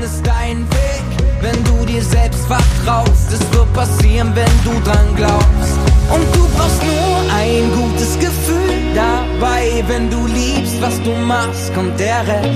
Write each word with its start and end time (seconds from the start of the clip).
findest 0.00 0.26
deinen 0.26 0.66
Weg, 0.70 1.04
wenn 1.42 1.64
du 1.64 1.84
dir 1.84 2.02
selbst 2.02 2.46
vertraust. 2.46 3.32
Es 3.32 3.40
wird 3.52 3.72
passieren, 3.74 4.32
wenn 4.34 4.64
du 4.64 4.80
dran 4.82 5.14
glaubst. 5.14 5.76
Und 6.10 6.24
du 6.34 6.48
brauchst 6.56 6.82
nur 6.82 7.16
ein 7.36 7.70
gutes 7.72 8.18
Gefühl 8.18 8.74
dabei, 8.94 9.84
wenn 9.88 10.10
du 10.10 10.26
liebst, 10.26 10.80
was 10.80 11.00
du 11.02 11.10
machst, 11.26 11.74
kommt 11.74 12.00
der 12.00 12.26
Rest. 12.26 12.48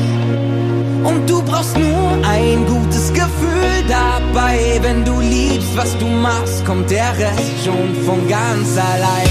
Und 1.04 1.28
du 1.28 1.42
brauchst 1.42 1.76
nur 1.76 2.12
ein 2.26 2.64
gutes 2.66 3.12
Gefühl 3.12 3.84
dabei, 3.88 4.78
wenn 4.80 5.04
du 5.04 5.20
liebst, 5.20 5.76
was 5.76 5.96
du 5.98 6.06
machst, 6.06 6.64
kommt 6.64 6.90
der 6.90 7.12
Rest 7.18 7.64
schon 7.64 7.94
von 8.06 8.26
ganz 8.26 8.78
allein. 8.78 9.28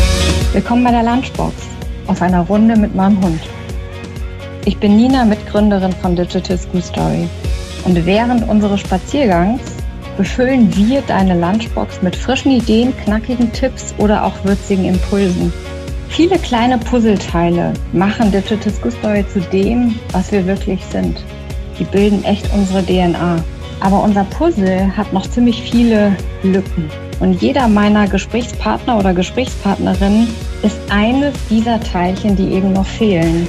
Willkommen 0.54 0.84
bei 0.84 0.92
der 0.92 1.04
Lunchbox 1.04 1.56
auf 2.06 2.22
einer 2.22 2.42
Runde 2.42 2.76
mit 2.76 2.94
meinem 2.94 3.20
Hund. 3.24 3.42
Ich 4.66 4.78
bin 4.78 4.98
Nina, 4.98 5.26
Mitgründerin 5.26 5.94
von 5.94 6.16
Digital 6.16 6.60
School 6.60 6.84
Story. 6.84 7.28
Und 7.86 8.06
während 8.06 8.48
unseres 8.48 8.80
Spaziergangs 8.80 9.62
befüllen 10.18 10.76
wir 10.76 11.02
deine 11.02 11.40
Lunchbox 11.40 12.02
mit 12.02 12.16
frischen 12.16 12.52
Ideen, 12.52 12.94
knackigen 13.04 13.52
Tipps 13.52 13.94
oder 13.98 14.24
auch 14.24 14.34
würzigen 14.44 14.86
Impulsen. 14.86 15.52
Viele 16.10 16.38
kleine 16.38 16.78
Puzzleteile 16.78 17.74
machen 17.92 18.32
Digital 18.32 18.92
Story 18.92 19.26
zu 19.32 19.42
dem, 19.42 19.96
was 20.12 20.32
wir 20.32 20.46
wirklich 20.46 20.80
sind. 20.92 21.24
Die 21.80 21.86
bilden 21.86 22.24
echt 22.24 22.48
unsere 22.54 22.84
DNA. 22.84 23.44
Aber 23.80 24.04
unser 24.04 24.24
Puzzle 24.26 24.96
hat 24.96 25.12
noch 25.12 25.28
ziemlich 25.30 25.62
viele 25.62 26.16
Lücken. 26.44 26.90
Und 27.20 27.42
jeder 27.42 27.68
meiner 27.68 28.08
Gesprächspartner 28.08 28.98
oder 28.98 29.14
Gesprächspartnerinnen 29.14 30.28
ist 30.62 30.80
eines 30.90 31.34
dieser 31.50 31.80
Teilchen, 31.80 32.36
die 32.36 32.54
eben 32.54 32.74
noch 32.74 32.86
fehlen 32.86 33.48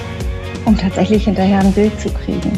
um 0.65 0.77
tatsächlich 0.77 1.25
hinterher 1.25 1.61
ein 1.61 1.73
Bild 1.73 1.99
zu 2.01 2.09
kriegen. 2.11 2.53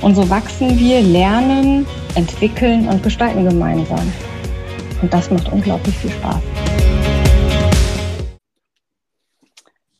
Und 0.00 0.14
so 0.14 0.30
wachsen 0.30 0.78
wir, 0.78 1.00
lernen, 1.00 1.84
entwickeln 2.14 2.88
und 2.88 3.02
gestalten 3.02 3.44
gemeinsam. 3.44 4.12
Und 5.02 5.12
das 5.12 5.28
macht 5.28 5.50
unglaublich 5.52 5.96
viel 5.96 6.10
Spaß. 6.10 6.40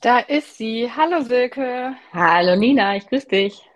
Da 0.00 0.20
ist 0.20 0.56
sie. 0.56 0.88
Hallo 0.96 1.22
Silke. 1.22 1.96
Hallo 2.12 2.54
Nina, 2.54 2.94
ich 2.94 3.08
grüße 3.08 3.26
dich. 3.26 3.68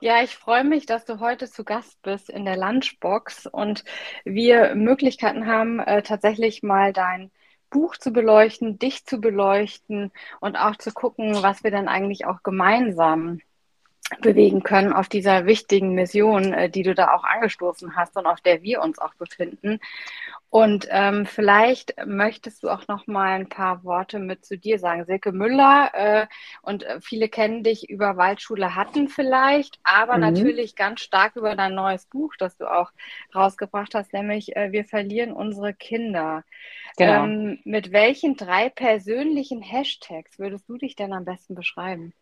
Ja, 0.00 0.22
ich 0.22 0.36
freue 0.36 0.64
mich, 0.64 0.84
dass 0.84 1.06
du 1.06 1.20
heute 1.20 1.50
zu 1.50 1.64
Gast 1.64 2.02
bist 2.02 2.28
in 2.28 2.44
der 2.44 2.58
Lunchbox 2.58 3.46
und 3.46 3.82
wir 4.26 4.74
Möglichkeiten 4.74 5.46
haben, 5.46 5.80
äh, 5.80 6.02
tatsächlich 6.02 6.62
mal 6.62 6.92
dein 6.92 7.30
Buch 7.70 7.96
zu 7.96 8.12
beleuchten, 8.12 8.78
dich 8.78 9.06
zu 9.06 9.22
beleuchten 9.22 10.12
und 10.40 10.56
auch 10.56 10.76
zu 10.76 10.92
gucken, 10.92 11.42
was 11.42 11.64
wir 11.64 11.70
dann 11.70 11.88
eigentlich 11.88 12.26
auch 12.26 12.42
gemeinsam 12.42 13.40
bewegen 14.20 14.62
können 14.62 14.92
auf 14.92 15.08
dieser 15.08 15.46
wichtigen 15.46 15.94
Mission, 15.94 16.52
äh, 16.52 16.70
die 16.70 16.82
du 16.82 16.94
da 16.94 17.12
auch 17.12 17.24
angestoßen 17.24 17.96
hast 17.96 18.16
und 18.16 18.26
auf 18.26 18.40
der 18.40 18.62
wir 18.62 18.80
uns 18.80 18.98
auch 18.98 19.14
befinden. 19.14 19.80
Und 20.48 20.86
ähm, 20.90 21.26
vielleicht 21.26 21.94
möchtest 22.06 22.62
du 22.62 22.70
auch 22.70 22.86
noch 22.86 23.08
mal 23.08 23.32
ein 23.32 23.48
paar 23.48 23.82
Worte 23.82 24.20
mit 24.20 24.44
zu 24.44 24.56
dir 24.56 24.78
sagen. 24.78 25.04
Silke 25.04 25.32
Müller 25.32 25.90
äh, 25.92 26.26
und 26.62 26.84
äh, 26.84 27.00
viele 27.00 27.28
kennen 27.28 27.64
dich 27.64 27.90
über 27.90 28.16
Waldschule 28.16 28.76
Hatten 28.76 29.08
vielleicht, 29.08 29.80
aber 29.82 30.14
mhm. 30.14 30.20
natürlich 30.20 30.76
ganz 30.76 31.00
stark 31.00 31.34
über 31.34 31.56
dein 31.56 31.74
neues 31.74 32.06
Buch, 32.06 32.34
das 32.38 32.56
du 32.56 32.72
auch 32.72 32.92
rausgebracht 33.34 33.94
hast, 33.94 34.12
nämlich 34.12 34.56
äh, 34.56 34.70
Wir 34.70 34.84
verlieren 34.84 35.32
unsere 35.32 35.74
Kinder. 35.74 36.44
Genau. 36.96 37.24
Ähm, 37.24 37.58
mit 37.64 37.90
welchen 37.92 38.36
drei 38.36 38.68
persönlichen 38.68 39.62
Hashtags 39.62 40.38
würdest 40.38 40.68
du 40.68 40.78
dich 40.78 40.94
denn 40.94 41.12
am 41.12 41.24
besten 41.24 41.56
beschreiben? 41.56 42.14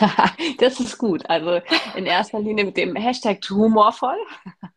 das 0.58 0.80
ist 0.80 0.98
gut. 0.98 1.28
Also 1.28 1.60
in 1.94 2.06
erster 2.06 2.40
Linie 2.40 2.64
mit 2.64 2.76
dem 2.76 2.96
Hashtag 2.96 3.40
humorvoll. 3.48 4.18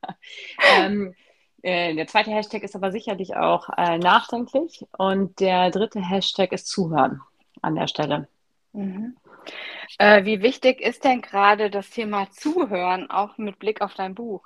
ähm, 0.77 1.13
äh, 1.61 1.95
der 1.95 2.07
zweite 2.07 2.31
Hashtag 2.31 2.63
ist 2.63 2.75
aber 2.75 2.91
sicherlich 2.91 3.35
auch 3.35 3.69
äh, 3.77 3.97
nachdenklich. 3.97 4.85
Und 4.97 5.39
der 5.39 5.71
dritte 5.71 6.01
Hashtag 6.01 6.51
ist 6.51 6.67
zuhören 6.67 7.21
an 7.61 7.75
der 7.75 7.87
Stelle. 7.87 8.27
Mhm. 8.73 9.15
Äh, 9.97 10.25
wie 10.25 10.41
wichtig 10.41 10.81
ist 10.81 11.03
denn 11.03 11.21
gerade 11.21 11.69
das 11.69 11.89
Thema 11.89 12.29
Zuhören, 12.31 13.09
auch 13.09 13.37
mit 13.37 13.59
Blick 13.59 13.81
auf 13.81 13.93
dein 13.93 14.15
Buch? 14.15 14.43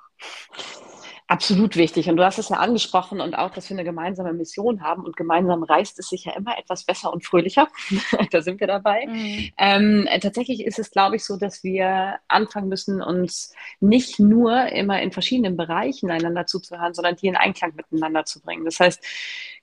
Absolut 1.30 1.76
wichtig. 1.76 2.08
Und 2.08 2.16
du 2.16 2.24
hast 2.24 2.38
es 2.38 2.48
ja 2.48 2.56
angesprochen 2.56 3.20
und 3.20 3.36
auch, 3.36 3.50
dass 3.50 3.68
wir 3.68 3.76
eine 3.76 3.84
gemeinsame 3.84 4.32
Mission 4.32 4.82
haben 4.82 5.04
und 5.04 5.14
gemeinsam 5.14 5.62
reist 5.62 5.98
es 5.98 6.08
sich 6.08 6.24
ja 6.24 6.32
immer 6.34 6.56
etwas 6.56 6.84
besser 6.84 7.12
und 7.12 7.22
fröhlicher. 7.22 7.68
da 8.30 8.40
sind 8.40 8.60
wir 8.60 8.66
dabei. 8.66 9.04
Mhm. 9.06 9.50
Ähm, 9.58 10.08
tatsächlich 10.22 10.64
ist 10.64 10.78
es, 10.78 10.90
glaube 10.90 11.16
ich, 11.16 11.24
so, 11.26 11.36
dass 11.36 11.62
wir 11.62 12.14
anfangen 12.28 12.68
müssen, 12.68 13.02
uns 13.02 13.52
nicht 13.78 14.18
nur 14.18 14.72
immer 14.72 15.02
in 15.02 15.12
verschiedenen 15.12 15.58
Bereichen 15.58 16.10
einander 16.10 16.46
zuzuhören, 16.46 16.94
sondern 16.94 17.16
die 17.16 17.26
in 17.26 17.36
Einklang 17.36 17.74
miteinander 17.76 18.24
zu 18.24 18.40
bringen. 18.40 18.64
Das 18.64 18.80
heißt, 18.80 19.04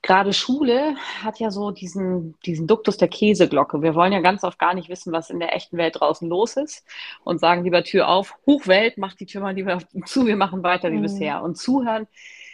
gerade 0.04 0.34
Schule 0.34 0.96
hat 1.24 1.40
ja 1.40 1.50
so 1.50 1.72
diesen, 1.72 2.36
diesen 2.46 2.68
Duktus 2.68 2.98
der 2.98 3.08
Käseglocke. 3.08 3.81
Wir 3.81 3.96
wollen 3.96 4.14
ja 4.14 4.20
ganz 4.20 4.44
oft 4.44 4.59
gar 4.59 4.75
nicht 4.75 4.88
wissen, 4.90 5.12
was 5.12 5.31
in 5.31 5.40
der 5.40 5.56
echten 5.56 5.78
Welt 5.78 6.00
draußen 6.00 6.30
los 6.30 6.58
ist 6.58 6.86
und 7.24 7.40
sagen 7.40 7.64
lieber 7.64 7.84
Tür 7.84 8.08
auf, 8.08 8.36
Hochwelt, 8.46 9.00
macht 9.00 9.20
die 9.20 9.25
Tür 9.25 9.42
mal 9.42 9.56
lieber 9.56 9.80
zu, 10.06 10.28
wir 10.28 10.36
machen 10.36 10.62
weiter 10.62 10.92
wie 10.92 10.98
mhm. 10.98 11.02
bisher. 11.02 11.42
Und 11.42 11.55
Zuhören 11.56 12.08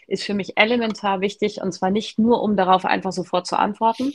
ist 0.08 0.24
für 0.24 0.34
mich 0.34 0.58
elementar 0.58 1.22
wichtig 1.22 1.62
und 1.62 1.72
zwar 1.72 1.90
nicht 1.90 2.20
nur, 2.20 2.42
um 2.44 2.56
darauf 2.56 2.86
einfach 2.86 3.12
sofort 3.12 3.48
zu 3.48 3.58
antworten, 3.58 4.14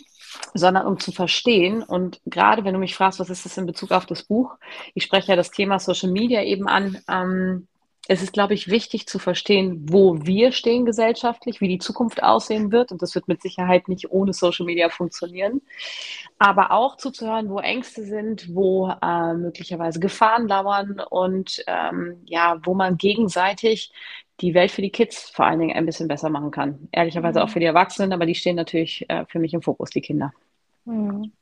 sondern 0.55 0.87
um 0.87 0.99
zu 1.01 1.11
verstehen. 1.13 1.83
Und 1.83 2.21
gerade 2.27 2.65
wenn 2.65 2.75
du 2.75 2.79
mich 2.79 2.95
fragst, 2.95 3.19
was 3.19 3.31
ist 3.31 3.45
das 3.45 3.57
in 3.57 3.67
Bezug 3.67 3.93
auf 3.93 4.07
das 4.07 4.23
Buch? 4.23 4.57
Ich 4.95 5.05
spreche 5.05 5.29
ja 5.29 5.37
das 5.37 5.51
Thema 5.51 5.79
Social 5.79 6.11
Media 6.11 6.43
eben 6.43 6.69
an. 6.69 6.99
Ähm, 7.09 7.67
es 8.09 8.23
ist, 8.23 8.33
glaube 8.33 8.55
ich, 8.55 8.69
wichtig 8.69 9.09
zu 9.09 9.19
verstehen, 9.19 9.87
wo 9.89 10.25
wir 10.25 10.53
stehen 10.53 10.85
gesellschaftlich, 10.85 11.61
wie 11.61 11.67
die 11.67 11.79
Zukunft 11.79 12.23
aussehen 12.23 12.71
wird. 12.71 12.93
Und 12.93 13.03
das 13.03 13.15
wird 13.17 13.27
mit 13.27 13.43
Sicherheit 13.43 13.89
nicht 13.89 14.11
ohne 14.11 14.33
Social 14.33 14.65
Media 14.65 14.91
funktionieren. 14.91 15.61
Aber 16.39 16.71
auch 16.71 16.97
zuzuhören, 16.99 17.51
wo 17.51 17.59
Ängste 17.59 18.05
sind, 18.05 18.55
wo 18.55 18.93
äh, 19.03 19.35
möglicherweise 19.35 19.99
Gefahren 19.99 20.47
lauern 20.47 21.01
und 21.11 21.65
ähm, 21.67 22.23
ja, 22.27 22.61
wo 22.63 22.75
man 22.75 22.97
gegenseitig 22.97 23.91
die 24.41 24.55
Welt 24.55 24.71
für 24.71 24.83
die 24.83 24.91
Kids 24.91 25.31
vor 25.31 25.47
allen 25.47 25.61
Dingen 25.61 25.77
ein 25.77 25.87
bisschen 25.87 26.09
besser 26.09 26.29
machen 26.29 26.51
kann. 26.51 26.89
Ehrlicherweise 26.93 27.43
auch 27.43 27.49
mhm. 27.49 27.53
für 27.53 27.61
die 27.61 27.67
Erwachsenen, 27.67 28.13
aber 28.13 28.27
die 28.27 28.35
stehen 28.35 28.57
natürlich 28.57 29.05
äh, 29.09 29.25
für 29.27 29.39
mich 29.39 29.55
im 29.55 29.63
Fokus, 29.63 29.91
die 29.91 30.01
Kinder. 30.01 30.33
Mhm. 30.85 31.33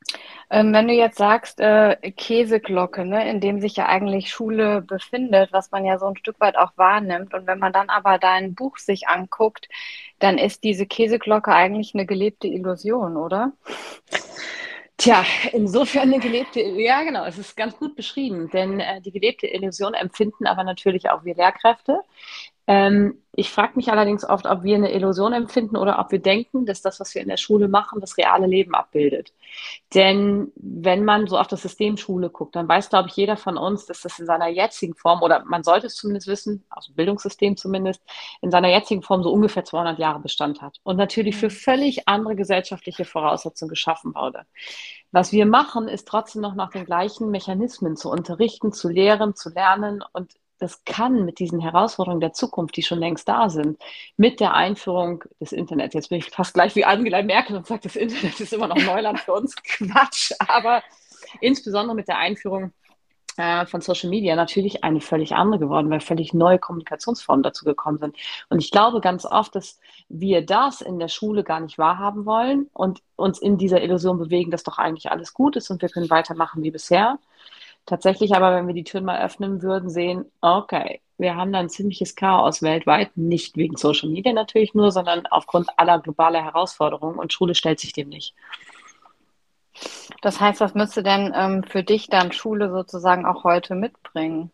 Ähm, 0.50 0.72
wenn 0.72 0.88
du 0.88 0.94
jetzt 0.94 1.18
sagst, 1.18 1.60
äh, 1.60 1.96
Käseglocke, 2.12 3.04
ne, 3.04 3.28
in 3.28 3.40
dem 3.40 3.60
sich 3.60 3.76
ja 3.76 3.86
eigentlich 3.86 4.30
Schule 4.30 4.80
befindet, 4.80 5.52
was 5.52 5.70
man 5.70 5.84
ja 5.84 5.98
so 5.98 6.06
ein 6.06 6.16
Stück 6.16 6.40
weit 6.40 6.56
auch 6.56 6.72
wahrnimmt, 6.76 7.34
und 7.34 7.46
wenn 7.46 7.58
man 7.58 7.72
dann 7.72 7.90
aber 7.90 8.18
dein 8.18 8.54
Buch 8.54 8.78
sich 8.78 9.08
anguckt, 9.08 9.68
dann 10.18 10.38
ist 10.38 10.64
diese 10.64 10.86
Käseglocke 10.86 11.52
eigentlich 11.52 11.94
eine 11.94 12.06
gelebte 12.06 12.48
Illusion, 12.48 13.16
oder? 13.16 13.52
Tja, 14.96 15.24
insofern 15.52 16.12
eine 16.12 16.20
gelebte, 16.20 16.60
ja 16.60 17.02
genau, 17.02 17.24
es 17.24 17.36
ist 17.36 17.56
ganz 17.56 17.76
gut 17.76 17.96
beschrieben, 17.96 18.48
denn 18.50 18.80
äh, 18.80 19.00
die 19.00 19.10
gelebte 19.10 19.46
Illusion 19.46 19.92
empfinden 19.92 20.46
aber 20.46 20.62
natürlich 20.62 21.10
auch 21.10 21.24
wir 21.24 21.34
Lehrkräfte. 21.34 22.00
Ähm, 22.66 23.20
ich 23.36 23.50
frage 23.50 23.72
mich 23.74 23.90
allerdings 23.90 24.24
oft, 24.24 24.46
ob 24.46 24.62
wir 24.62 24.76
eine 24.76 24.92
Illusion 24.92 25.32
empfinden 25.32 25.76
oder 25.76 25.98
ob 25.98 26.12
wir 26.12 26.20
denken, 26.20 26.66
dass 26.66 26.82
das, 26.82 27.00
was 27.00 27.14
wir 27.14 27.22
in 27.22 27.28
der 27.28 27.36
Schule 27.36 27.68
machen, 27.68 28.00
das 28.00 28.16
reale 28.16 28.46
Leben 28.46 28.74
abbildet. 28.74 29.32
Denn 29.92 30.52
wenn 30.54 31.04
man 31.04 31.26
so 31.26 31.36
auf 31.36 31.48
das 31.48 31.62
System 31.62 31.96
Schule 31.96 32.30
guckt, 32.30 32.54
dann 32.54 32.68
weiß, 32.68 32.90
glaube 32.90 33.08
ich, 33.08 33.16
jeder 33.16 33.36
von 33.36 33.56
uns, 33.56 33.86
dass 33.86 34.02
das 34.02 34.18
in 34.18 34.26
seiner 34.26 34.48
jetzigen 34.48 34.94
Form, 34.94 35.22
oder 35.22 35.44
man 35.46 35.64
sollte 35.64 35.88
es 35.88 35.96
zumindest 35.96 36.28
wissen, 36.28 36.64
aus 36.70 36.86
dem 36.86 36.94
Bildungssystem 36.94 37.56
zumindest, 37.56 38.02
in 38.40 38.50
seiner 38.50 38.68
jetzigen 38.68 39.02
Form 39.02 39.22
so 39.22 39.32
ungefähr 39.32 39.64
200 39.64 39.98
Jahre 39.98 40.20
Bestand 40.20 40.62
hat 40.62 40.80
und 40.84 40.96
natürlich 40.96 41.36
für 41.36 41.46
mhm. 41.46 41.50
völlig 41.50 42.08
andere 42.08 42.36
gesellschaftliche 42.36 43.04
Voraussetzungen 43.04 43.70
geschaffen 43.70 44.14
wurde. 44.14 44.46
Was 45.10 45.32
wir 45.32 45.46
machen, 45.46 45.88
ist 45.88 46.08
trotzdem 46.08 46.42
noch 46.42 46.54
nach 46.54 46.70
den 46.70 46.84
gleichen 46.84 47.30
Mechanismen 47.30 47.96
zu 47.96 48.10
unterrichten, 48.10 48.72
zu 48.72 48.88
lehren, 48.88 49.34
zu 49.34 49.50
lernen 49.50 50.04
und 50.12 50.32
das 50.58 50.84
kann 50.84 51.24
mit 51.24 51.38
diesen 51.38 51.60
Herausforderungen 51.60 52.20
der 52.20 52.32
Zukunft, 52.32 52.76
die 52.76 52.82
schon 52.82 52.98
längst 52.98 53.28
da 53.28 53.48
sind, 53.48 53.78
mit 54.16 54.40
der 54.40 54.54
Einführung 54.54 55.24
des 55.40 55.52
Internets, 55.52 55.94
jetzt 55.94 56.08
bin 56.08 56.18
ich 56.18 56.30
fast 56.30 56.54
gleich 56.54 56.74
wie 56.76 56.84
Angela 56.84 57.22
Merkel 57.22 57.56
und 57.56 57.66
sage, 57.66 57.82
das 57.84 57.96
Internet 57.96 58.38
ist 58.40 58.52
immer 58.52 58.68
noch 58.68 58.76
Neuland 58.76 59.20
für 59.20 59.32
uns, 59.32 59.54
Quatsch, 59.62 60.32
aber 60.38 60.82
insbesondere 61.40 61.94
mit 61.94 62.08
der 62.08 62.18
Einführung 62.18 62.72
äh, 63.36 63.66
von 63.66 63.80
Social 63.80 64.10
Media 64.10 64.36
natürlich 64.36 64.84
eine 64.84 65.00
völlig 65.00 65.34
andere 65.34 65.58
geworden, 65.58 65.90
weil 65.90 66.00
völlig 66.00 66.34
neue 66.34 66.58
Kommunikationsformen 66.58 67.42
dazu 67.42 67.64
gekommen 67.64 67.98
sind. 67.98 68.16
Und 68.48 68.60
ich 68.60 68.70
glaube 68.70 69.00
ganz 69.00 69.26
oft, 69.26 69.54
dass 69.56 69.80
wir 70.08 70.46
das 70.46 70.80
in 70.80 70.98
der 70.98 71.08
Schule 71.08 71.42
gar 71.42 71.60
nicht 71.60 71.78
wahrhaben 71.78 72.26
wollen 72.26 72.70
und 72.72 73.02
uns 73.16 73.40
in 73.40 73.58
dieser 73.58 73.82
Illusion 73.82 74.18
bewegen, 74.18 74.50
dass 74.50 74.62
doch 74.62 74.78
eigentlich 74.78 75.10
alles 75.10 75.34
gut 75.34 75.56
ist 75.56 75.70
und 75.70 75.82
wir 75.82 75.88
können 75.88 76.10
weitermachen 76.10 76.62
wie 76.62 76.70
bisher. 76.70 77.18
Tatsächlich 77.86 78.34
aber, 78.34 78.54
wenn 78.54 78.66
wir 78.66 78.74
die 78.74 78.84
Türen 78.84 79.04
mal 79.04 79.22
öffnen 79.22 79.60
würden, 79.62 79.90
sehen, 79.90 80.24
okay, 80.40 81.00
wir 81.18 81.36
haben 81.36 81.52
da 81.52 81.60
ein 81.60 81.68
ziemliches 81.68 82.16
Chaos 82.16 82.62
weltweit, 82.62 83.16
nicht 83.16 83.56
wegen 83.56 83.76
Social 83.76 84.08
Media 84.08 84.32
natürlich 84.32 84.74
nur, 84.74 84.90
sondern 84.90 85.26
aufgrund 85.26 85.68
aller 85.78 86.00
globaler 86.00 86.42
Herausforderungen 86.42 87.18
und 87.18 87.32
Schule 87.32 87.54
stellt 87.54 87.80
sich 87.80 87.92
dem 87.92 88.08
nicht. 88.08 88.34
Das 90.22 90.40
heißt, 90.40 90.60
was 90.60 90.74
müsste 90.74 91.02
denn 91.02 91.32
ähm, 91.36 91.62
für 91.64 91.82
dich 91.82 92.08
dann 92.08 92.32
Schule 92.32 92.70
sozusagen 92.70 93.26
auch 93.26 93.44
heute 93.44 93.74
mitbringen? 93.74 94.50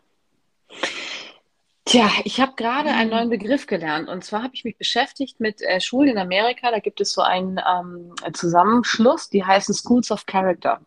Tja, 1.85 2.09
ich 2.25 2.39
habe 2.39 2.53
gerade 2.55 2.89
einen 2.89 3.09
neuen 3.09 3.29
Begriff 3.29 3.65
gelernt. 3.65 4.07
Und 4.07 4.23
zwar 4.23 4.43
habe 4.43 4.53
ich 4.53 4.63
mich 4.63 4.77
beschäftigt 4.77 5.39
mit 5.39 5.61
äh, 5.61 5.81
Schulen 5.81 6.09
in 6.09 6.17
Amerika. 6.17 6.71
Da 6.71 6.79
gibt 6.79 7.01
es 7.01 7.13
so 7.13 7.21
einen 7.21 7.59
ähm, 7.59 8.13
Zusammenschluss, 8.33 9.29
die 9.29 9.43
heißen 9.43 9.73
Schools 9.73 10.11
of 10.11 10.25
Character. 10.25 10.81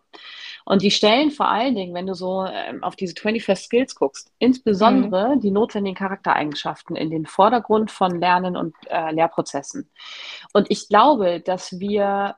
Und 0.65 0.83
die 0.83 0.91
stellen 0.91 1.31
vor 1.31 1.49
allen 1.49 1.75
Dingen, 1.75 1.95
wenn 1.95 2.07
du 2.07 2.15
so 2.15 2.47
ähm, 2.47 2.83
auf 2.83 2.97
diese 2.97 3.15
21st 3.15 3.65
Skills 3.65 3.95
guckst, 3.95 4.33
insbesondere 4.39 5.37
mhm. 5.37 5.41
die 5.41 5.51
notwendigen 5.51 5.97
Charaktereigenschaften 5.97 6.97
in 6.97 7.11
den 7.11 7.27
Vordergrund 7.27 7.91
von 7.91 8.19
Lernen 8.19 8.57
und 8.57 8.75
äh, 8.89 9.13
Lehrprozessen. 9.13 9.91
Und 10.53 10.71
ich 10.71 10.89
glaube, 10.89 11.41
dass 11.41 11.79
wir 11.79 12.37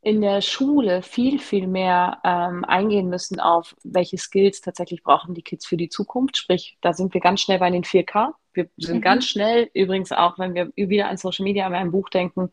in 0.00 0.20
der 0.20 0.40
Schule 0.40 1.02
viel, 1.02 1.38
viel 1.38 1.66
mehr 1.66 2.20
ähm, 2.24 2.64
eingehen 2.64 3.08
müssen 3.08 3.40
auf, 3.40 3.74
welche 3.82 4.16
Skills 4.16 4.60
tatsächlich 4.60 5.02
brauchen 5.02 5.34
die 5.34 5.42
Kids 5.42 5.66
für 5.66 5.76
die 5.76 5.88
Zukunft. 5.88 6.36
Sprich, 6.36 6.78
da 6.80 6.92
sind 6.92 7.12
wir 7.14 7.20
ganz 7.20 7.40
schnell 7.40 7.58
bei 7.58 7.70
den 7.70 7.82
4K. 7.82 8.32
Wir 8.52 8.68
sind 8.76 8.98
mhm. 8.98 9.02
ganz 9.02 9.26
schnell, 9.26 9.68
übrigens 9.74 10.12
auch, 10.12 10.38
wenn 10.38 10.54
wir 10.54 10.72
wieder 10.76 11.08
an 11.08 11.16
Social 11.16 11.44
Media, 11.44 11.66
an 11.66 11.74
ein 11.74 11.90
Buch 11.90 12.08
denken, 12.08 12.50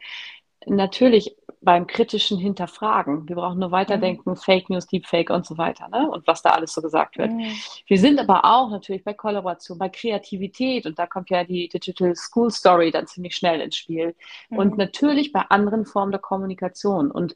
natürlich 0.65 1.35
beim 1.65 1.87
kritischen 1.87 2.37
Hinterfragen. 2.37 3.27
Wir 3.27 3.35
brauchen 3.35 3.59
nur 3.59 3.71
weiterdenken, 3.71 4.29
mhm. 4.29 4.35
Fake 4.37 4.69
News, 4.69 4.87
Deepfake 4.87 5.31
und 5.31 5.45
so 5.45 5.57
weiter, 5.57 5.89
ne? 5.89 6.09
Und 6.09 6.25
was 6.27 6.41
da 6.41 6.51
alles 6.51 6.73
so 6.73 6.81
gesagt 6.81 7.17
wird. 7.17 7.31
Mhm. 7.31 7.51
Wir 7.87 7.99
sind 7.99 8.19
aber 8.19 8.45
auch 8.45 8.69
natürlich 8.69 9.03
bei 9.03 9.13
Kollaboration, 9.13 9.77
bei 9.77 9.89
Kreativität 9.89 10.85
und 10.85 10.97
da 10.97 11.07
kommt 11.07 11.29
ja 11.29 11.43
die 11.43 11.67
Digital 11.67 12.15
School 12.15 12.51
Story 12.51 12.91
dann 12.91 13.07
ziemlich 13.07 13.35
schnell 13.35 13.59
ins 13.59 13.75
Spiel. 13.75 14.15
Mhm. 14.49 14.57
Und 14.57 14.77
natürlich 14.77 15.33
bei 15.33 15.41
anderen 15.49 15.85
Formen 15.85 16.11
der 16.11 16.21
Kommunikation. 16.21 17.11
Und 17.11 17.35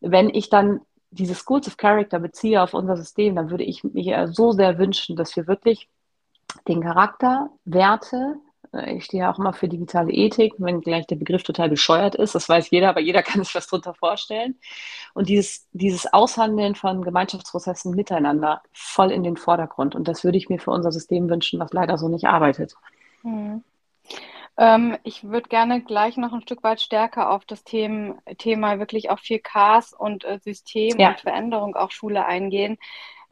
wenn 0.00 0.28
ich 0.28 0.50
dann 0.50 0.82
diese 1.10 1.34
Schools 1.34 1.66
of 1.66 1.76
Character 1.76 2.18
beziehe 2.18 2.62
auf 2.62 2.74
unser 2.74 2.96
System, 2.96 3.34
dann 3.36 3.50
würde 3.50 3.64
ich 3.64 3.82
mir 3.82 4.28
so 4.28 4.52
sehr 4.52 4.78
wünschen, 4.78 5.16
dass 5.16 5.34
wir 5.36 5.46
wirklich 5.46 5.88
den 6.68 6.82
Charakter, 6.82 7.50
Werte, 7.64 8.36
ich 8.72 9.04
stehe 9.04 9.24
ja 9.24 9.32
auch 9.32 9.38
immer 9.38 9.52
für 9.52 9.68
digitale 9.68 10.12
Ethik, 10.12 10.54
wenn 10.58 10.80
gleich 10.80 11.06
der 11.06 11.16
Begriff 11.16 11.42
total 11.42 11.68
bescheuert 11.68 12.14
ist. 12.14 12.34
Das 12.34 12.48
weiß 12.48 12.70
jeder, 12.70 12.88
aber 12.88 13.00
jeder 13.00 13.22
kann 13.22 13.44
sich 13.44 13.54
was 13.54 13.66
darunter 13.66 13.94
vorstellen. 13.94 14.58
Und 15.14 15.28
dieses, 15.28 15.68
dieses 15.72 16.12
Aushandeln 16.12 16.74
von 16.74 17.02
Gemeinschaftsprozessen 17.02 17.94
miteinander 17.94 18.62
voll 18.72 19.12
in 19.12 19.22
den 19.22 19.36
Vordergrund. 19.36 19.94
Und 19.94 20.08
das 20.08 20.24
würde 20.24 20.38
ich 20.38 20.48
mir 20.48 20.58
für 20.58 20.70
unser 20.70 20.92
System 20.92 21.28
wünschen, 21.28 21.60
was 21.60 21.72
leider 21.72 21.98
so 21.98 22.08
nicht 22.08 22.26
arbeitet. 22.26 22.74
Hm. 23.22 23.62
Ähm, 24.56 24.96
ich 25.02 25.24
würde 25.24 25.48
gerne 25.48 25.82
gleich 25.82 26.16
noch 26.16 26.32
ein 26.32 26.42
Stück 26.42 26.62
weit 26.62 26.80
stärker 26.80 27.30
auf 27.30 27.44
das 27.44 27.64
Thema, 27.64 28.16
Thema 28.38 28.78
wirklich 28.78 29.10
auch 29.10 29.18
4Ks 29.18 29.94
und 29.94 30.24
äh, 30.24 30.38
System 30.42 30.98
ja. 30.98 31.10
und 31.10 31.20
Veränderung 31.20 31.74
auch 31.74 31.90
Schule 31.90 32.24
eingehen. 32.24 32.78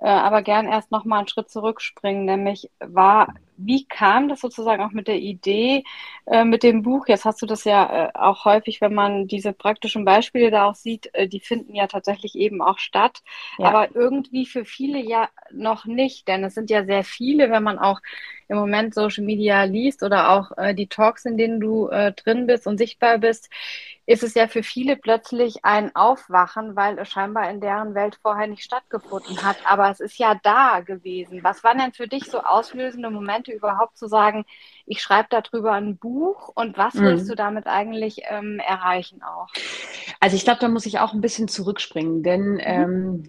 Äh, 0.00 0.08
aber 0.08 0.42
gern 0.42 0.66
erst 0.66 0.90
noch 0.90 1.04
mal 1.04 1.18
einen 1.18 1.28
Schritt 1.28 1.50
zurückspringen, 1.50 2.24
nämlich 2.24 2.70
war 2.78 3.34
wie 3.64 3.86
kam 3.86 4.28
das 4.28 4.40
sozusagen 4.40 4.82
auch 4.82 4.92
mit 4.92 5.08
der 5.08 5.18
Idee 5.18 5.84
äh, 6.26 6.44
mit 6.44 6.62
dem 6.62 6.82
Buch? 6.82 7.06
Jetzt 7.08 7.24
hast 7.24 7.42
du 7.42 7.46
das 7.46 7.64
ja 7.64 8.08
äh, 8.08 8.10
auch 8.14 8.44
häufig, 8.44 8.80
wenn 8.80 8.94
man 8.94 9.26
diese 9.26 9.52
praktischen 9.52 10.04
Beispiele 10.04 10.50
da 10.50 10.66
auch 10.66 10.74
sieht, 10.74 11.10
äh, 11.14 11.28
die 11.28 11.40
finden 11.40 11.74
ja 11.74 11.86
tatsächlich 11.86 12.34
eben 12.34 12.62
auch 12.62 12.78
statt, 12.78 13.22
ja. 13.58 13.66
aber 13.66 13.94
irgendwie 13.94 14.46
für 14.46 14.64
viele 14.64 14.98
ja 14.98 15.28
noch 15.50 15.84
nicht, 15.84 16.28
denn 16.28 16.44
es 16.44 16.54
sind 16.54 16.70
ja 16.70 16.84
sehr 16.84 17.04
viele, 17.04 17.50
wenn 17.50 17.62
man 17.62 17.78
auch 17.78 18.00
im 18.50 18.58
Moment 18.58 18.94
Social 18.94 19.24
Media 19.24 19.62
liest 19.62 20.02
oder 20.02 20.30
auch 20.30 20.50
äh, 20.58 20.74
die 20.74 20.88
Talks, 20.88 21.24
in 21.24 21.36
denen 21.36 21.60
du 21.60 21.88
äh, 21.88 22.12
drin 22.12 22.46
bist 22.46 22.66
und 22.66 22.78
sichtbar 22.78 23.18
bist, 23.18 23.48
ist 24.06 24.24
es 24.24 24.34
ja 24.34 24.48
für 24.48 24.64
viele 24.64 24.96
plötzlich 24.96 25.64
ein 25.64 25.94
Aufwachen, 25.94 26.74
weil 26.74 26.98
es 26.98 27.08
scheinbar 27.10 27.48
in 27.48 27.60
deren 27.60 27.94
Welt 27.94 28.18
vorher 28.20 28.48
nicht 28.48 28.64
stattgefunden 28.64 29.40
hat. 29.44 29.56
Aber 29.64 29.88
es 29.88 30.00
ist 30.00 30.18
ja 30.18 30.34
da 30.42 30.80
gewesen. 30.80 31.44
Was 31.44 31.62
waren 31.62 31.78
denn 31.78 31.92
für 31.92 32.08
dich 32.08 32.24
so 32.24 32.40
auslösende 32.40 33.08
Momente 33.10 33.49
überhaupt 33.52 33.96
zu 33.96 34.08
sagen, 34.08 34.44
ich 34.86 35.00
schreibe 35.00 35.28
darüber 35.30 35.72
ein 35.72 35.96
Buch 35.96 36.48
und 36.54 36.76
was 36.76 36.94
mhm. 36.94 37.02
willst 37.02 37.30
du 37.30 37.34
damit 37.34 37.66
eigentlich 37.66 38.22
ähm, 38.28 38.58
erreichen 38.58 39.22
auch? 39.22 39.48
Also 40.18 40.36
ich 40.36 40.44
glaube, 40.44 40.60
da 40.60 40.68
muss 40.68 40.86
ich 40.86 40.98
auch 40.98 41.12
ein 41.12 41.20
bisschen 41.20 41.48
zurückspringen, 41.48 42.22
denn 42.22 42.54
mhm. 42.54 42.60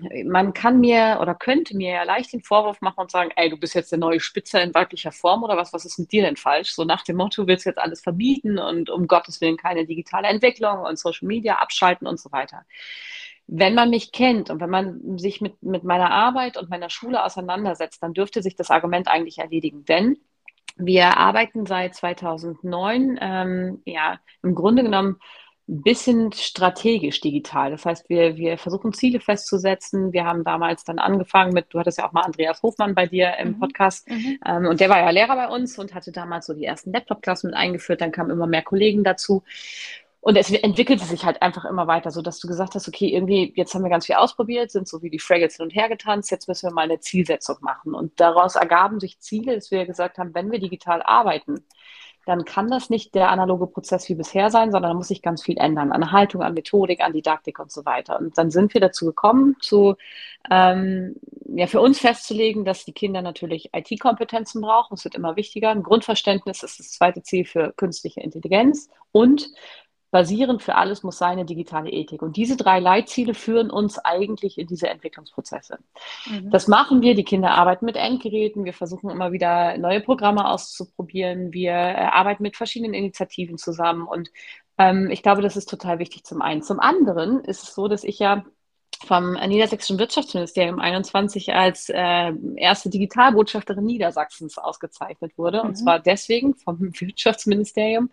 ähm, 0.04 0.28
man 0.28 0.54
kann 0.54 0.80
mir 0.80 1.20
oder 1.22 1.36
könnte 1.36 1.76
mir 1.76 1.92
ja 1.92 2.04
leicht 2.04 2.34
den 2.34 2.42
Vorwurf 2.42 2.82
machen 2.82 3.02
und 3.02 3.12
sagen, 3.12 3.32
ey, 3.36 3.50
du 3.50 3.58
bist 3.58 3.76
jetzt 3.76 3.92
der 3.92 4.00
neue 4.00 4.20
Spitzer 4.20 4.62
in 4.62 4.74
weiblicher 4.74 5.12
Form 5.12 5.44
oder 5.44 5.58
was, 5.58 5.74
was 5.74 5.86
ist 5.86 6.00
mit 6.00 6.12
dir 6.12 6.24
denn 6.24 6.36
falsch? 6.36 6.74
So 6.74 6.84
nach 6.84 7.04
dem 7.04 7.18
Motto, 7.18 7.48
willst 7.48 7.66
du 7.66 7.70
jetzt 7.70 7.80
alles 7.80 8.02
verbieten 8.02 8.58
und 8.58 8.90
um 8.90 9.08
Gottes 9.08 9.42
Willen 9.42 9.58
keine 9.58 9.86
digitale 9.86 10.28
Entwicklung 10.28 10.80
und 10.80 10.98
Social 10.98 11.28
Media 11.28 11.56
abschalten 11.56 12.08
und 12.08 12.20
so 12.20 12.32
weiter 12.32 12.66
wenn 13.54 13.76
man 13.76 13.90
mich 13.90 14.14
kennt 14.14 14.50
und 14.50 14.62
wenn 14.62 14.70
man 14.70 15.18
sich 15.18 15.42
mit, 15.42 15.62
mit 15.62 15.84
meiner 15.84 16.10
Arbeit 16.10 16.56
und 16.56 16.70
meiner 16.70 16.90
Schule 16.90 17.24
auseinandersetzt, 17.24 18.02
dann 18.02 18.14
dürfte 18.14 18.42
sich 18.42 18.56
das 18.56 18.72
Argument 18.72 19.10
eigentlich 19.10 19.40
erledigen. 19.40 19.84
Denn 19.84 20.18
wir 20.78 21.18
arbeiten 21.18 21.66
seit 21.66 21.94
2009, 21.94 23.20
ähm, 23.22 23.82
ja, 23.84 24.20
im 24.42 24.56
Grunde 24.56 24.84
genommen 24.84 25.18
ein 25.68 25.82
bisschen 25.82 26.32
strategisch 26.32 27.20
digital. 27.20 27.72
Das 27.72 27.86
heißt, 27.86 28.10
wir, 28.10 28.38
wir 28.38 28.58
versuchen 28.58 28.94
Ziele 28.94 29.20
festzusetzen. 29.20 30.14
Wir 30.14 30.24
haben 30.24 30.46
damals 30.46 30.86
dann 30.86 30.98
angefangen 30.98 31.54
mit, 31.54 31.68
du 31.70 31.80
hattest 31.80 31.98
ja 31.98 32.08
auch 32.08 32.14
mal 32.14 32.22
Andreas 32.22 32.64
Hofmann 32.64 32.96
bei 32.96 33.06
dir 33.06 33.34
im 33.38 33.50
mhm. 33.50 33.60
Podcast 33.60 34.10
mhm. 34.10 34.40
Ähm, 34.46 34.66
und 34.66 34.80
der 34.80 34.90
war 34.90 35.00
ja 35.00 35.10
Lehrer 35.10 35.36
bei 35.36 35.48
uns 35.50 35.78
und 35.78 35.94
hatte 35.94 36.14
damals 36.14 36.46
so 36.46 36.54
die 36.54 36.66
ersten 36.66 36.94
Laptop-Klassen 36.94 37.48
mit 37.48 37.58
eingeführt. 37.58 38.00
Dann 38.00 38.14
kamen 38.14 38.32
immer 38.32 38.48
mehr 38.48 38.64
Kollegen 38.64 39.04
dazu. 39.04 39.44
Und 40.24 40.36
es 40.36 40.52
entwickelte 40.52 41.04
sich 41.04 41.26
halt 41.26 41.42
einfach 41.42 41.66
immer 41.66 41.88
weiter, 41.88 42.12
so 42.12 42.22
dass 42.22 42.40
du 42.40 42.48
gesagt 42.48 42.76
hast, 42.76 42.88
okay, 42.88 43.08
irgendwie, 43.08 43.54
jetzt 43.56 43.74
haben 43.74 43.84
wir 43.84 43.90
ganz 43.90 44.06
viel 44.06 44.16
ausprobiert, 44.16 44.70
sind 44.70 44.88
so 44.88 45.02
wie 45.02 45.10
die 45.10 45.18
Fraggles 45.18 45.58
hin 45.58 45.66
und 45.66 45.76
her 45.76 45.90
getanzt, 45.90 46.30
jetzt 46.30 46.48
müssen 46.48 46.70
wir 46.70 46.74
mal 46.74 46.84
eine 46.84 47.00
Zielsetzung 47.00 47.58
machen. 47.62 47.96
Und 47.96 48.20
daraus 48.20 48.56
ergaben 48.56 49.00
sich 49.00 49.20
Ziele, 49.20 49.56
dass 49.56 49.72
wir 49.72 49.86
gesagt 49.86 50.20
haben, 50.20 50.36
wenn 50.36 50.52
wir 50.52 50.60
digital 50.60 51.02
arbeiten, 51.02 51.66
dann 52.26 52.46
kann 52.46 52.70
das 52.70 52.92
nicht 52.92 53.16
der 53.16 53.30
analoge 53.32 53.66
Prozess 53.66 54.08
wie 54.10 54.16
bisher 54.16 54.52
sein, 54.52 54.72
sondern 54.72 54.92
da 54.92 54.94
muss 54.94 55.08
sich 55.08 55.24
ganz 55.24 55.42
viel 55.42 55.58
ändern 55.58 55.92
an 55.92 56.12
Haltung, 56.12 56.44
an 56.44 56.54
Methodik, 56.54 57.02
an 57.02 57.14
Didaktik 57.14 57.58
und 57.58 57.72
so 57.72 57.84
weiter. 57.84 58.20
Und 58.20 58.38
dann 58.38 58.52
sind 58.52 58.76
wir 58.76 58.82
dazu 58.82 59.08
gekommen, 59.08 59.56
zu, 59.60 59.96
ähm, 60.52 61.16
ja, 61.48 61.66
für 61.66 61.82
uns 61.82 62.00
festzulegen, 62.00 62.64
dass 62.64 62.86
die 62.86 62.94
Kinder 62.94 63.24
natürlich 63.24 63.72
IT-Kompetenzen 63.74 64.62
brauchen. 64.62 64.94
Es 64.94 65.04
wird 65.04 65.16
immer 65.16 65.36
wichtiger. 65.36 65.72
Ein 65.72 65.82
Grundverständnis 65.82 66.62
ist 66.62 66.80
das 66.80 66.92
zweite 66.92 67.24
Ziel 67.24 67.44
für 67.46 67.74
künstliche 67.74 68.22
Intelligenz 68.22 68.88
und 69.12 69.50
basierend 70.12 70.62
für 70.62 70.76
alles 70.76 71.04
muss 71.04 71.18
sein 71.18 71.32
eine 71.32 71.46
digitale 71.46 71.90
Ethik. 71.90 72.22
Und 72.22 72.36
diese 72.36 72.58
drei 72.58 72.80
Leitziele 72.80 73.34
führen 73.34 73.72
uns 73.72 73.98
eigentlich 73.98 74.58
in 74.58 74.68
diese 74.68 74.90
Entwicklungsprozesse. 74.90 75.80
Mhm. 76.28 76.52
Das 76.52 76.68
machen 76.68 77.02
wir. 77.02 77.16
Die 77.16 77.24
Kinder 77.24 77.52
arbeiten 77.52 77.86
mit 77.86 77.96
Endgeräten. 77.96 78.66
Wir 78.66 78.74
versuchen 78.74 79.10
immer 79.10 79.32
wieder 79.32 79.78
neue 79.78 80.02
Programme 80.02 80.48
auszuprobieren. 80.48 81.54
Wir 81.54 81.72
äh, 81.72 81.96
arbeiten 82.12 82.44
mit 82.44 82.58
verschiedenen 82.58 82.94
Initiativen 82.94 83.58
zusammen. 83.58 84.06
Und 84.06 84.30
ähm, 84.78 85.10
ich 85.10 85.24
glaube, 85.24 85.42
das 85.42 85.56
ist 85.56 85.70
total 85.70 86.00
wichtig 86.00 86.26
zum 86.26 86.42
einen. 86.42 86.62
Zum 86.62 86.80
anderen 86.80 87.44
ist 87.46 87.64
es 87.64 87.74
so, 87.74 87.88
dass 87.88 88.04
ich 88.04 88.20
ja 88.20 88.44
vom 89.06 89.34
Niedersächsischen 89.34 90.00
Wirtschaftsministerium 90.00 90.80
21 90.80 91.54
als 91.54 91.90
äh, 91.90 92.32
erste 92.56 92.90
Digitalbotschafterin 92.90 93.86
Niedersachsens 93.86 94.58
ausgezeichnet 94.58 95.38
wurde. 95.38 95.62
Mhm. 95.62 95.70
Und 95.70 95.76
zwar 95.76 96.00
deswegen 96.00 96.56
vom 96.56 96.80
Wirtschaftsministerium, 97.00 98.10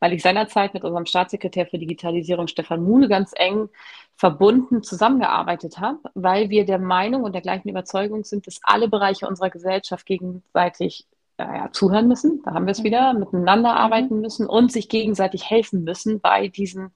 weil 0.00 0.12
ich 0.12 0.22
seinerzeit 0.22 0.74
mit 0.74 0.84
unserem 0.84 1.06
Staatssekretär 1.06 1.66
für 1.66 1.78
Digitalisierung 1.78 2.48
Stefan 2.48 2.82
Muhle 2.82 3.08
ganz 3.08 3.32
eng 3.34 3.68
verbunden 4.16 4.82
zusammengearbeitet 4.82 5.78
habe, 5.78 5.98
weil 6.14 6.50
wir 6.50 6.64
der 6.64 6.78
Meinung 6.78 7.24
und 7.24 7.32
der 7.32 7.42
gleichen 7.42 7.68
Überzeugung 7.68 8.24
sind, 8.24 8.46
dass 8.46 8.60
alle 8.62 8.88
Bereiche 8.88 9.26
unserer 9.26 9.50
Gesellschaft 9.50 10.06
gegenseitig 10.06 11.06
ja, 11.38 11.70
zuhören 11.72 12.08
müssen, 12.08 12.42
da 12.44 12.54
haben 12.54 12.66
wir 12.66 12.72
es 12.72 12.80
mhm. 12.80 12.84
wieder, 12.84 13.14
miteinander 13.14 13.74
arbeiten 13.74 14.16
mhm. 14.16 14.20
müssen 14.20 14.46
und 14.46 14.70
sich 14.70 14.88
gegenseitig 14.88 15.48
helfen 15.48 15.84
müssen 15.84 16.20
bei 16.20 16.48
diesen 16.48 16.92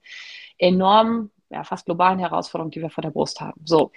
enormen 0.57 1.31
ja, 1.49 1.63
fast 1.63 1.85
globalen 1.85 2.19
Herausforderungen, 2.19 2.71
die 2.71 2.81
wir 2.81 2.89
vor 2.89 3.01
der 3.01 3.11
Brust 3.11 3.41
haben. 3.41 3.61
So. 3.65 3.91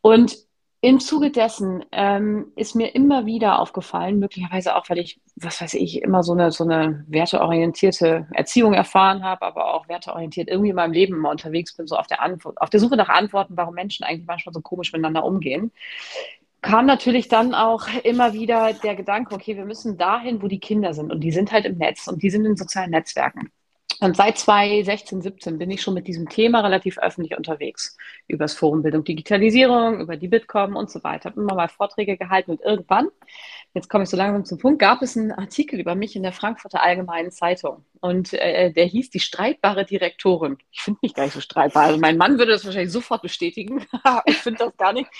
Und 0.00 0.36
im 0.82 1.00
Zuge 1.00 1.30
dessen 1.30 1.84
ähm, 1.90 2.52
ist 2.54 2.76
mir 2.76 2.94
immer 2.94 3.26
wieder 3.26 3.58
aufgefallen, 3.58 4.18
möglicherweise 4.18 4.76
auch, 4.76 4.88
weil 4.88 4.98
ich, 4.98 5.20
was 5.34 5.60
weiß 5.60 5.74
ich, 5.74 6.02
immer 6.02 6.22
so 6.22 6.32
eine, 6.32 6.52
so 6.52 6.64
eine 6.64 7.04
werteorientierte 7.08 8.28
Erziehung 8.32 8.74
erfahren 8.74 9.24
habe, 9.24 9.46
aber 9.46 9.74
auch 9.74 9.88
werteorientiert 9.88 10.48
irgendwie 10.48 10.70
in 10.70 10.76
meinem 10.76 10.92
Leben 10.92 11.14
immer 11.16 11.30
unterwegs 11.30 11.74
bin, 11.74 11.86
so 11.86 11.96
auf 11.96 12.06
der, 12.06 12.22
Antwort, 12.22 12.60
auf 12.60 12.70
der 12.70 12.80
Suche 12.80 12.96
nach 12.96 13.08
Antworten, 13.08 13.56
warum 13.56 13.74
Menschen 13.74 14.04
eigentlich 14.04 14.26
manchmal 14.26 14.52
so 14.52 14.60
komisch 14.60 14.92
miteinander 14.92 15.24
umgehen, 15.24 15.72
kam 16.60 16.86
natürlich 16.86 17.28
dann 17.28 17.54
auch 17.54 17.88
immer 18.04 18.32
wieder 18.32 18.72
der 18.72 18.94
Gedanke, 18.96 19.34
okay, 19.34 19.56
wir 19.56 19.64
müssen 19.64 19.96
dahin, 19.96 20.42
wo 20.42 20.48
die 20.48 20.60
Kinder 20.60 20.94
sind. 20.94 21.10
Und 21.10 21.20
die 21.20 21.32
sind 21.32 21.52
halt 21.52 21.64
im 21.64 21.78
Netz 21.78 22.06
und 22.06 22.22
die 22.22 22.30
sind 22.30 22.44
in 22.44 22.56
sozialen 22.56 22.90
Netzwerken. 22.90 23.50
Und 24.00 24.16
seit 24.16 24.38
2016, 24.38 25.22
17 25.22 25.58
bin 25.58 25.70
ich 25.70 25.82
schon 25.82 25.94
mit 25.94 26.06
diesem 26.06 26.28
Thema 26.28 26.60
relativ 26.60 26.98
öffentlich 26.98 27.36
unterwegs. 27.36 27.96
Über 28.28 28.44
das 28.44 28.54
Forum 28.54 28.82
Bildung 28.82 29.04
Digitalisierung, 29.04 30.00
über 30.00 30.16
die 30.16 30.28
Bitkom 30.28 30.76
und 30.76 30.90
so 30.90 31.02
weiter. 31.02 31.30
Habe 31.30 31.40
immer 31.40 31.54
mal 31.54 31.68
Vorträge 31.68 32.16
gehalten 32.16 32.52
und 32.52 32.60
irgendwann 32.60 33.08
jetzt 33.76 33.90
komme 33.90 34.04
ich 34.04 34.10
so 34.10 34.16
langsam 34.16 34.44
zum 34.44 34.58
Punkt, 34.58 34.78
gab 34.80 35.02
es 35.02 35.16
einen 35.16 35.32
Artikel 35.32 35.78
über 35.78 35.94
mich 35.94 36.16
in 36.16 36.22
der 36.22 36.32
Frankfurter 36.32 36.82
Allgemeinen 36.82 37.30
Zeitung. 37.30 37.84
Und 38.00 38.32
äh, 38.32 38.72
der 38.72 38.86
hieß 38.86 39.10
die 39.10 39.20
streitbare 39.20 39.84
Direktorin. 39.84 40.56
Ich 40.70 40.80
finde 40.80 41.00
mich 41.02 41.14
gar 41.14 41.24
nicht 41.24 41.34
so 41.34 41.40
streitbar. 41.40 41.84
Also 41.84 41.98
mein 41.98 42.16
Mann 42.16 42.38
würde 42.38 42.52
das 42.52 42.64
wahrscheinlich 42.64 42.92
sofort 42.92 43.22
bestätigen. 43.22 43.86
ich 44.24 44.36
finde 44.38 44.64
das 44.64 44.76
gar 44.76 44.92
nicht. 44.92 45.10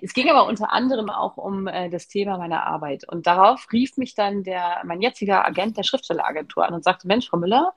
Es 0.00 0.12
ging 0.12 0.28
aber 0.28 0.46
unter 0.46 0.72
anderem 0.72 1.08
auch 1.08 1.38
um 1.38 1.66
äh, 1.66 1.88
das 1.88 2.06
Thema 2.06 2.36
meiner 2.36 2.66
Arbeit. 2.66 3.08
Und 3.08 3.26
darauf 3.26 3.66
rief 3.72 3.96
mich 3.96 4.14
dann 4.14 4.44
der, 4.44 4.82
mein 4.84 5.00
jetziger 5.00 5.46
Agent 5.46 5.78
der 5.78 5.82
Schriftstelleragentur 5.82 6.66
an 6.66 6.74
und 6.74 6.84
sagte, 6.84 7.06
Mensch, 7.06 7.28
Frau 7.28 7.38
Müller, 7.38 7.72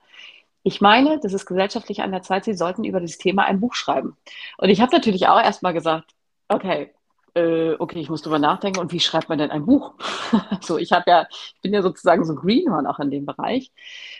ich 0.66 0.80
meine, 0.80 1.20
das 1.20 1.32
ist 1.32 1.46
gesellschaftlich 1.46 2.02
an 2.02 2.10
der 2.10 2.22
Zeit, 2.22 2.44
Sie 2.44 2.54
sollten 2.54 2.82
über 2.82 2.98
dieses 2.98 3.18
Thema 3.18 3.44
ein 3.44 3.60
Buch 3.60 3.74
schreiben. 3.74 4.16
Und 4.58 4.68
ich 4.68 4.80
habe 4.80 4.90
natürlich 4.90 5.28
auch 5.28 5.40
erstmal 5.40 5.72
gesagt, 5.72 6.10
okay, 6.48 6.92
äh, 7.34 7.74
okay, 7.78 8.00
ich 8.00 8.10
muss 8.10 8.22
drüber 8.22 8.40
nachdenken, 8.40 8.80
und 8.80 8.90
wie 8.90 8.98
schreibt 8.98 9.28
man 9.28 9.38
denn 9.38 9.52
ein 9.52 9.64
Buch? 9.64 9.94
so, 10.62 10.76
ich 10.76 10.90
habe 10.90 11.08
ja, 11.08 11.28
ich 11.30 11.60
bin 11.62 11.72
ja 11.72 11.82
sozusagen 11.82 12.24
so 12.24 12.34
Greenhorn 12.34 12.88
auch 12.88 12.98
in 12.98 13.12
dem 13.12 13.26
Bereich. 13.26 13.70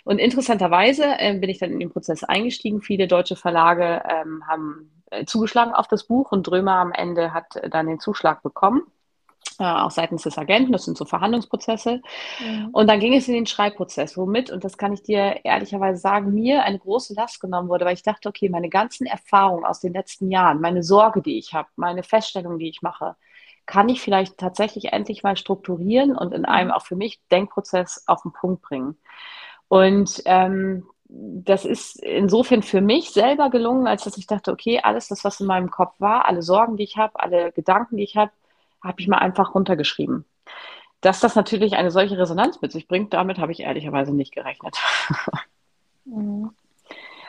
Und 0.04 0.20
interessanterweise 0.20 1.18
äh, 1.18 1.36
bin 1.36 1.50
ich 1.50 1.58
dann 1.58 1.72
in 1.72 1.80
den 1.80 1.90
Prozess 1.90 2.22
eingestiegen. 2.22 2.80
Viele 2.80 3.08
deutsche 3.08 3.34
Verlage 3.34 4.04
ähm, 4.08 4.44
haben 4.46 5.02
äh, 5.10 5.24
zugeschlagen 5.24 5.74
auf 5.74 5.88
das 5.88 6.04
Buch 6.04 6.30
und 6.30 6.46
Drömer 6.46 6.76
am 6.76 6.92
Ende 6.92 7.34
hat 7.34 7.60
dann 7.72 7.88
den 7.88 7.98
Zuschlag 7.98 8.44
bekommen 8.44 8.82
äh, 9.58 9.64
auch 9.64 9.90
seitens 9.90 10.22
des 10.22 10.38
Agenten. 10.38 10.72
Das 10.72 10.84
sind 10.84 10.96
so 10.96 11.04
Verhandlungsprozesse. 11.04 12.02
Mhm. 12.40 12.68
Und 12.72 12.88
dann 12.88 13.00
ging 13.00 13.14
es 13.14 13.28
in 13.28 13.34
den 13.34 13.46
Schreibprozess, 13.46 14.16
womit, 14.16 14.50
und 14.50 14.64
das 14.64 14.78
kann 14.78 14.92
ich 14.92 15.02
dir 15.02 15.44
ehrlicherweise 15.44 16.00
sagen, 16.00 16.32
mir 16.34 16.62
eine 16.62 16.78
große 16.78 17.14
Last 17.14 17.40
genommen 17.40 17.68
wurde, 17.68 17.84
weil 17.84 17.94
ich 17.94 18.02
dachte, 18.02 18.28
okay, 18.28 18.48
meine 18.48 18.68
ganzen 18.68 19.06
Erfahrungen 19.06 19.64
aus 19.64 19.80
den 19.80 19.92
letzten 19.92 20.30
Jahren, 20.30 20.60
meine 20.60 20.82
Sorge, 20.82 21.22
die 21.22 21.38
ich 21.38 21.54
habe, 21.54 21.68
meine 21.76 22.02
Feststellungen, 22.02 22.58
die 22.58 22.68
ich 22.68 22.82
mache, 22.82 23.16
kann 23.66 23.88
ich 23.88 24.00
vielleicht 24.00 24.38
tatsächlich 24.38 24.92
endlich 24.92 25.22
mal 25.22 25.36
strukturieren 25.36 26.16
und 26.16 26.32
in 26.32 26.44
einem 26.44 26.70
auch 26.70 26.86
für 26.86 26.96
mich 26.96 27.20
Denkprozess 27.30 28.04
auf 28.06 28.22
den 28.22 28.32
Punkt 28.32 28.62
bringen. 28.62 28.96
Und 29.68 30.22
ähm, 30.24 30.86
das 31.08 31.64
ist 31.64 32.02
insofern 32.02 32.62
für 32.62 32.80
mich 32.80 33.10
selber 33.10 33.50
gelungen, 33.50 33.86
als 33.86 34.04
dass 34.04 34.16
ich 34.16 34.26
dachte, 34.26 34.52
okay, 34.52 34.80
alles 34.82 35.08
das, 35.08 35.24
was 35.24 35.40
in 35.40 35.46
meinem 35.46 35.70
Kopf 35.70 36.00
war, 36.00 36.26
alle 36.26 36.42
Sorgen, 36.42 36.76
die 36.76 36.84
ich 36.84 36.96
habe, 36.96 37.18
alle 37.20 37.52
Gedanken, 37.52 37.96
die 37.96 38.04
ich 38.04 38.16
habe, 38.16 38.32
habe 38.82 39.00
ich 39.00 39.08
mal 39.08 39.18
einfach 39.18 39.54
runtergeschrieben. 39.54 40.24
Dass 41.00 41.20
das 41.20 41.34
natürlich 41.34 41.76
eine 41.76 41.90
solche 41.90 42.18
Resonanz 42.18 42.60
mit 42.62 42.72
sich 42.72 42.88
bringt, 42.88 43.12
damit 43.12 43.38
habe 43.38 43.52
ich 43.52 43.60
ehrlicherweise 43.60 44.14
nicht 44.14 44.34
gerechnet. 44.34 44.76
Mhm. 46.08 46.52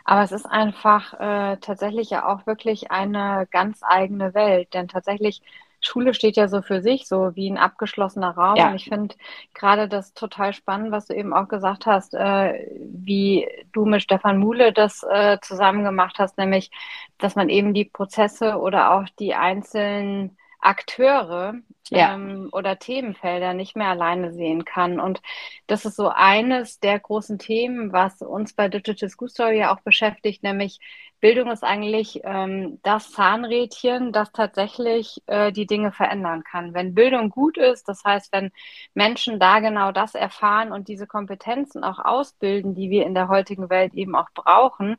Aber 0.06 0.22
es 0.22 0.32
ist 0.32 0.46
einfach 0.46 1.14
äh, 1.20 1.58
tatsächlich 1.58 2.12
ja 2.12 2.28
auch 2.28 2.46
wirklich 2.46 2.92
eine 2.92 3.48
ganz 3.52 3.82
eigene 3.82 4.34
Welt, 4.34 4.74
denn 4.74 4.88
tatsächlich 4.88 5.42
Schule 5.82 6.14
steht 6.14 6.38
ja 6.38 6.48
so 6.48 6.62
für 6.62 6.82
sich, 6.82 7.08
so 7.08 7.36
wie 7.36 7.50
ein 7.50 7.58
abgeschlossener 7.58 8.32
Raum. 8.32 8.56
Ja. 8.56 8.70
Und 8.70 8.76
ich 8.76 8.86
finde 8.86 9.16
gerade 9.54 9.88
das 9.88 10.14
total 10.14 10.54
spannend, 10.54 10.92
was 10.92 11.08
du 11.08 11.14
eben 11.14 11.34
auch 11.34 11.48
gesagt 11.48 11.86
hast, 11.86 12.14
äh, 12.14 12.68
wie 12.80 13.48
du 13.74 13.86
mit 13.86 14.02
Stefan 14.02 14.40
Muhle 14.40 14.74
das 14.74 15.04
äh, 15.04 15.38
zusammen 15.42 15.84
gemacht 15.84 16.16
hast, 16.20 16.38
nämlich, 16.38 16.72
dass 17.18 17.36
man 17.36 17.50
eben 17.50 17.74
die 17.74 17.86
Prozesse 17.86 18.58
oder 18.58 18.94
auch 18.94 19.06
die 19.20 19.36
einzelnen 19.36 20.38
Akteure 20.68 21.56
ja. 21.90 22.14
ähm, 22.14 22.50
oder 22.52 22.78
Themenfelder 22.78 23.54
nicht 23.54 23.76
mehr 23.76 23.90
alleine 23.90 24.34
sehen 24.34 24.66
kann. 24.66 25.00
Und 25.00 25.22
das 25.68 25.86
ist 25.86 25.96
so 25.96 26.10
eines 26.10 26.80
der 26.80 27.00
großen 27.00 27.40
Themen, 27.40 27.94
was 27.94 28.22
uns 28.22 28.54
bei 28.54 28.68
Digital 28.68 29.10
School 29.10 29.30
Story 29.30 29.60
ja 29.60 29.74
auch 29.74 29.82
beschäftigt, 29.82 30.44
nämlich 30.44 30.80
Bildung 31.20 31.50
ist 31.50 31.64
eigentlich 31.64 32.22
ähm, 32.26 32.80
das 32.84 33.12
Zahnrädchen, 33.12 34.12
das 34.12 34.32
tatsächlich 34.32 35.24
äh, 35.26 35.52
die 35.52 35.66
Dinge 35.66 35.92
verändern 35.92 36.44
kann. 36.44 36.76
Wenn 36.76 36.94
Bildung 36.94 37.32
gut 37.32 37.58
ist, 37.58 37.90
das 37.90 38.04
heißt, 38.04 38.32
wenn 38.32 38.52
Menschen 38.94 39.40
da 39.40 39.60
genau 39.60 39.92
das 39.92 40.14
erfahren 40.14 40.72
und 40.72 40.88
diese 40.88 41.08
Kompetenzen 41.08 41.84
auch 41.84 41.98
ausbilden, 41.98 42.76
die 42.76 42.92
wir 42.92 43.06
in 43.08 43.16
der 43.16 43.30
heutigen 43.30 43.72
Welt 43.72 43.96
eben 43.96 44.16
auch 44.16 44.30
brauchen, 44.36 44.98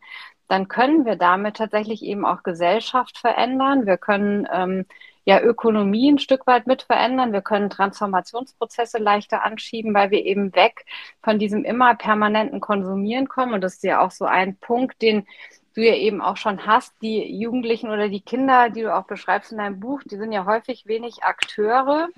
dann 0.48 0.66
können 0.66 1.04
wir 1.04 1.16
damit 1.16 1.56
tatsächlich 1.58 2.02
eben 2.02 2.24
auch 2.24 2.42
Gesellschaft 2.42 3.18
verändern. 3.18 3.86
Wir 3.86 3.98
können 3.98 4.48
ähm, 4.52 4.86
ja 5.28 5.42
Ökonomie 5.42 6.10
ein 6.10 6.18
Stück 6.18 6.46
weit 6.46 6.66
mit 6.66 6.84
verändern. 6.84 7.34
Wir 7.34 7.42
können 7.42 7.68
Transformationsprozesse 7.68 8.96
leichter 8.96 9.44
anschieben, 9.44 9.92
weil 9.92 10.10
wir 10.10 10.24
eben 10.24 10.54
weg 10.54 10.86
von 11.22 11.38
diesem 11.38 11.64
immer 11.64 11.94
permanenten 11.96 12.60
Konsumieren 12.60 13.28
kommen. 13.28 13.52
Und 13.52 13.60
das 13.60 13.74
ist 13.74 13.84
ja 13.84 14.00
auch 14.00 14.10
so 14.10 14.24
ein 14.24 14.56
Punkt, 14.56 15.02
den 15.02 15.26
du 15.74 15.82
ja 15.82 15.94
eben 15.96 16.22
auch 16.22 16.38
schon 16.38 16.66
hast. 16.66 16.94
Die 17.02 17.38
Jugendlichen 17.38 17.90
oder 17.90 18.08
die 18.08 18.22
Kinder, 18.22 18.70
die 18.70 18.80
du 18.80 18.96
auch 18.96 19.04
beschreibst 19.04 19.52
in 19.52 19.58
deinem 19.58 19.80
Buch, 19.80 20.00
die 20.02 20.16
sind 20.16 20.32
ja 20.32 20.46
häufig 20.46 20.86
wenig 20.86 21.22
Akteure. 21.22 22.08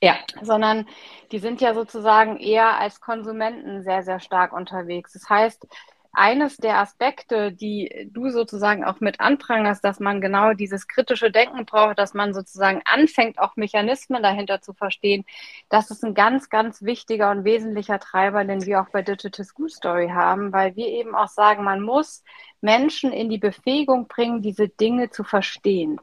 Ja. 0.00 0.16
Sondern 0.40 0.88
die 1.32 1.40
sind 1.40 1.60
ja 1.60 1.74
sozusagen 1.74 2.38
eher 2.38 2.78
als 2.78 2.98
Konsumenten 3.02 3.82
sehr, 3.82 4.02
sehr 4.02 4.20
stark 4.20 4.54
unterwegs. 4.54 5.12
Das 5.12 5.28
heißt, 5.28 5.66
eines 6.14 6.56
der 6.56 6.78
Aspekte, 6.78 7.52
die 7.52 8.08
du 8.12 8.30
sozusagen 8.30 8.84
auch 8.84 9.00
mit 9.00 9.20
anprangerst, 9.20 9.84
dass 9.84 10.00
man 10.00 10.20
genau 10.20 10.54
dieses 10.54 10.88
kritische 10.88 11.30
Denken 11.30 11.66
braucht, 11.66 11.98
dass 11.98 12.14
man 12.14 12.34
sozusagen 12.34 12.82
anfängt, 12.84 13.38
auch 13.38 13.56
Mechanismen 13.56 14.22
dahinter 14.22 14.60
zu 14.60 14.72
verstehen, 14.72 15.24
das 15.68 15.90
ist 15.90 16.04
ein 16.04 16.14
ganz, 16.14 16.48
ganz 16.48 16.82
wichtiger 16.82 17.30
und 17.30 17.44
wesentlicher 17.44 17.98
Treiber, 17.98 18.44
den 18.44 18.64
wir 18.64 18.80
auch 18.80 18.88
bei 18.90 19.02
Digital 19.02 19.44
School 19.44 19.68
Story 19.68 20.08
haben, 20.08 20.52
weil 20.52 20.76
wir 20.76 20.86
eben 20.88 21.14
auch 21.14 21.28
sagen, 21.28 21.64
man 21.64 21.80
muss 21.80 22.22
Menschen 22.60 23.12
in 23.12 23.28
die 23.28 23.38
Befähigung 23.38 24.08
bringen, 24.08 24.42
diese 24.42 24.68
Dinge 24.68 25.10
zu 25.10 25.24
verstehen. 25.24 26.00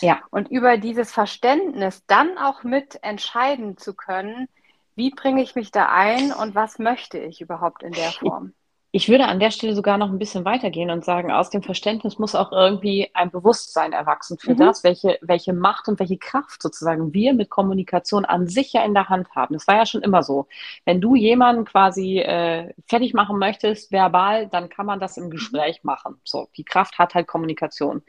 Ja. 0.00 0.20
Und 0.30 0.50
über 0.50 0.76
dieses 0.76 1.12
Verständnis 1.12 2.04
dann 2.06 2.36
auch 2.36 2.64
mit 2.64 2.98
entscheiden 3.02 3.76
zu 3.78 3.94
können, 3.94 4.48
wie 4.94 5.10
bringe 5.10 5.42
ich 5.42 5.54
mich 5.54 5.70
da 5.70 5.88
ein 5.88 6.32
und 6.32 6.54
was 6.54 6.78
möchte 6.78 7.18
ich 7.18 7.40
überhaupt 7.40 7.82
in 7.82 7.92
der 7.92 8.10
Form? 8.12 8.52
Ich 8.94 9.08
würde 9.08 9.24
an 9.24 9.40
der 9.40 9.50
Stelle 9.50 9.74
sogar 9.74 9.96
noch 9.96 10.10
ein 10.10 10.18
bisschen 10.18 10.44
weitergehen 10.44 10.90
und 10.90 11.02
sagen, 11.02 11.32
aus 11.32 11.48
dem 11.48 11.62
Verständnis 11.62 12.18
muss 12.18 12.34
auch 12.34 12.52
irgendwie 12.52 13.08
ein 13.14 13.30
Bewusstsein 13.30 13.94
erwachsen 13.94 14.36
für 14.38 14.52
mhm. 14.52 14.58
das, 14.58 14.84
welche, 14.84 15.18
welche 15.22 15.54
Macht 15.54 15.88
und 15.88 15.98
welche 15.98 16.18
Kraft 16.18 16.60
sozusagen 16.60 17.14
wir 17.14 17.32
mit 17.32 17.48
Kommunikation 17.48 18.26
an 18.26 18.48
sich 18.48 18.74
ja 18.74 18.84
in 18.84 18.92
der 18.92 19.08
Hand 19.08 19.34
haben. 19.34 19.54
Das 19.54 19.66
war 19.66 19.76
ja 19.76 19.86
schon 19.86 20.02
immer 20.02 20.22
so. 20.22 20.46
Wenn 20.84 21.00
du 21.00 21.14
jemanden 21.14 21.64
quasi 21.64 22.18
äh, 22.18 22.74
fertig 22.86 23.14
machen 23.14 23.38
möchtest, 23.38 23.92
verbal, 23.92 24.48
dann 24.48 24.68
kann 24.68 24.84
man 24.84 25.00
das 25.00 25.16
im 25.16 25.24
mhm. 25.24 25.30
Gespräch 25.30 25.82
machen. 25.84 26.20
So, 26.22 26.48
die 26.58 26.64
Kraft 26.64 26.98
hat 26.98 27.14
halt 27.14 27.26
Kommunikation. 27.26 28.02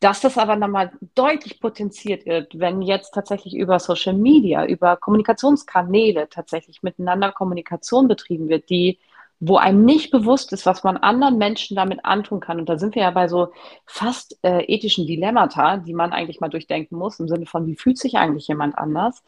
Dass 0.00 0.20
das 0.20 0.38
aber 0.38 0.56
nochmal 0.56 0.90
deutlich 1.14 1.60
potenziert 1.60 2.26
wird, 2.26 2.58
wenn 2.58 2.82
jetzt 2.82 3.12
tatsächlich 3.12 3.54
über 3.54 3.78
Social 3.78 4.14
Media, 4.14 4.66
über 4.66 4.96
Kommunikationskanäle 4.96 6.28
tatsächlich 6.28 6.82
miteinander 6.82 7.30
Kommunikation 7.30 8.08
betrieben 8.08 8.48
wird, 8.48 8.70
die 8.70 8.98
wo 9.40 9.56
einem 9.56 9.86
nicht 9.86 10.10
bewusst 10.10 10.52
ist, 10.52 10.66
was 10.66 10.84
man 10.84 10.98
anderen 10.98 11.38
Menschen 11.38 11.74
damit 11.74 12.04
antun 12.04 12.40
kann. 12.40 12.60
Und 12.60 12.68
da 12.68 12.78
sind 12.78 12.94
wir 12.94 13.02
ja 13.02 13.10
bei 13.10 13.26
so 13.26 13.52
fast 13.86 14.38
äh, 14.42 14.62
ethischen 14.64 15.06
Dilemmata, 15.06 15.78
die 15.78 15.94
man 15.94 16.12
eigentlich 16.12 16.40
mal 16.40 16.50
durchdenken 16.50 16.96
muss, 16.96 17.18
im 17.18 17.26
Sinne 17.26 17.46
von, 17.46 17.66
wie 17.66 17.74
fühlt 17.74 17.96
sich 17.96 18.16
eigentlich 18.16 18.48
jemand 18.48 18.76
anders? 18.76 19.24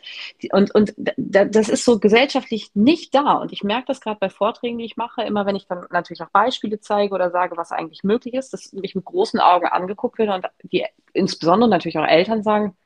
Und, 0.52 0.75
und 0.75 0.95
das 1.16 1.71
ist 1.71 1.87
so 1.87 1.99
gesellschaftlich 1.99 2.71
nicht 2.75 3.14
da. 3.14 3.33
Und 3.35 3.52
ich 3.52 3.64
merke 3.64 3.87
das 3.87 4.02
gerade 4.02 4.21
bei 4.21 4.28
Vorträgen, 4.28 4.78
die 4.78 4.85
ich 4.85 4.99
mache, 4.99 5.23
immer 5.23 5.47
wenn 5.47 5.57
ich 5.57 5.66
dann 5.66 5.87
natürlich 5.90 6.23
auch 6.23 6.31
Beispiele 6.31 6.78
zeige 6.78 7.14
oder 7.14 7.31
sage, 7.31 7.57
was 7.57 7.73
eigentlich 7.73 8.04
möglich 8.04 8.35
ist, 8.35 8.52
dass 8.52 8.73
mich 8.75 8.95
mit 8.95 9.07
großen 9.07 9.40
Augen 9.40 9.66
angeguckt 9.66 10.19
wird 10.19 10.28
und 10.28 10.47
die 10.71 10.85
insbesondere 11.14 11.71
natürlich 11.71 11.99
auch 11.99 12.07
Eltern 12.07 12.42
sagen, 12.42 12.76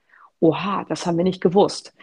oha, 0.41 0.85
das 0.89 1.07
haben 1.07 1.17
wir 1.17 1.25
nicht 1.25 1.41
gewusst. 1.41 1.95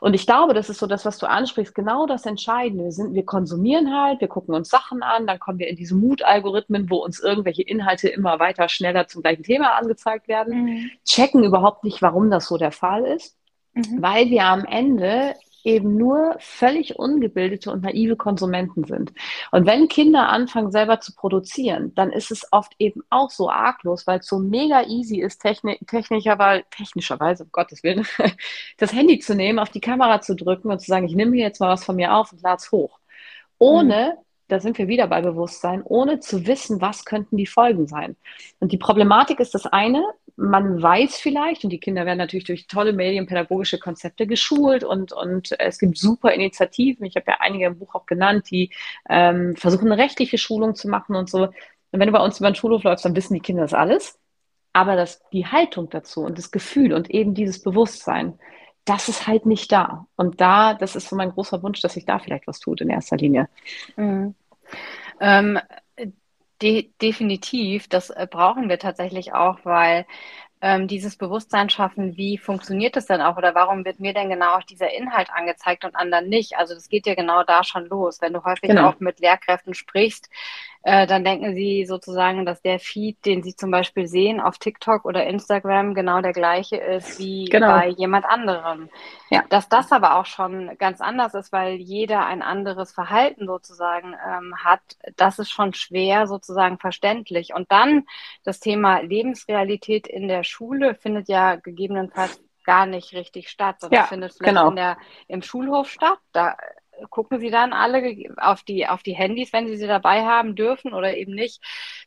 Und 0.00 0.14
ich 0.14 0.26
glaube, 0.26 0.54
das 0.54 0.70
ist 0.70 0.78
so 0.78 0.86
das, 0.86 1.04
was 1.04 1.18
du 1.18 1.28
ansprichst, 1.28 1.74
genau 1.74 2.06
das 2.06 2.24
Entscheidende. 2.24 2.84
Wir, 2.84 2.92
sind, 2.92 3.14
wir 3.14 3.24
konsumieren 3.24 3.92
halt, 3.92 4.20
wir 4.20 4.28
gucken 4.28 4.54
uns 4.54 4.68
Sachen 4.68 5.02
an, 5.02 5.26
dann 5.26 5.40
kommen 5.40 5.58
wir 5.58 5.68
in 5.68 5.76
diese 5.76 5.96
Mut-Algorithmen, 5.96 6.88
wo 6.88 6.98
uns 6.98 7.20
irgendwelche 7.20 7.62
Inhalte 7.62 8.08
immer 8.08 8.38
weiter 8.38 8.68
schneller 8.68 9.08
zum 9.08 9.22
gleichen 9.22 9.42
Thema 9.42 9.74
angezeigt 9.74 10.28
werden, 10.28 10.64
mhm. 10.64 10.90
checken 11.04 11.42
überhaupt 11.42 11.84
nicht, 11.84 12.00
warum 12.00 12.30
das 12.30 12.46
so 12.46 12.56
der 12.56 12.72
Fall 12.72 13.04
ist, 13.04 13.36
mhm. 13.74 14.00
weil 14.00 14.30
wir 14.30 14.44
am 14.44 14.64
Ende 14.64 15.34
eben 15.64 15.96
nur 15.96 16.36
völlig 16.38 16.98
ungebildete 16.98 17.70
und 17.70 17.82
naive 17.82 18.16
Konsumenten 18.16 18.84
sind. 18.84 19.12
Und 19.50 19.66
wenn 19.66 19.88
Kinder 19.88 20.28
anfangen, 20.28 20.70
selber 20.70 21.00
zu 21.00 21.14
produzieren, 21.14 21.94
dann 21.94 22.10
ist 22.10 22.30
es 22.30 22.46
oft 22.52 22.72
eben 22.78 23.02
auch 23.10 23.30
so 23.30 23.50
arglos, 23.50 24.06
weil 24.06 24.20
es 24.20 24.26
so 24.26 24.38
mega 24.38 24.82
easy 24.86 25.20
ist, 25.20 25.40
techni 25.40 25.78
technischerweise, 25.86 26.64
technischerweise, 26.70 27.44
um 27.44 27.50
Gottes 27.52 27.82
Willen, 27.82 28.06
das 28.78 28.92
Handy 28.92 29.18
zu 29.18 29.34
nehmen, 29.34 29.58
auf 29.58 29.70
die 29.70 29.80
Kamera 29.80 30.20
zu 30.20 30.34
drücken 30.34 30.70
und 30.70 30.80
zu 30.80 30.86
sagen, 30.86 31.06
ich 31.06 31.14
nehme 31.14 31.36
hier 31.36 31.46
jetzt 31.46 31.60
mal 31.60 31.70
was 31.70 31.84
von 31.84 31.96
mir 31.96 32.14
auf 32.14 32.32
und 32.32 32.42
lade 32.42 32.58
es 32.58 32.70
hoch. 32.72 32.98
Ohne 33.58 34.14
mhm 34.16 34.29
da 34.50 34.60
sind 34.60 34.78
wir 34.78 34.88
wieder 34.88 35.06
bei 35.06 35.20
Bewusstsein, 35.22 35.82
ohne 35.84 36.20
zu 36.20 36.46
wissen, 36.46 36.80
was 36.80 37.04
könnten 37.04 37.36
die 37.36 37.46
Folgen 37.46 37.86
sein. 37.86 38.16
Und 38.58 38.72
die 38.72 38.78
Problematik 38.78 39.40
ist 39.40 39.54
das 39.54 39.66
eine, 39.66 40.02
man 40.36 40.80
weiß 40.82 41.16
vielleicht, 41.16 41.64
und 41.64 41.70
die 41.70 41.80
Kinder 41.80 42.06
werden 42.06 42.18
natürlich 42.18 42.44
durch 42.44 42.66
tolle 42.66 42.92
medienpädagogische 42.92 43.78
Konzepte 43.78 44.26
geschult 44.26 44.84
und, 44.84 45.12
und 45.12 45.54
es 45.58 45.78
gibt 45.78 45.98
super 45.98 46.32
Initiativen, 46.32 47.04
ich 47.04 47.16
habe 47.16 47.26
ja 47.28 47.36
einige 47.40 47.66
im 47.66 47.78
Buch 47.78 47.94
auch 47.94 48.06
genannt, 48.06 48.50
die 48.50 48.70
ähm, 49.08 49.54
versuchen, 49.56 49.92
eine 49.92 50.02
rechtliche 50.02 50.38
Schulung 50.38 50.74
zu 50.74 50.88
machen 50.88 51.14
und 51.14 51.28
so. 51.28 51.44
Und 51.44 51.98
wenn 51.98 52.06
du 52.06 52.12
bei 52.12 52.24
uns 52.24 52.38
über 52.38 52.50
den 52.50 52.54
Schulhof 52.54 52.84
läufst, 52.84 53.04
dann 53.04 53.16
wissen 53.16 53.34
die 53.34 53.40
Kinder 53.40 53.62
das 53.62 53.74
alles. 53.74 54.18
Aber 54.72 54.96
das, 54.96 55.20
die 55.32 55.46
Haltung 55.46 55.90
dazu 55.90 56.22
und 56.22 56.38
das 56.38 56.50
Gefühl 56.50 56.92
und 56.92 57.10
eben 57.10 57.34
dieses 57.34 57.62
Bewusstsein, 57.62 58.38
das 58.84 59.08
ist 59.08 59.26
halt 59.26 59.46
nicht 59.46 59.70
da. 59.72 60.06
Und 60.16 60.40
da, 60.40 60.74
das 60.74 60.96
ist 60.96 61.08
so 61.08 61.16
mein 61.16 61.30
großer 61.30 61.62
Wunsch, 61.62 61.80
dass 61.80 61.94
sich 61.94 62.06
da 62.06 62.18
vielleicht 62.18 62.46
was 62.46 62.60
tut 62.60 62.80
in 62.80 62.88
erster 62.88 63.16
Linie. 63.16 63.48
Mhm. 63.96 64.34
Ähm, 65.20 65.58
de 66.62 66.90
definitiv, 67.00 67.88
das 67.88 68.10
äh, 68.10 68.26
brauchen 68.30 68.68
wir 68.68 68.78
tatsächlich 68.78 69.32
auch, 69.32 69.58
weil 69.64 70.06
ähm, 70.62 70.88
dieses 70.88 71.16
Bewusstsein 71.16 71.70
schaffen, 71.70 72.16
wie 72.16 72.36
funktioniert 72.36 72.96
das 72.96 73.06
denn 73.06 73.22
auch 73.22 73.36
oder 73.36 73.54
warum 73.54 73.84
wird 73.84 74.00
mir 74.00 74.12
denn 74.12 74.28
genau 74.28 74.56
auch 74.56 74.62
dieser 74.62 74.92
Inhalt 74.92 75.28
angezeigt 75.32 75.84
und 75.84 75.96
anderen 75.96 76.28
nicht? 76.28 76.56
Also 76.56 76.74
das 76.74 76.88
geht 76.88 77.06
ja 77.06 77.14
genau 77.14 77.42
da 77.44 77.64
schon 77.64 77.86
los. 77.86 78.20
Wenn 78.20 78.34
du 78.34 78.44
häufig 78.44 78.68
genau. 78.68 78.88
auch 78.88 79.00
mit 79.00 79.20
Lehrkräften 79.20 79.74
sprichst, 79.74 80.28
äh, 80.82 81.06
dann 81.06 81.24
denken 81.24 81.54
sie 81.54 81.84
sozusagen, 81.84 82.46
dass 82.46 82.62
der 82.62 82.78
Feed, 82.78 83.26
den 83.26 83.42
sie 83.42 83.54
zum 83.54 83.70
Beispiel 83.70 84.06
sehen 84.06 84.40
auf 84.40 84.56
TikTok 84.56 85.04
oder 85.04 85.26
Instagram, 85.26 85.94
genau 85.94 86.22
der 86.22 86.32
gleiche 86.32 86.76
ist 86.76 87.18
wie 87.18 87.44
genau. 87.44 87.68
bei 87.68 87.88
jemand 87.88 88.24
anderem. 88.24 88.88
Ja. 89.28 89.44
Dass 89.50 89.68
das 89.68 89.92
aber 89.92 90.16
auch 90.16 90.24
schon 90.24 90.78
ganz 90.78 91.02
anders 91.02 91.34
ist, 91.34 91.52
weil 91.52 91.74
jeder 91.74 92.24
ein 92.24 92.40
anderes 92.40 92.92
Verhalten 92.92 93.46
sozusagen 93.46 94.14
ähm, 94.26 94.54
hat, 94.56 94.80
das 95.16 95.38
ist 95.38 95.50
schon 95.50 95.74
schwer 95.74 96.26
sozusagen 96.26 96.78
verständlich. 96.78 97.52
Und 97.54 97.70
dann 97.70 98.06
das 98.42 98.58
Thema 98.58 99.00
Lebensrealität 99.00 100.06
in 100.06 100.28
der 100.28 100.44
Schule 100.50 100.94
findet 100.94 101.28
ja 101.28 101.56
gegebenenfalls 101.56 102.40
gar 102.64 102.86
nicht 102.86 103.14
richtig 103.14 103.48
statt, 103.48 103.80
sondern 103.80 104.00
ja, 104.00 104.06
findet 104.06 104.34
vielleicht 104.34 104.56
genau. 104.56 104.68
in 104.68 104.76
der, 104.76 104.98
im 105.28 105.42
Schulhof 105.42 105.88
statt. 105.88 106.18
Da 106.32 106.56
gucken 107.08 107.40
sie 107.40 107.50
dann 107.50 107.72
alle 107.72 108.16
auf 108.36 108.62
die, 108.62 108.86
auf 108.86 109.02
die 109.02 109.14
Handys, 109.14 109.52
wenn 109.52 109.66
sie 109.66 109.76
sie 109.76 109.86
dabei 109.86 110.24
haben 110.24 110.54
dürfen 110.54 110.92
oder 110.92 111.16
eben 111.16 111.34
nicht, 111.34 111.62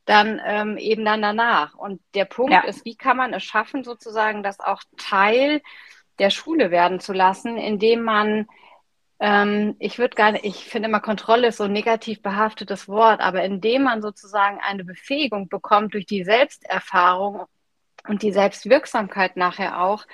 dann 0.05 0.39
ähm, 0.45 0.77
eben 0.77 1.03
dann 1.03 1.21
danach. 1.21 1.73
Und 1.73 2.01
der 2.13 2.25
Punkt 2.25 2.53
ja. 2.53 2.61
ist, 2.61 2.85
wie 2.85 2.95
kann 2.95 3.17
man 3.17 3.33
es 3.33 3.43
schaffen, 3.43 3.83
sozusagen 3.83 4.43
das 4.43 4.59
auch 4.59 4.81
Teil 4.97 5.61
der 6.19 6.29
Schule 6.29 6.69
werden 6.69 6.99
zu 6.99 7.13
lassen, 7.13 7.57
indem 7.57 8.03
man 8.03 8.47
ähm, 9.19 9.75
ich 9.79 9.99
würde 9.99 10.15
gar 10.15 10.33
nicht, 10.33 10.43
ich 10.43 10.65
finde 10.65 10.89
immer 10.89 10.99
Kontrolle 10.99 11.47
ist 11.47 11.57
so 11.57 11.63
ein 11.63 11.71
negativ 11.71 12.21
behaftetes 12.21 12.89
Wort, 12.89 13.21
aber 13.21 13.43
indem 13.43 13.83
man 13.83 14.01
sozusagen 14.01 14.59
eine 14.59 14.83
Befähigung 14.83 15.47
bekommt 15.47 15.93
durch 15.93 16.05
die 16.05 16.23
Selbsterfahrung 16.23 17.45
und 18.07 18.21
die 18.21 18.31
Selbstwirksamkeit 18.31 19.37
nachher 19.37 19.81
auch, 19.81 20.05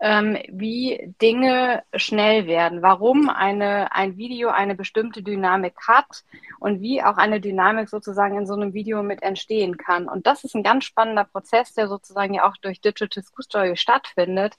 ähm, 0.00 0.36
wie 0.48 1.14
Dinge 1.22 1.82
schnell 1.94 2.46
werden, 2.46 2.82
warum 2.82 3.28
eine, 3.28 3.92
ein 3.92 4.16
Video 4.16 4.48
eine 4.48 4.74
bestimmte 4.74 5.22
Dynamik 5.22 5.74
hat 5.86 6.24
und 6.58 6.80
wie 6.80 7.02
auch 7.02 7.16
eine 7.16 7.40
Dynamik 7.40 7.88
sozusagen 7.88 8.36
in 8.36 8.46
so 8.46 8.54
einem 8.54 8.74
Video 8.74 9.02
mit 9.02 9.22
entstehen 9.22 9.76
kann. 9.76 10.08
Und 10.08 10.26
das 10.26 10.44
ist 10.44 10.54
ein 10.54 10.62
ganz 10.62 10.84
spannender 10.84 11.24
Prozess, 11.24 11.74
der 11.74 11.88
sozusagen 11.88 12.34
ja 12.34 12.48
auch 12.48 12.56
durch 12.56 12.80
Digital 12.80 13.22
School 13.22 13.44
Story 13.44 13.76
stattfindet, 13.76 14.56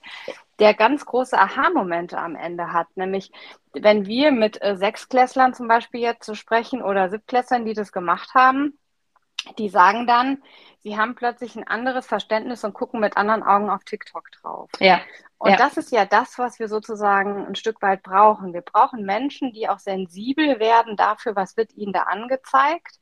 der 0.60 0.74
ganz 0.74 1.06
große 1.06 1.38
Aha-Momente 1.38 2.18
am 2.18 2.36
Ende 2.36 2.72
hat. 2.72 2.88
Nämlich, 2.96 3.32
wenn 3.74 4.06
wir 4.06 4.32
mit 4.32 4.62
äh, 4.62 4.78
Sechsklässlern 4.78 5.54
zum 5.54 5.68
Beispiel 5.68 6.00
jetzt 6.00 6.26
so 6.26 6.34
sprechen 6.34 6.82
oder 6.82 7.10
Siebtklässlern, 7.10 7.66
die 7.66 7.74
das 7.74 7.92
gemacht 7.92 8.34
haben, 8.34 8.80
die 9.60 9.70
sagen 9.70 10.08
dann, 10.08 10.42
sie 10.86 10.98
haben 10.98 11.16
plötzlich 11.16 11.56
ein 11.56 11.68
anderes 11.68 12.06
Verständnis 12.06 12.64
und 12.64 12.74
gucken 12.74 13.00
mit 13.00 13.18
anderen 13.18 13.42
Augen 13.42 13.72
auf 13.72 13.84
TikTok 13.84 14.32
drauf. 14.32 14.70
Ja. 14.80 15.02
Und 15.40 15.50
ja. 15.50 15.58
das 15.58 15.78
ist 15.78 15.92
ja 15.92 16.06
das, 16.06 16.38
was 16.38 16.60
wir 16.60 16.68
sozusagen 16.68 17.48
ein 17.48 17.56
Stück 17.56 17.82
weit 17.82 18.04
brauchen. 18.04 18.54
Wir 18.54 18.62
brauchen 18.62 19.04
Menschen, 19.04 19.52
die 19.52 19.68
auch 19.68 19.80
sensibel 19.80 20.60
werden 20.60 20.96
dafür, 20.96 21.36
was 21.36 21.58
wird 21.58 21.74
ihnen 21.74 21.92
da 21.92 22.04
angezeigt 22.04 23.00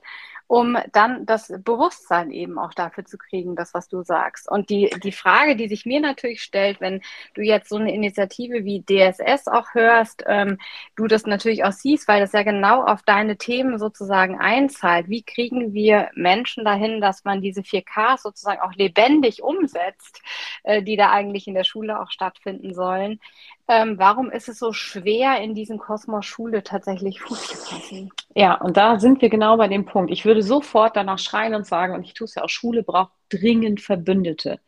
um 0.48 0.78
dann 0.92 1.26
das 1.26 1.52
Bewusstsein 1.64 2.30
eben 2.30 2.60
auch 2.60 2.74
dafür 2.74 3.06
zu 3.06 3.18
kriegen, 3.18 3.56
das, 3.56 3.74
was 3.74 3.88
du 3.88 4.04
sagst. 4.04 4.50
Und 4.50 4.70
die, 4.70 4.90
die 5.02 5.12
Frage, 5.12 5.56
die 5.56 5.68
sich 5.68 5.86
mir 5.86 6.00
natürlich 6.00 6.44
stellt, 6.44 6.82
wenn 6.82 7.02
du 7.34 7.42
jetzt 7.42 7.70
so 7.70 7.78
eine 7.78 7.94
Initiative 7.94 8.64
wie 8.64 8.84
DSS 8.84 9.48
auch 9.48 9.74
hörst, 9.74 10.24
ähm, 10.28 10.60
du 10.96 11.08
das 11.08 11.26
natürlich 11.26 11.64
auch 11.64 11.72
siehst, 11.72 12.08
weil 12.08 12.20
das 12.20 12.34
ja 12.34 12.44
genau 12.44 12.84
auf 12.84 13.04
deine 13.04 13.38
Themen 13.38 13.80
sozusagen 13.80 14.40
einzahlt. 14.40 15.10
Wie 15.10 15.24
kriegen 15.24 15.74
wir 15.74 16.10
Menschen 16.14 16.66
dahin, 16.66 17.02
dass 17.02 17.24
man 17.24 17.42
diese 17.42 17.64
4K 17.74 18.18
sozusagen 18.18 18.62
auch 18.62 18.74
lebendig 18.74 19.42
umsetzt, 19.42 20.22
äh, 20.64 20.84
die 20.84 20.96
da 20.96 21.12
eigentlich 21.12 21.48
in 21.48 21.56
der 21.56 21.64
Schule 21.64 22.00
auch 22.00 22.12
stattfinden 22.12 22.74
sollen? 22.74 23.20
Ähm, 23.68 23.98
warum 23.98 24.30
ist 24.30 24.50
es 24.50 24.60
so 24.60 24.74
schwer, 24.74 25.40
in 25.40 25.56
diesen 25.56 25.78
Kosmos 25.78 26.26
Schule 26.26 26.64
tatsächlich 26.64 27.22
Fuß 27.22 27.48
zu 27.48 27.56
fassen? 27.56 28.12
Ja, 28.36 28.56
und 28.56 28.76
da 28.76 29.00
sind 29.00 29.22
wir 29.22 29.30
genau 29.30 29.58
bei 29.58 29.68
dem 29.68 29.86
Punkt. 29.86 30.12
Ich 30.12 30.26
würde 30.26 30.44
sofort 30.44 30.96
danach 30.96 31.20
schreien 31.20 31.56
und 31.56 31.66
sagen, 31.66 31.94
und 31.94 32.04
ich 32.04 32.14
tue 32.14 32.26
es 32.26 32.36
ja 32.36 32.44
auch, 32.44 32.50
Schule 32.50 32.84
braucht 32.84 33.12
dringend 33.30 33.82
Verbündete. 33.82 34.60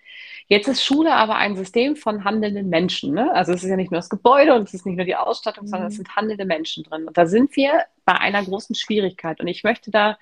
Jetzt 0.48 0.68
ist 0.68 0.84
Schule 0.84 1.14
aber 1.14 1.36
ein 1.36 1.56
System 1.56 1.96
von 1.96 2.24
handelnden 2.24 2.70
Menschen. 2.70 3.14
Ne? 3.14 3.34
Also 3.34 3.52
es 3.52 3.64
ist 3.64 3.70
ja 3.70 3.76
nicht 3.76 3.92
nur 3.92 4.00
das 4.00 4.10
Gebäude 4.10 4.54
und 4.54 4.68
es 4.68 4.74
ist 4.76 4.86
nicht 4.86 4.96
nur 4.96 5.06
die 5.06 5.16
Ausstattung, 5.16 5.66
mhm. 5.66 5.70
sondern 5.70 5.88
es 5.90 5.96
sind 5.96 6.16
handelnde 6.16 6.46
Menschen 6.46 6.84
drin. 6.84 7.08
Und 7.08 7.18
da 7.18 7.26
sind 7.26 7.56
wir 7.56 7.86
bei 8.06 8.14
einer 8.14 8.44
großen 8.44 8.76
Schwierigkeit. 8.76 9.40
Und 9.40 9.48
ich 9.48 9.64
möchte 9.64 9.90
da 9.90 10.18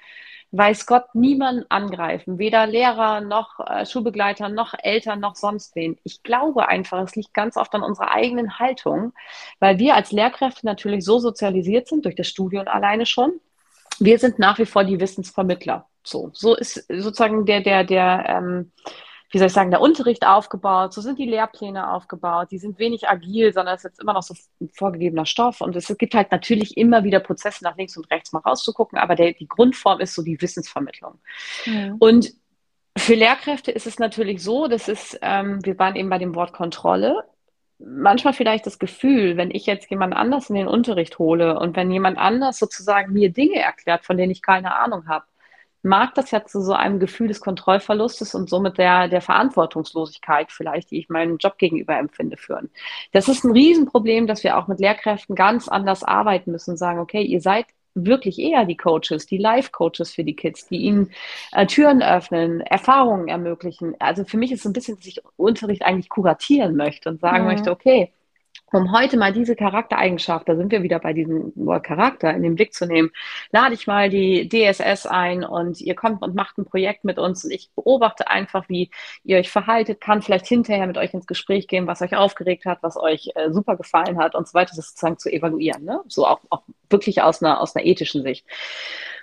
weiß 0.53 0.85
Gott 0.85 1.15
niemand 1.15 1.65
angreifen, 1.69 2.37
weder 2.37 2.67
Lehrer 2.67 3.21
noch 3.21 3.59
äh, 3.59 3.87
Schulbegleiter 3.87 4.49
noch 4.49 4.75
Eltern 4.77 5.19
noch 5.19 5.35
sonst 5.35 5.75
wen. 5.75 5.97
Ich 6.03 6.21
glaube 6.21 6.67
einfach, 6.67 7.01
es 7.03 7.15
liegt 7.15 7.33
ganz 7.33 7.57
oft 7.57 7.73
an 7.73 7.81
unserer 7.81 8.11
eigenen 8.11 8.59
Haltung, 8.59 9.13
weil 9.59 9.79
wir 9.79 9.95
als 9.95 10.11
Lehrkräfte 10.11 10.65
natürlich 10.67 11.03
so 11.03 11.17
sozialisiert 11.17 11.87
sind 11.87 12.05
durch 12.05 12.15
das 12.15 12.27
Studium 12.27 12.67
alleine 12.67 13.07
schon. 13.07 13.31
Wir 13.99 14.19
sind 14.19 14.37
nach 14.37 14.59
wie 14.59 14.67
vor 14.67 14.83
die 14.83 14.99
Wissensvermittler. 14.99 15.87
So, 16.03 16.29
so 16.33 16.55
ist 16.55 16.85
sozusagen 16.87 17.45
der 17.47 17.61
der 17.61 17.83
der 17.83 18.25
ähm, 18.27 18.71
wie 19.33 19.39
soll 19.39 19.47
ich 19.47 19.53
sagen, 19.53 19.71
der 19.71 19.81
Unterricht 19.81 20.27
aufgebaut, 20.27 20.93
so 20.93 21.01
sind 21.01 21.17
die 21.17 21.25
Lehrpläne 21.25 21.91
aufgebaut, 21.91 22.51
die 22.51 22.59
sind 22.59 22.77
wenig 22.77 23.09
agil, 23.09 23.51
sondern 23.51 23.73
es 23.73 23.79
ist 23.79 23.91
jetzt 23.91 24.01
immer 24.01 24.13
noch 24.13 24.21
so 24.21 24.35
ein 24.61 24.69
vorgegebener 24.69 25.25
Stoff 25.25 25.59
und 25.59 25.75
es 25.75 25.87
gibt 25.97 26.13
halt 26.13 26.31
natürlich 26.31 26.77
immer 26.77 27.03
wieder 27.03 27.19
Prozesse 27.19 27.63
nach 27.63 27.75
links 27.75 27.97
und 27.97 28.09
rechts 28.11 28.31
mal 28.31 28.41
rauszugucken, 28.41 28.99
aber 28.99 29.15
der, 29.15 29.33
die 29.33 29.47
Grundform 29.47 30.01
ist 30.01 30.13
so 30.13 30.21
die 30.21 30.39
Wissensvermittlung. 30.39 31.19
Ja. 31.65 31.95
Und 31.97 32.31
für 32.95 33.15
Lehrkräfte 33.15 33.71
ist 33.71 33.87
es 33.87 33.97
natürlich 33.97 34.43
so, 34.43 34.67
das 34.67 34.87
ist, 34.87 35.17
ähm, 35.23 35.65
wir 35.65 35.79
waren 35.79 35.95
eben 35.95 36.09
bei 36.09 36.19
dem 36.19 36.35
Wort 36.35 36.53
Kontrolle, 36.53 37.23
manchmal 37.79 38.33
vielleicht 38.33 38.67
das 38.67 38.77
Gefühl, 38.77 39.35
wenn 39.35 39.49
ich 39.49 39.65
jetzt 39.65 39.89
jemand 39.89 40.15
anders 40.15 40.51
in 40.51 40.55
den 40.55 40.67
Unterricht 40.67 41.17
hole 41.17 41.59
und 41.59 41.75
wenn 41.75 41.89
jemand 41.89 42.19
anders 42.19 42.59
sozusagen 42.59 43.13
mir 43.13 43.31
Dinge 43.31 43.59
erklärt, 43.59 44.05
von 44.05 44.15
denen 44.15 44.31
ich 44.31 44.43
keine 44.43 44.75
Ahnung 44.75 45.07
habe, 45.07 45.25
mag 45.83 46.15
das 46.15 46.31
ja 46.31 46.43
zu 46.45 46.61
so 46.61 46.73
einem 46.73 46.99
Gefühl 46.99 47.27
des 47.27 47.41
Kontrollverlustes 47.41 48.33
und 48.35 48.49
somit 48.49 48.77
der, 48.77 49.09
der 49.09 49.21
Verantwortungslosigkeit 49.21 50.51
vielleicht, 50.51 50.91
die 50.91 50.99
ich 50.99 51.09
meinem 51.09 51.37
Job 51.37 51.57
gegenüber 51.57 51.97
empfinde, 51.97 52.37
führen. 52.37 52.69
Das 53.11 53.27
ist 53.27 53.43
ein 53.43 53.51
Riesenproblem, 53.51 54.25
dass 54.25 54.43
wir 54.43 54.57
auch 54.57 54.67
mit 54.67 54.79
Lehrkräften 54.79 55.35
ganz 55.35 55.67
anders 55.67 56.03
arbeiten 56.03 56.51
müssen 56.51 56.71
und 56.71 56.77
sagen, 56.77 56.99
okay, 56.99 57.21
ihr 57.21 57.41
seid 57.41 57.65
wirklich 57.95 58.39
eher 58.39 58.65
die 58.65 58.77
Coaches, 58.77 59.27
die 59.27 59.37
Life-Coaches 59.37 60.13
für 60.13 60.23
die 60.23 60.35
Kids, 60.35 60.67
die 60.67 60.77
ihnen 60.77 61.11
äh, 61.51 61.65
Türen 61.67 62.01
öffnen, 62.01 62.61
Erfahrungen 62.61 63.27
ermöglichen. 63.27 63.95
Also 63.99 64.23
für 64.25 64.37
mich 64.37 64.51
ist 64.51 64.61
es 64.61 64.65
ein 64.65 64.73
bisschen, 64.73 64.97
dass 64.97 65.05
ich 65.05 65.21
Unterricht 65.35 65.83
eigentlich 65.83 66.09
kuratieren 66.09 66.75
möchte 66.75 67.09
und 67.09 67.19
sagen 67.19 67.43
mhm. 67.43 67.51
möchte, 67.51 67.71
okay, 67.71 68.11
um 68.73 68.91
heute 68.91 69.17
mal 69.17 69.31
diese 69.31 69.55
Charaktereigenschaft, 69.55 70.49
da 70.49 70.55
sind 70.55 70.71
wir 70.71 70.83
wieder 70.83 70.99
bei 70.99 71.13
diesem 71.13 71.53
Wort 71.55 71.83
Charakter 71.83 72.33
in 72.33 72.41
den 72.41 72.55
Blick 72.55 72.73
zu 72.73 72.85
nehmen, 72.85 73.11
lade 73.51 73.73
ich 73.73 73.87
mal 73.87 74.09
die 74.09 74.49
DSS 74.49 75.05
ein 75.05 75.43
und 75.43 75.79
ihr 75.79 75.95
kommt 75.95 76.21
und 76.21 76.35
macht 76.35 76.57
ein 76.57 76.65
Projekt 76.65 77.03
mit 77.03 77.19
uns 77.19 77.43
und 77.45 77.51
ich 77.51 77.69
beobachte 77.75 78.27
einfach, 78.29 78.67
wie 78.69 78.89
ihr 79.23 79.37
euch 79.37 79.51
verhaltet, 79.51 80.01
kann 80.01 80.21
vielleicht 80.21 80.47
hinterher 80.47 80.87
mit 80.87 80.97
euch 80.97 81.13
ins 81.13 81.27
Gespräch 81.27 81.67
gehen, 81.67 81.87
was 81.87 82.01
euch 82.01 82.15
aufgeregt 82.15 82.65
hat, 82.65 82.79
was 82.81 82.97
euch 82.97 83.29
äh, 83.35 83.51
super 83.51 83.77
gefallen 83.77 84.17
hat 84.17 84.35
und 84.35 84.47
so 84.47 84.55
weiter, 84.55 84.73
das 84.75 84.89
sozusagen 84.89 85.17
zu 85.17 85.31
evaluieren, 85.31 85.83
ne? 85.83 86.01
so 86.07 86.25
auch, 86.25 86.41
auch 86.49 86.63
wirklich 86.89 87.21
aus 87.21 87.43
einer, 87.43 87.61
aus 87.61 87.75
einer 87.75 87.85
ethischen 87.85 88.23
Sicht. 88.23 88.45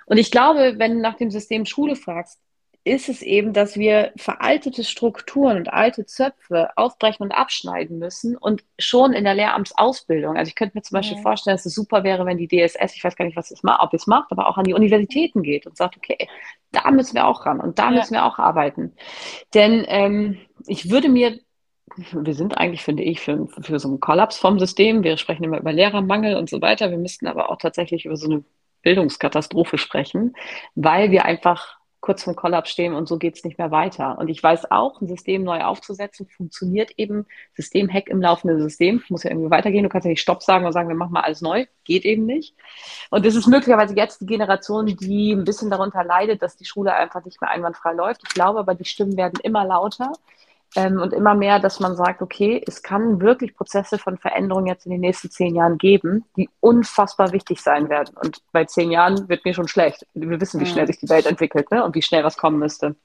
Und 0.05 0.17
ich 0.17 0.31
glaube, 0.31 0.75
wenn 0.77 0.95
du 0.95 1.01
nach 1.01 1.15
dem 1.15 1.31
System 1.31 1.65
Schule 1.65 1.95
fragst, 1.95 2.39
ist 2.83 3.09
es 3.09 3.21
eben, 3.21 3.53
dass 3.53 3.77
wir 3.77 4.11
veraltete 4.15 4.83
Strukturen 4.83 5.57
und 5.57 5.71
alte 5.71 6.05
Zöpfe 6.05 6.69
aufbrechen 6.75 7.23
und 7.23 7.31
abschneiden 7.31 7.99
müssen 7.99 8.35
und 8.35 8.63
schon 8.79 9.13
in 9.13 9.23
der 9.23 9.35
Lehramtsausbildung. 9.35 10.35
Also 10.35 10.49
ich 10.49 10.55
könnte 10.55 10.77
mir 10.77 10.81
zum 10.81 10.95
Beispiel 10.95 11.17
ja. 11.17 11.21
vorstellen, 11.21 11.55
dass 11.55 11.65
es 11.65 11.75
super 11.75 12.03
wäre, 12.03 12.25
wenn 12.25 12.37
die 12.37 12.47
DSS, 12.47 12.95
ich 12.95 13.03
weiß 13.03 13.15
gar 13.15 13.25
nicht, 13.25 13.37
was 13.37 13.51
es 13.51 13.61
macht, 13.61 13.83
ob 13.83 13.93
es 13.93 14.07
macht, 14.07 14.31
aber 14.31 14.47
auch 14.47 14.57
an 14.57 14.63
die 14.63 14.73
Universitäten 14.73 15.43
geht 15.43 15.67
und 15.67 15.77
sagt, 15.77 15.95
okay, 15.95 16.27
da 16.71 16.89
müssen 16.89 17.13
wir 17.13 17.27
auch 17.27 17.45
ran 17.45 17.59
und 17.59 17.77
da 17.77 17.91
ja. 17.91 17.97
müssen 17.97 18.13
wir 18.13 18.25
auch 18.25 18.39
arbeiten. 18.39 18.93
Denn 19.53 19.85
ähm, 19.87 20.39
ich 20.65 20.89
würde 20.89 21.09
mir 21.09 21.39
wir 22.13 22.33
sind 22.35 22.57
eigentlich, 22.57 22.83
finde 22.83 23.03
ich, 23.03 23.19
für, 23.19 23.49
für 23.59 23.77
so 23.77 23.89
einen 23.89 23.99
Kollaps 23.99 24.37
vom 24.37 24.59
System. 24.59 25.03
Wir 25.03 25.17
sprechen 25.17 25.43
immer 25.43 25.59
über 25.59 25.73
Lehrermangel 25.73 26.37
und 26.37 26.49
so 26.49 26.61
weiter. 26.61 26.89
Wir 26.89 26.97
müssten 26.97 27.27
aber 27.27 27.51
auch 27.51 27.57
tatsächlich 27.57 28.05
über 28.05 28.15
so 28.15 28.29
eine 28.29 28.45
Bildungskatastrophe 28.81 29.77
sprechen, 29.77 30.33
weil 30.73 31.11
wir 31.11 31.25
einfach 31.25 31.80
kurz 32.01 32.23
vom 32.23 32.35
Kollaps 32.35 32.71
stehen 32.71 32.93
und 32.93 33.07
so 33.07 33.17
geht 33.17 33.35
es 33.35 33.43
nicht 33.43 33.59
mehr 33.59 33.69
weiter. 33.69 34.17
Und 34.17 34.27
ich 34.27 34.41
weiß 34.41 34.71
auch, 34.71 34.99
ein 34.99 35.07
System 35.07 35.43
neu 35.43 35.61
aufzusetzen, 35.61 36.27
funktioniert 36.27 36.91
eben 36.97 37.27
Systemhack 37.53 38.09
im 38.09 38.21
laufenden 38.21 38.59
System. 38.59 39.03
Muss 39.09 39.23
ja 39.23 39.29
irgendwie 39.29 39.51
weitergehen. 39.51 39.83
Du 39.83 39.89
kannst 39.89 40.05
ja 40.05 40.09
nicht 40.09 40.21
Stopp 40.21 40.41
sagen 40.41 40.65
und 40.65 40.73
sagen, 40.73 40.89
wir 40.89 40.95
machen 40.95 41.13
mal 41.13 41.21
alles 41.21 41.41
neu. 41.41 41.67
Geht 41.83 42.03
eben 42.03 42.25
nicht. 42.25 42.55
Und 43.11 43.25
das 43.25 43.35
ist 43.35 43.47
möglicherweise 43.47 43.95
jetzt 43.95 44.19
die 44.21 44.25
Generation, 44.25 44.87
die 44.87 45.33
ein 45.33 45.45
bisschen 45.45 45.69
darunter 45.69 46.03
leidet, 46.03 46.41
dass 46.41 46.57
die 46.57 46.65
Schule 46.65 46.93
einfach 46.93 47.23
nicht 47.23 47.39
mehr 47.39 47.51
einwandfrei 47.51 47.93
läuft. 47.93 48.21
Ich 48.27 48.33
glaube 48.33 48.59
aber, 48.59 48.73
die 48.73 48.85
Stimmen 48.85 49.15
werden 49.15 49.39
immer 49.43 49.63
lauter. 49.63 50.11
Ähm, 50.75 50.99
und 51.01 51.13
immer 51.13 51.35
mehr, 51.35 51.59
dass 51.59 51.79
man 51.79 51.95
sagt, 51.95 52.21
okay, 52.21 52.63
es 52.65 52.81
kann 52.81 53.19
wirklich 53.21 53.55
Prozesse 53.55 53.97
von 53.97 54.17
Veränderung 54.17 54.67
jetzt 54.67 54.85
in 54.85 54.91
den 54.91 55.01
nächsten 55.01 55.29
zehn 55.29 55.55
Jahren 55.55 55.77
geben, 55.77 56.23
die 56.37 56.49
unfassbar 56.61 57.33
wichtig 57.33 57.61
sein 57.61 57.89
werden. 57.89 58.15
Und 58.15 58.41
bei 58.53 58.63
zehn 58.65 58.89
Jahren 58.89 59.27
wird 59.27 59.43
mir 59.43 59.53
schon 59.53 59.67
schlecht. 59.67 60.05
Wir 60.13 60.39
wissen, 60.39 60.61
wie 60.61 60.65
schnell 60.65 60.87
sich 60.87 60.97
die 60.97 61.09
Welt 61.09 61.25
entwickelt 61.25 61.71
ne? 61.71 61.83
und 61.83 61.93
wie 61.95 62.01
schnell 62.01 62.23
was 62.23 62.37
kommen 62.37 62.59
müsste. 62.59 62.95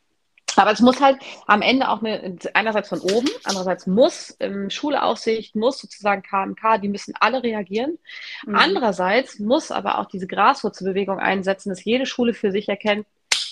Aber 0.56 0.72
es 0.72 0.80
muss 0.80 1.00
halt 1.00 1.18
am 1.46 1.62
Ende 1.62 1.88
auch 1.88 2.02
eine, 2.02 2.36
einerseits 2.54 2.88
von 2.88 3.00
oben, 3.00 3.28
andererseits 3.44 3.86
muss 3.86 4.36
ähm, 4.40 4.70
Schuleaufsicht, 4.70 5.54
muss 5.54 5.78
sozusagen 5.78 6.22
KMK, 6.22 6.78
die 6.80 6.88
müssen 6.88 7.14
alle 7.20 7.42
reagieren. 7.42 7.98
Mhm. 8.46 8.56
Andererseits 8.56 9.38
muss 9.38 9.70
aber 9.70 9.98
auch 9.98 10.06
diese 10.06 10.26
Graswurzelbewegung 10.26 11.18
einsetzen, 11.18 11.68
dass 11.68 11.84
jede 11.84 12.06
Schule 12.06 12.32
für 12.32 12.52
sich 12.52 12.68
erkennt, 12.68 13.06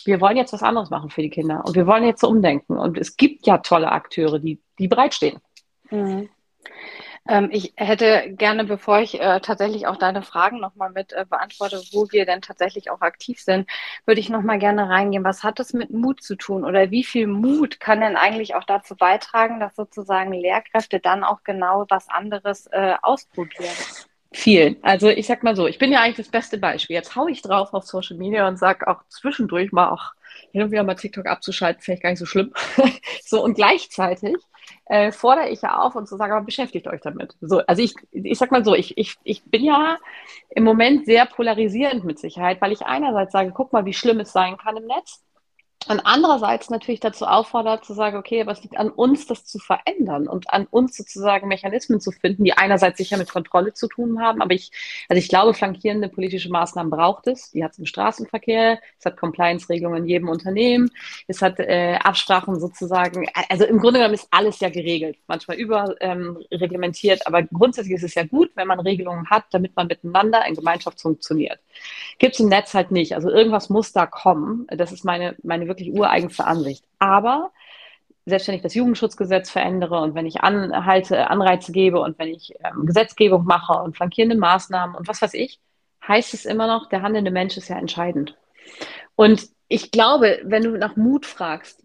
wir 0.05 0.21
wollen 0.21 0.37
jetzt 0.37 0.53
was 0.53 0.63
anderes 0.63 0.91
machen 0.91 1.11
für 1.11 1.23
die 1.23 1.31
Kinder 1.31 1.63
und 1.65 1.75
wir 1.75 1.87
wollen 1.87 2.05
jetzt 2.05 2.21
so 2.21 2.29
umdenken. 2.29 2.79
Und 2.79 2.99
es 2.99 3.17
gibt 3.17 3.47
ja 3.47 3.59
tolle 3.59 3.91
Akteure, 3.91 4.39
die, 4.39 4.61
die 4.79 4.89
bereitstehen. 4.89 5.41
Mhm. 5.91 6.29
Ähm, 7.27 7.49
ich 7.51 7.73
hätte 7.77 8.35
gerne, 8.37 8.65
bevor 8.65 9.01
ich 9.01 9.19
äh, 9.19 9.41
tatsächlich 9.41 9.87
auch 9.87 9.97
deine 9.97 10.23
Fragen 10.23 10.61
nochmal 10.61 10.91
mit 10.91 11.13
äh, 11.13 11.25
beantworte, 11.29 11.81
wo 11.93 12.07
wir 12.11 12.27
denn 12.27 12.43
tatsächlich 12.43 12.91
auch 12.91 13.01
aktiv 13.01 13.41
sind, 13.41 13.69
würde 14.05 14.21
ich 14.21 14.29
nochmal 14.29 14.59
gerne 14.59 14.91
reingehen. 14.91 15.25
Was 15.25 15.43
hat 15.43 15.59
es 15.59 15.73
mit 15.73 15.91
Mut 15.91 16.23
zu 16.23 16.37
tun 16.37 16.65
oder 16.65 16.91
wie 16.91 17.05
viel 17.05 17.27
Mut 17.27 17.81
kann 17.81 18.01
denn 18.01 18.17
eigentlich 18.17 18.55
auch 18.55 18.65
dazu 18.65 18.95
beitragen, 18.95 19.59
dass 19.59 19.75
sozusagen 19.75 20.33
Lehrkräfte 20.33 21.01
dann 21.01 21.25
auch 21.25 21.43
genau 21.45 21.87
was 21.89 22.09
anderes 22.11 22.67
äh, 22.73 22.95
ausprobieren? 23.01 23.73
Viel. 24.35 24.77
Also 24.83 25.09
ich 25.09 25.29
sag 25.29 25.45
mal 25.45 25.55
so, 25.55 25.69
ich 25.69 25.79
bin 25.79 25.93
ja 25.93 26.01
eigentlich 26.01 26.17
das 26.17 26.29
beste 26.29 26.59
Beispiel. 26.59 26.95
Jetzt 26.95 27.15
haue 27.15 27.31
ich 27.31 27.41
drauf 27.41 27.73
auf 27.73 27.85
Social 27.85 28.17
Media 28.17 28.49
und 28.49 28.59
sage 28.59 28.89
auch 28.89 29.05
zwischendurch 29.09 29.71
mal 29.71 29.91
auch 29.91 30.13
hin 30.51 30.61
und 30.61 30.73
wieder 30.73 30.83
mal 30.83 30.97
TikTok 30.97 31.27
abzuschalten, 31.27 31.81
vielleicht 31.81 32.03
gar 32.03 32.11
nicht 32.11 32.19
so 32.19 32.27
schlimm. 32.27 32.53
so 33.25 33.45
und 33.45 33.55
gleichzeitig 33.55 34.35
äh, 34.87 35.13
fordere 35.13 35.51
ich 35.51 35.63
ja 35.63 35.79
auf 35.79 35.95
und 35.95 36.09
zu 36.09 36.17
sagen, 36.17 36.33
aber 36.33 36.45
beschäftigt 36.45 36.89
euch 36.89 37.01
damit. 37.01 37.37
So, 37.41 37.61
also 37.61 37.81
ich, 37.81 37.95
ich 38.11 38.37
sag 38.37 38.51
mal 38.51 38.65
so, 38.65 38.75
ich, 38.75 38.99
ich, 38.99 39.15
ich 39.23 39.45
bin 39.45 39.63
ja 39.63 39.99
im 40.51 40.65
Moment 40.65 41.07
sehr 41.07 41.27
polarisierend 41.27 42.05
mit 42.05 42.19
Sicherheit, 42.19 42.61
weil 42.61 42.73
ich 42.73 42.83
einerseits 42.83 43.31
sage, 43.31 43.53
guck 43.55 43.73
mal, 43.73 43.85
wie 43.85 43.95
schlimm 43.95 44.19
es 44.19 44.33
sein 44.33 44.57
kann 44.57 44.77
im 44.77 44.87
Netz 44.87 45.23
und 45.89 46.01
andererseits 46.01 46.71
natürlich 46.71 47.01
dazu 47.01 47.27
auffordert, 47.27 47.85
zu 47.85 47.95
sagen, 47.95 48.17
okay, 48.17 48.47
was 48.47 48.63
liegt 48.63 48.77
an 48.77 48.91
uns, 48.91 49.27
das 49.27 49.45
zu 49.45 49.59
verändern 49.59 50.29
und 50.29 50.51
an 50.51 50.67
uns 50.71 50.97
sozusagen 50.97 51.49
Mechanismen 51.49 52.01
zu 52.01 52.11
finden, 52.11 52.45
die 52.45 52.55
einerseits 52.55 52.99
sicher 52.99 53.17
mit 53.17 53.31
Kontrolle 53.31 53.75
zu 53.75 53.89
tun 53.89 54.21
haben, 54.21 54.43
aber 54.43 54.55
ich, 54.55 54.71
also 55.09 55.19
ich 55.19 55.29
glaube, 55.29 55.55
flankierende 55.55 56.09
politische 56.09 56.51
Maßnahmen 56.51 56.91
braucht 56.91 57.27
es. 57.27 57.51
Die 57.51 57.63
hat 57.63 57.73
es 57.73 57.79
im 57.79 57.87
Straßenverkehr, 57.87 58.81
es 58.99 59.05
hat 59.05 59.17
Compliance-Regelungen 59.17 60.05
in 60.05 60.09
jedem 60.09 60.29
Unternehmen, 60.29 60.91
es 61.29 61.43
hat 61.43 61.59
äh, 61.61 61.99
Absprachen 62.03 62.59
sozusagen, 62.59 63.29
also 63.49 63.65
im 63.65 63.79
Grunde 63.79 63.99
genommen 63.99 64.15
ist 64.15 64.29
alles 64.31 64.61
ja 64.61 64.71
geregelt, 64.71 65.19
manchmal 65.27 65.57
überreglementiert, 65.57 67.21
ähm, 67.21 67.27
aber 67.27 67.43
grundsätzlich 67.43 67.95
ist 67.95 68.05
es 68.05 68.15
ja 68.15 68.25
gut, 68.25 68.51
wenn 68.55 68.69
man 68.69 68.81
Regelungen 68.81 69.29
hat, 69.31 69.45
damit 69.51 69.77
man 69.77 69.87
miteinander 69.87 70.47
in 70.47 70.55
Gemeinschaft 70.55 71.01
funktioniert. 71.01 71.59
Gibt 72.19 72.35
es 72.35 72.41
im 72.41 72.49
Netz 72.49 72.75
halt 72.75 72.91
nicht. 72.91 73.15
Also 73.15 73.31
irgendwas 73.31 73.69
muss 73.69 73.93
da 73.93 74.07
kommen. 74.07 74.67
Das 74.69 74.93
ist 74.93 75.05
meine, 75.05 75.37
meine 75.43 75.67
wirklich 75.75 75.93
ureigenste 75.93 76.47
Ansicht. 76.47 76.85
Aber 76.99 77.53
selbst 78.27 78.49
wenn 78.49 78.55
ich 78.55 78.63
das 78.63 78.75
Jugendschutzgesetz 78.75 79.51
verändere 79.51 80.01
und 80.01 80.15
wenn 80.15 80.27
ich 80.27 80.41
Anhalte, 80.41 81.29
Anreize 81.29 81.73
gebe 81.73 82.01
und 82.01 82.19
wenn 82.19 82.29
ich 82.29 82.55
ähm, 82.65 82.87
Gesetzgebung 82.87 83.45
mache 83.45 83.75
und 83.83 83.97
flankierende 83.97 84.37
Maßnahmen 84.37 84.97
und 84.97 85.07
was 85.09 85.21
weiß 85.21 85.35
ich, 85.35 85.61
heißt 86.07 86.35
es 86.35 86.45
immer 86.45 86.67
noch, 86.67 86.89
der 86.89 87.03
handelnde 87.03 87.31
Mensch 87.31 87.57
ist 87.57 87.69
ja 87.69 87.77
entscheidend. 87.77 88.37
Und 89.15 89.49
ich 89.69 89.91
glaube, 89.91 90.41
wenn 90.45 90.63
du 90.63 90.71
nach 90.79 90.97
Mut 90.97 91.27
fragst, 91.27 91.84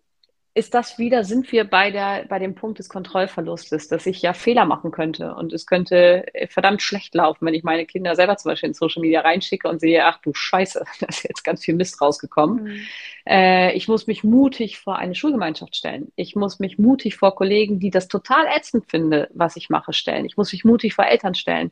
ist 0.60 0.74
das 0.74 1.00
wieder, 1.00 1.24
sind 1.24 1.50
wir 1.54 1.64
bei, 1.64 1.90
der, 1.90 2.26
bei 2.28 2.38
dem 2.38 2.54
Punkt 2.54 2.80
des 2.80 2.90
Kontrollverlustes, 2.90 3.88
dass 3.88 4.06
ich 4.06 4.22
ja 4.22 4.34
Fehler 4.34 4.66
machen 4.66 4.92
könnte 4.92 5.34
und 5.34 5.54
es 5.54 5.66
könnte 5.66 6.26
verdammt 6.50 6.82
schlecht 6.82 7.16
laufen, 7.16 7.46
wenn 7.46 7.54
ich 7.54 7.64
meine 7.64 7.86
Kinder 7.86 8.14
selber 8.16 8.36
zum 8.36 8.52
Beispiel 8.52 8.68
in 8.68 8.74
Social 8.74 9.02
Media 9.02 9.22
reinschicke 9.22 9.70
und 9.70 9.80
sehe, 9.80 10.06
ach 10.06 10.20
du 10.22 10.34
Scheiße, 10.34 10.84
da 11.00 11.08
ist 11.08 11.24
jetzt 11.24 11.44
ganz 11.46 11.64
viel 11.64 11.76
Mist 11.76 12.02
rausgekommen. 12.02 12.64
Mhm. 12.64 12.82
Äh, 13.26 13.74
ich 13.74 13.88
muss 13.88 14.06
mich 14.06 14.26
mutig 14.26 14.80
vor 14.80 14.98
eine 14.98 15.16
Schulgemeinschaft 15.16 15.78
stellen. 15.78 16.12
Ich 16.18 16.36
muss 16.36 16.60
mich 16.60 16.78
mutig 16.78 17.16
vor 17.16 17.36
Kollegen, 17.36 17.80
die 17.80 17.90
das 17.90 18.10
total 18.10 18.46
ätzend 18.54 18.92
finden, 18.92 19.28
was 19.34 19.56
ich 19.56 19.70
mache, 19.70 19.94
stellen. 19.94 20.26
Ich 20.26 20.36
muss 20.36 20.52
mich 20.52 20.66
mutig 20.66 20.94
vor 20.94 21.06
Eltern 21.06 21.36
stellen 21.36 21.72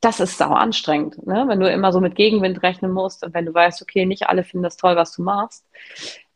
das 0.00 0.18
ist 0.18 0.36
sau 0.36 0.50
anstrengend, 0.50 1.24
ne? 1.28 1.44
wenn 1.46 1.60
du 1.60 1.70
immer 1.70 1.92
so 1.92 2.00
mit 2.00 2.16
Gegenwind 2.16 2.64
rechnen 2.64 2.90
musst 2.90 3.22
und 3.22 3.34
wenn 3.34 3.46
du 3.46 3.54
weißt, 3.54 3.82
okay, 3.82 4.04
nicht 4.04 4.24
alle 4.24 4.42
finden 4.42 4.64
das 4.64 4.76
toll, 4.76 4.96
was 4.96 5.14
du 5.14 5.22
machst. 5.22 5.64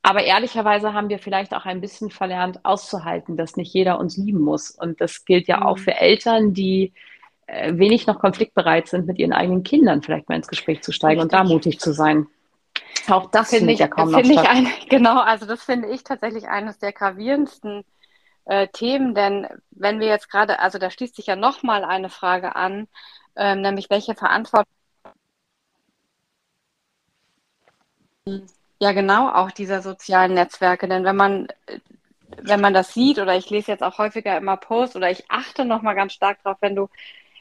Aber 0.06 0.22
ehrlicherweise 0.22 0.94
haben 0.94 1.08
wir 1.08 1.18
vielleicht 1.18 1.52
auch 1.52 1.64
ein 1.64 1.80
bisschen 1.80 2.10
verlernt, 2.10 2.64
auszuhalten, 2.64 3.36
dass 3.36 3.56
nicht 3.56 3.74
jeder 3.74 3.98
uns 3.98 4.16
lieben 4.16 4.40
muss. 4.40 4.70
Und 4.70 5.00
das 5.00 5.24
gilt 5.24 5.48
ja 5.48 5.64
auch 5.64 5.78
mhm. 5.78 5.80
für 5.80 5.96
Eltern, 5.96 6.54
die 6.54 6.92
äh, 7.48 7.76
wenig 7.76 8.06
noch 8.06 8.20
konfliktbereit 8.20 8.86
sind, 8.86 9.08
mit 9.08 9.18
ihren 9.18 9.32
eigenen 9.32 9.64
Kindern 9.64 10.02
vielleicht 10.02 10.28
mal 10.28 10.36
ins 10.36 10.46
Gespräch 10.46 10.80
zu 10.82 10.92
steigen 10.92 11.22
Richtig. 11.22 11.40
und 11.40 11.48
da 11.48 11.52
mutig 11.52 11.80
zu 11.80 11.92
sein. 11.92 12.28
Auch 13.08 13.32
das 13.32 13.50
finde 13.50 13.72
ich 13.72 13.80
ja 13.80 13.88
kaum 13.88 14.12
noch 14.12 14.20
ich 14.20 14.38
ein, 14.38 14.68
Genau, 14.88 15.18
also 15.18 15.44
das 15.44 15.64
finde 15.64 15.88
ich 15.88 16.04
tatsächlich 16.04 16.46
eines 16.46 16.78
der 16.78 16.92
gravierendsten 16.92 17.82
äh, 18.44 18.68
Themen, 18.68 19.12
denn 19.12 19.48
wenn 19.72 19.98
wir 19.98 20.06
jetzt 20.06 20.30
gerade, 20.30 20.60
also 20.60 20.78
da 20.78 20.88
schließt 20.88 21.16
sich 21.16 21.26
ja 21.26 21.34
nochmal 21.34 21.84
eine 21.84 22.10
Frage 22.10 22.54
an, 22.54 22.86
ähm, 23.34 23.60
nämlich 23.60 23.90
welche 23.90 24.14
Verantwortung 24.14 24.70
Ja, 28.80 28.92
genau, 28.92 29.30
auch 29.32 29.50
dieser 29.50 29.80
sozialen 29.82 30.34
Netzwerke. 30.34 30.86
Denn 30.88 31.04
wenn 31.04 31.16
man, 31.16 31.48
wenn 32.42 32.60
man 32.60 32.74
das 32.74 32.92
sieht, 32.92 33.18
oder 33.18 33.36
ich 33.36 33.48
lese 33.50 33.72
jetzt 33.72 33.82
auch 33.82 33.98
häufiger 33.98 34.36
immer 34.36 34.56
Posts, 34.56 34.96
oder 34.96 35.10
ich 35.10 35.30
achte 35.30 35.64
nochmal 35.64 35.94
ganz 35.94 36.12
stark 36.12 36.42
drauf, 36.42 36.58
wenn 36.60 36.76
du 36.76 36.88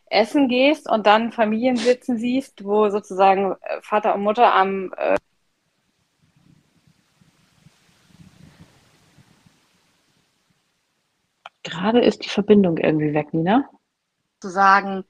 essen 0.08 0.48
gehst 0.48 0.90
und 0.90 1.08
dann 1.08 1.32
Familien 1.32 1.78
sitzen 1.78 2.18
siehst, 2.18 2.64
wo 2.64 2.90
sozusagen 2.90 3.54
äh, 3.62 3.82
Vater 3.82 4.16
und 4.16 4.22
Mutter 4.22 4.54
am 4.54 4.94
äh, 4.98 5.18
Gerade 11.64 12.00
ist 12.00 12.24
die 12.24 12.30
Verbindung 12.30 12.78
irgendwie 12.78 13.14
weg, 13.14 13.34
Nina. 13.34 13.68
Zu 14.40 14.50
sagen, 14.50 15.04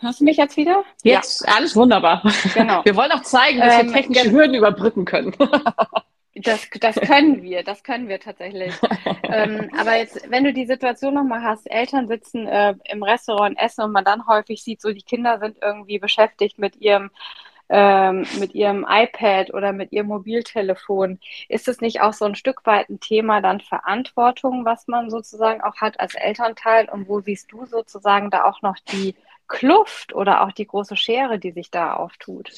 Hörst 0.00 0.20
du 0.20 0.24
mich 0.24 0.36
jetzt 0.36 0.56
wieder? 0.56 0.84
Jetzt, 1.02 1.46
ja. 1.46 1.54
alles 1.56 1.74
wunderbar. 1.74 2.22
Genau. 2.54 2.82
Wir 2.84 2.96
wollen 2.96 3.12
auch 3.12 3.22
zeigen, 3.22 3.58
dass 3.60 3.80
ähm, 3.80 3.88
wir 3.88 3.94
technische 3.94 4.30
Hürden 4.30 4.54
überbrücken 4.54 5.04
können. 5.04 5.34
Das, 6.44 6.68
das 6.80 6.94
können 6.94 7.42
wir, 7.42 7.64
das 7.64 7.82
können 7.82 8.08
wir 8.08 8.20
tatsächlich. 8.20 8.72
ähm, 9.24 9.72
aber 9.76 9.96
jetzt, 9.96 10.30
wenn 10.30 10.44
du 10.44 10.52
die 10.52 10.66
Situation 10.66 11.14
nochmal 11.14 11.42
hast, 11.42 11.68
Eltern 11.68 12.06
sitzen 12.06 12.46
äh, 12.46 12.74
im 12.84 13.02
Restaurant 13.02 13.58
essen 13.58 13.82
und 13.82 13.90
man 13.90 14.04
dann 14.04 14.24
häufig 14.28 14.62
sieht, 14.62 14.80
so 14.80 14.92
die 14.92 15.02
Kinder 15.02 15.40
sind 15.40 15.56
irgendwie 15.60 15.98
beschäftigt 15.98 16.60
mit 16.60 16.76
ihrem 16.76 17.10
ähm, 17.70 18.24
mit 18.38 18.54
ihrem 18.54 18.86
iPad 18.88 19.52
oder 19.52 19.72
mit 19.72 19.92
ihrem 19.92 20.06
Mobiltelefon. 20.06 21.18
Ist 21.48 21.68
es 21.68 21.80
nicht 21.80 22.00
auch 22.00 22.12
so 22.12 22.24
ein 22.24 22.34
Stück 22.34 22.64
weit 22.64 22.88
ein 22.88 23.00
Thema 23.00 23.42
dann 23.42 23.60
Verantwortung, 23.60 24.64
was 24.64 24.86
man 24.88 25.10
sozusagen 25.10 25.60
auch 25.60 25.76
hat 25.76 26.00
als 26.00 26.14
Elternteil? 26.14 26.88
Und 26.88 27.08
wo 27.08 27.20
siehst 27.20 27.52
du 27.52 27.66
sozusagen 27.66 28.30
da 28.30 28.44
auch 28.44 28.62
noch 28.62 28.76
die 28.92 29.14
Kluft 29.48 30.14
oder 30.14 30.42
auch 30.42 30.52
die 30.52 30.66
große 30.66 30.96
Schere, 30.96 31.38
die 31.38 31.52
sich 31.52 31.70
da 31.70 31.94
auftut. 31.94 32.50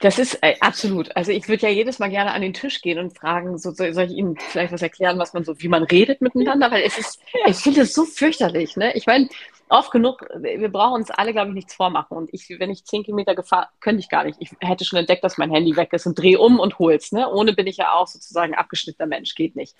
Das 0.00 0.18
ist 0.18 0.42
äh, 0.42 0.56
absolut. 0.60 1.14
Also 1.16 1.32
ich 1.32 1.48
würde 1.48 1.66
ja 1.66 1.72
jedes 1.72 1.98
Mal 1.98 2.08
gerne 2.08 2.32
an 2.32 2.42
den 2.42 2.54
Tisch 2.54 2.80
gehen 2.82 2.98
und 2.98 3.16
fragen, 3.16 3.58
so, 3.58 3.70
soll 3.70 3.88
ich 3.88 4.12
Ihnen 4.12 4.36
vielleicht 4.38 4.72
was 4.72 4.82
erklären, 4.82 5.18
was 5.18 5.32
man 5.32 5.44
so, 5.44 5.60
wie 5.60 5.68
man 5.68 5.84
redet 5.84 6.20
miteinander, 6.20 6.70
weil 6.70 6.82
es 6.82 6.98
ist, 6.98 7.20
ja. 7.32 7.50
ich 7.50 7.56
finde 7.56 7.82
es 7.82 7.94
so 7.94 8.04
fürchterlich. 8.04 8.76
Ne? 8.76 8.94
Ich 8.94 9.06
meine, 9.06 9.28
oft 9.68 9.90
genug, 9.90 10.24
wir 10.38 10.70
brauchen 10.70 10.94
uns 10.94 11.10
alle, 11.10 11.32
glaube 11.32 11.48
ich, 11.48 11.54
nichts 11.54 11.74
vormachen. 11.74 12.16
Und 12.16 12.32
ich, 12.32 12.48
wenn 12.58 12.70
ich 12.70 12.84
zehn 12.84 13.02
Kilometer 13.02 13.34
gefahren, 13.34 13.66
könnte 13.80 14.00
ich 14.00 14.08
gar 14.08 14.24
nicht. 14.24 14.38
Ich 14.40 14.50
hätte 14.60 14.84
schon 14.84 14.98
entdeckt, 14.98 15.24
dass 15.24 15.38
mein 15.38 15.50
Handy 15.50 15.76
weg 15.76 15.92
ist 15.92 16.06
und 16.06 16.18
drehe 16.18 16.38
um 16.38 16.60
und 16.60 16.78
hol's. 16.78 17.12
Ne? 17.12 17.28
Ohne 17.30 17.52
bin 17.52 17.66
ich 17.66 17.78
ja 17.78 17.92
auch 17.92 18.06
sozusagen 18.06 18.54
abgeschnittener 18.54 19.06
Mensch, 19.06 19.34
geht 19.34 19.56
nicht. 19.56 19.74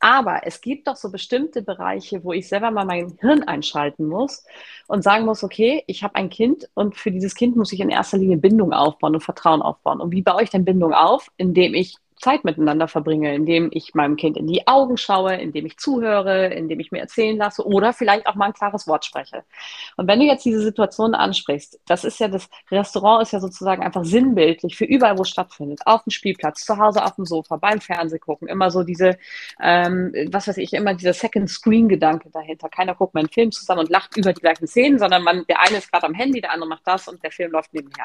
Aber 0.00 0.40
es 0.44 0.60
gibt 0.60 0.88
doch 0.88 0.96
so 0.96 1.10
bestimmte 1.10 1.62
Bereiche, 1.62 2.24
wo 2.24 2.32
ich 2.32 2.48
selber 2.48 2.70
mal 2.70 2.84
mein 2.84 3.16
Hirn 3.20 3.42
einschalten 3.44 4.06
muss 4.06 4.44
und 4.86 5.02
sagen 5.02 5.24
muss, 5.24 5.44
okay, 5.44 5.84
ich 5.86 6.02
habe 6.02 6.16
ein 6.16 6.30
Kind 6.30 6.68
und 6.74 6.96
für 6.96 7.10
dieses 7.10 7.34
Kind 7.34 7.56
muss 7.56 7.72
ich 7.72 7.80
in 7.80 7.90
erster 7.90 8.18
Linie 8.18 8.38
Bindung 8.38 8.72
aufbauen 8.72 9.14
und 9.14 9.20
Vertrauen 9.20 9.62
aufbauen. 9.62 10.00
Und 10.00 10.12
wie 10.12 10.22
baue 10.22 10.42
ich 10.42 10.50
denn 10.50 10.64
Bindung 10.64 10.92
auf? 10.92 11.30
Indem 11.36 11.74
ich 11.74 11.96
Zeit 12.18 12.44
miteinander 12.44 12.88
verbringe, 12.88 13.34
indem 13.34 13.70
ich 13.72 13.94
meinem 13.94 14.16
Kind 14.16 14.36
in 14.36 14.46
die 14.46 14.66
Augen 14.66 14.96
schaue, 14.96 15.34
indem 15.34 15.66
ich 15.66 15.78
zuhöre, 15.78 16.48
indem 16.48 16.80
ich 16.80 16.92
mir 16.92 17.00
erzählen 17.00 17.36
lasse 17.36 17.66
oder 17.66 17.92
vielleicht 17.92 18.26
auch 18.26 18.34
mal 18.34 18.46
ein 18.46 18.52
klares 18.52 18.86
Wort 18.86 19.04
spreche. 19.04 19.44
Und 19.96 20.08
wenn 20.08 20.20
du 20.20 20.26
jetzt 20.26 20.44
diese 20.44 20.60
Situation 20.60 21.14
ansprichst, 21.14 21.80
das 21.86 22.04
ist 22.04 22.20
ja 22.20 22.28
das 22.28 22.48
Restaurant 22.70 23.22
ist 23.22 23.32
ja 23.32 23.40
sozusagen 23.40 23.82
einfach 23.82 24.04
sinnbildlich 24.04 24.76
für 24.76 24.84
überall, 24.84 25.18
wo 25.18 25.22
es 25.22 25.30
stattfindet. 25.30 25.80
Auf 25.84 26.04
dem 26.04 26.10
Spielplatz, 26.10 26.64
zu 26.64 26.78
Hause 26.78 27.04
auf 27.04 27.14
dem 27.16 27.24
Sofa, 27.24 27.56
beim 27.56 27.80
Fernseh 27.80 28.18
gucken, 28.18 28.48
immer 28.48 28.70
so 28.70 28.82
diese, 28.82 29.18
ähm, 29.60 30.12
was 30.30 30.48
weiß 30.48 30.58
ich, 30.58 30.72
immer 30.72 30.94
dieser 30.94 31.12
Second 31.12 31.48
Screen 31.48 31.88
Gedanke 31.88 32.30
dahinter. 32.30 32.68
Keiner 32.68 32.94
guckt 32.94 33.14
mal 33.14 33.20
einen 33.20 33.28
Film 33.28 33.52
zusammen 33.52 33.80
und 33.80 33.90
lacht 33.90 34.16
über 34.16 34.32
die 34.32 34.40
gleichen 34.40 34.66
Szenen, 34.66 34.98
sondern 34.98 35.22
man, 35.22 35.44
der 35.48 35.60
eine 35.60 35.78
ist 35.78 35.90
gerade 35.90 36.06
am 36.06 36.14
Handy, 36.14 36.40
der 36.40 36.52
andere 36.52 36.68
macht 36.68 36.86
das 36.86 37.08
und 37.08 37.22
der 37.22 37.30
Film 37.30 37.52
läuft 37.52 37.72
nebenher 37.74 38.04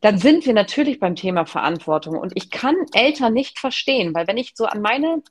dann 0.00 0.18
sind 0.18 0.46
wir 0.46 0.52
natürlich 0.52 1.00
beim 1.00 1.16
Thema 1.16 1.46
Verantwortung. 1.46 2.18
Und 2.18 2.32
ich 2.34 2.50
kann 2.50 2.76
Eltern 2.92 3.32
nicht 3.32 3.58
verstehen, 3.58 4.14
weil 4.14 4.26
wenn 4.26 4.36
ich 4.36 4.52
so 4.54 4.66
an 4.66 4.82
meine 4.82 5.22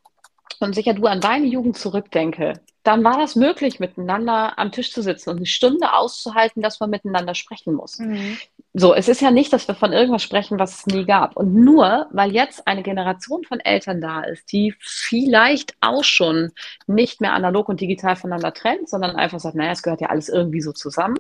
und 0.60 0.74
sicher 0.74 0.94
du 0.94 1.06
an 1.06 1.22
deine 1.22 1.46
Jugend 1.46 1.78
zurückdenke, 1.78 2.54
dann 2.84 3.04
war 3.04 3.18
das 3.18 3.36
möglich, 3.36 3.80
miteinander 3.80 4.60
am 4.60 4.72
Tisch 4.72 4.94
zu 4.94 5.02
sitzen 5.02 5.32
und 5.32 5.38
eine 5.38 5.48
Stunde 5.48 5.94
auszuhalten, 5.94 6.62
dass 6.62 6.80
man 6.80 6.92
miteinander 6.92 7.34
sprechen 7.34 7.74
muss. 7.74 7.98
Mhm. 7.98 8.38
So, 8.74 8.94
es 8.94 9.08
ist 9.08 9.22
ja 9.22 9.32
nicht, 9.32 9.52
dass 9.54 9.68
wir 9.68 9.74
von 9.74 9.92
irgendwas 9.92 10.22
sprechen, 10.22 10.60
was 10.60 10.80
es 10.80 10.86
nie 10.86 11.06
gab. 11.06 11.36
Und 11.36 11.56
nur, 11.56 12.08
weil 12.12 12.32
jetzt 12.32 12.68
eine 12.68 12.84
Generation 12.84 13.44
von 13.44 13.60
Eltern 13.60 14.02
da 14.02 14.22
ist, 14.22 14.52
die 14.52 14.76
vielleicht 14.80 15.76
auch 15.82 16.04
schon 16.04 16.52
nicht 16.86 17.22
mehr 17.22 17.34
analog 17.34 17.70
und 17.70 17.82
digital 17.82 18.16
voneinander 18.16 18.54
trennt, 18.54 18.88
sondern 18.88 19.16
einfach 19.16 19.40
sagt, 19.40 19.56
naja, 19.56 19.72
es 19.72 19.82
gehört 19.82 20.02
ja 20.02 20.10
alles 20.10 20.30
irgendwie 20.30 20.62
so 20.62 20.72
zusammen, 20.72 21.18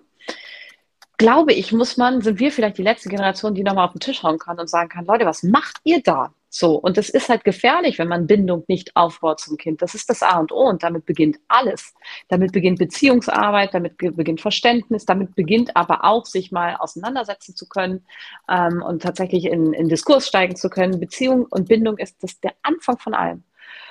glaube 1.18 1.54
ich, 1.54 1.72
muss 1.72 1.98
man, 1.98 2.22
sind 2.22 2.40
wir 2.40 2.52
vielleicht 2.52 2.78
die 2.78 2.84
letzte 2.84 3.10
Generation, 3.10 3.56
die 3.56 3.64
nochmal 3.64 3.86
auf 3.86 3.94
den 3.94 4.00
Tisch 4.00 4.24
hauen 4.24 4.40
kann 4.40 4.60
und 4.60 4.70
sagen 4.70 4.90
kann, 4.90 5.06
Leute, 5.06 5.26
was 5.26 5.44
macht 5.44 5.78
ihr 5.84 6.02
da? 6.02 6.34
So, 6.58 6.76
und 6.76 6.96
das 6.96 7.10
ist 7.10 7.28
halt 7.28 7.44
gefährlich, 7.44 8.00
wenn 8.00 8.08
man 8.08 8.28
Bindung 8.28 8.64
nicht 8.70 8.96
aufbaut 8.96 9.42
zum 9.42 9.58
Kind. 9.58 9.82
Das 9.82 9.94
ist 9.94 10.10
das 10.10 10.24
A 10.24 10.40
und 10.40 10.54
O 10.54 10.62
und 10.70 10.84
damit 10.84 11.06
beginnt 11.06 11.38
alles. 11.50 11.94
Damit 12.30 12.54
beginnt 12.54 12.80
Beziehungsarbeit, 12.80 13.74
damit 13.74 13.98
beginnt 13.98 14.40
Verständnis, 14.40 15.06
damit 15.06 15.36
beginnt 15.36 15.76
aber 15.76 16.06
auch, 16.06 16.26
sich 16.26 16.54
mal 16.54 16.78
auseinandersetzen 16.78 17.58
zu 17.58 17.68
können 17.68 18.06
ähm, 18.48 18.82
und 18.82 19.04
tatsächlich 19.04 19.48
in, 19.48 19.74
in 19.74 19.90
Diskurs 19.90 20.30
steigen 20.30 20.56
zu 20.56 20.70
können. 20.70 20.98
Beziehung 20.98 21.46
und 21.50 21.68
Bindung 21.68 21.98
ist 21.98 22.24
das 22.24 22.40
der 22.40 22.54
Anfang 22.62 23.00
von 23.00 23.14
allem. 23.14 23.44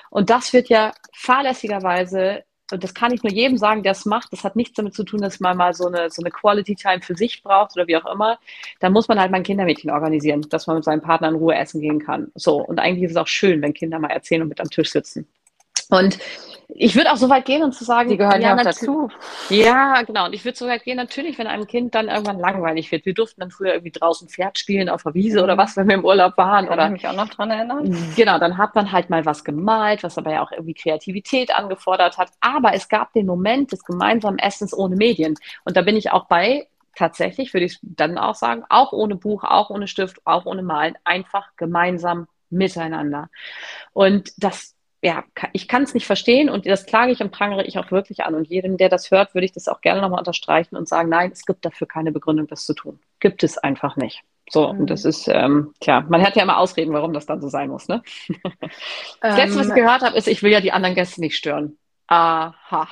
Und 0.09 0.31
das 0.31 0.51
wird 0.51 0.67
ja 0.67 0.91
fahrlässigerweise 1.13 2.45
und 2.71 2.83
das 2.83 2.93
kann 2.93 3.13
ich 3.13 3.21
nur 3.21 3.31
jedem 3.31 3.57
sagen, 3.57 3.83
der 3.83 3.91
es 3.91 4.05
macht. 4.05 4.33
Das 4.33 4.43
hat 4.43 4.55
nichts 4.55 4.75
damit 4.75 4.95
zu 4.95 5.03
tun, 5.03 5.21
dass 5.21 5.39
man 5.39 5.55
mal 5.55 5.73
so 5.73 5.87
eine, 5.87 6.09
so 6.09 6.21
eine 6.21 6.31
Quality 6.31 6.75
Time 6.75 7.01
für 7.01 7.15
sich 7.15 7.43
braucht 7.43 7.75
oder 7.75 7.87
wie 7.87 7.97
auch 7.97 8.11
immer. 8.11 8.39
Dann 8.79 8.93
muss 8.93 9.07
man 9.07 9.19
halt 9.19 9.31
mal 9.31 9.37
ein 9.37 9.43
Kindermädchen 9.43 9.91
organisieren, 9.91 10.41
dass 10.49 10.65
man 10.65 10.77
mit 10.77 10.83
seinem 10.83 11.01
Partner 11.01 11.29
in 11.29 11.35
Ruhe 11.35 11.55
essen 11.55 11.81
gehen 11.81 11.99
kann. 11.99 12.31
So. 12.35 12.57
Und 12.57 12.79
eigentlich 12.79 13.03
ist 13.03 13.11
es 13.11 13.17
auch 13.17 13.27
schön, 13.27 13.61
wenn 13.61 13.73
Kinder 13.73 13.99
mal 13.99 14.09
erzählen 14.09 14.41
und 14.41 14.49
mit 14.49 14.61
am 14.61 14.69
Tisch 14.69 14.91
sitzen. 14.91 15.27
Und 15.89 16.17
ich 16.67 16.95
würde 16.95 17.11
auch 17.11 17.17
so 17.17 17.29
weit 17.29 17.45
gehen 17.45 17.63
und 17.63 17.73
zu 17.73 17.83
sagen, 17.83 18.09
die 18.09 18.17
gehören 18.17 18.41
ja, 18.41 18.49
ja 18.49 18.55
auch 18.55 18.63
dazu. 18.63 19.09
Ja, 19.49 20.01
genau. 20.01 20.25
Und 20.25 20.33
ich 20.33 20.43
würde 20.43 20.57
so 20.57 20.67
weit 20.67 20.83
gehen, 20.83 20.97
natürlich, 20.97 21.37
wenn 21.37 21.47
einem 21.47 21.67
Kind 21.67 21.93
dann 21.93 22.09
irgendwann 22.09 22.39
langweilig 22.39 22.91
wird. 22.91 23.05
Wir 23.05 23.13
durften 23.13 23.41
dann 23.41 23.51
früher 23.51 23.73
irgendwie 23.73 23.91
draußen 23.91 24.27
Pferd 24.27 24.57
spielen 24.57 24.89
auf 24.89 25.03
der 25.03 25.13
Wiese 25.13 25.43
oder 25.43 25.57
was, 25.57 25.77
wenn 25.77 25.87
wir 25.87 25.95
im 25.95 26.05
Urlaub 26.05 26.37
waren. 26.37 26.65
Kann 26.65 26.73
oder 26.73 26.85
ich 26.87 26.91
mich 26.91 27.07
auch 27.07 27.15
noch 27.15 27.29
dran 27.29 27.51
erinnern. 27.51 27.95
Genau, 28.15 28.39
dann 28.39 28.57
hat 28.57 28.75
man 28.75 28.91
halt 28.91 29.09
mal 29.09 29.25
was 29.25 29.43
gemalt, 29.43 30.03
was 30.03 30.17
aber 30.17 30.31
ja 30.31 30.41
auch 30.41 30.51
irgendwie 30.51 30.73
Kreativität 30.73 31.55
angefordert 31.55 32.17
hat. 32.17 32.29
Aber 32.41 32.73
es 32.73 32.89
gab 32.89 33.13
den 33.13 33.25
Moment 33.25 33.71
des 33.71 33.83
gemeinsamen 33.83 34.39
Essens 34.39 34.73
ohne 34.73 34.95
Medien. 34.95 35.35
Und 35.65 35.77
da 35.77 35.81
bin 35.81 35.95
ich 35.95 36.11
auch 36.11 36.25
bei, 36.25 36.67
tatsächlich, 36.95 37.53
würde 37.53 37.65
ich 37.65 37.77
dann 37.83 38.17
auch 38.17 38.35
sagen, 38.35 38.63
auch 38.69 38.91
ohne 38.91 39.15
Buch, 39.15 39.43
auch 39.43 39.69
ohne 39.69 39.87
Stift, 39.87 40.17
auch 40.25 40.45
ohne 40.45 40.63
Malen, 40.63 40.95
einfach 41.03 41.49
gemeinsam 41.57 42.27
miteinander. 42.49 43.29
Und 43.93 44.31
das 44.37 44.74
ja, 45.05 45.23
ich 45.53 45.67
kann 45.67 45.83
es 45.83 45.93
nicht 45.93 46.07
verstehen 46.07 46.49
und 46.49 46.65
das 46.65 46.87
klage 46.87 47.11
ich 47.11 47.21
und 47.21 47.31
prangere 47.31 47.63
ich 47.63 47.77
auch 47.77 47.91
wirklich 47.91 48.23
an. 48.23 48.33
Und 48.33 48.47
jedem, 48.47 48.75
der 48.75 48.89
das 48.89 49.11
hört, 49.11 49.35
würde 49.35 49.45
ich 49.45 49.51
das 49.51 49.67
auch 49.67 49.81
gerne 49.81 50.01
nochmal 50.01 50.17
unterstreichen 50.17 50.75
und 50.75 50.87
sagen, 50.87 51.09
nein, 51.09 51.29
es 51.31 51.45
gibt 51.45 51.63
dafür 51.63 51.85
keine 51.85 52.11
Begründung, 52.11 52.47
das 52.47 52.65
zu 52.65 52.73
tun. 52.73 52.99
Gibt 53.19 53.43
es 53.43 53.59
einfach 53.59 53.97
nicht. 53.97 54.23
So, 54.49 54.73
mhm. 54.73 54.79
und 54.79 54.89
das 54.89 55.05
ist, 55.05 55.27
ähm, 55.27 55.75
tja, 55.79 56.03
man 56.09 56.23
hat 56.23 56.35
ja 56.35 56.41
immer 56.41 56.57
Ausreden, 56.57 56.91
warum 56.91 57.13
das 57.13 57.27
dann 57.27 57.39
so 57.39 57.49
sein 57.49 57.69
muss, 57.69 57.87
ne? 57.87 58.01
Das 59.21 59.37
Letzte, 59.37 59.59
was 59.59 59.67
ich 59.67 59.73
ähm, 59.73 59.83
gehört 59.83 60.01
habe, 60.01 60.17
ist, 60.17 60.27
ich 60.27 60.41
will 60.41 60.51
ja 60.51 60.59
die 60.59 60.71
anderen 60.71 60.95
Gäste 60.95 61.21
nicht 61.21 61.37
stören. 61.37 61.77
Aha, 62.07 62.87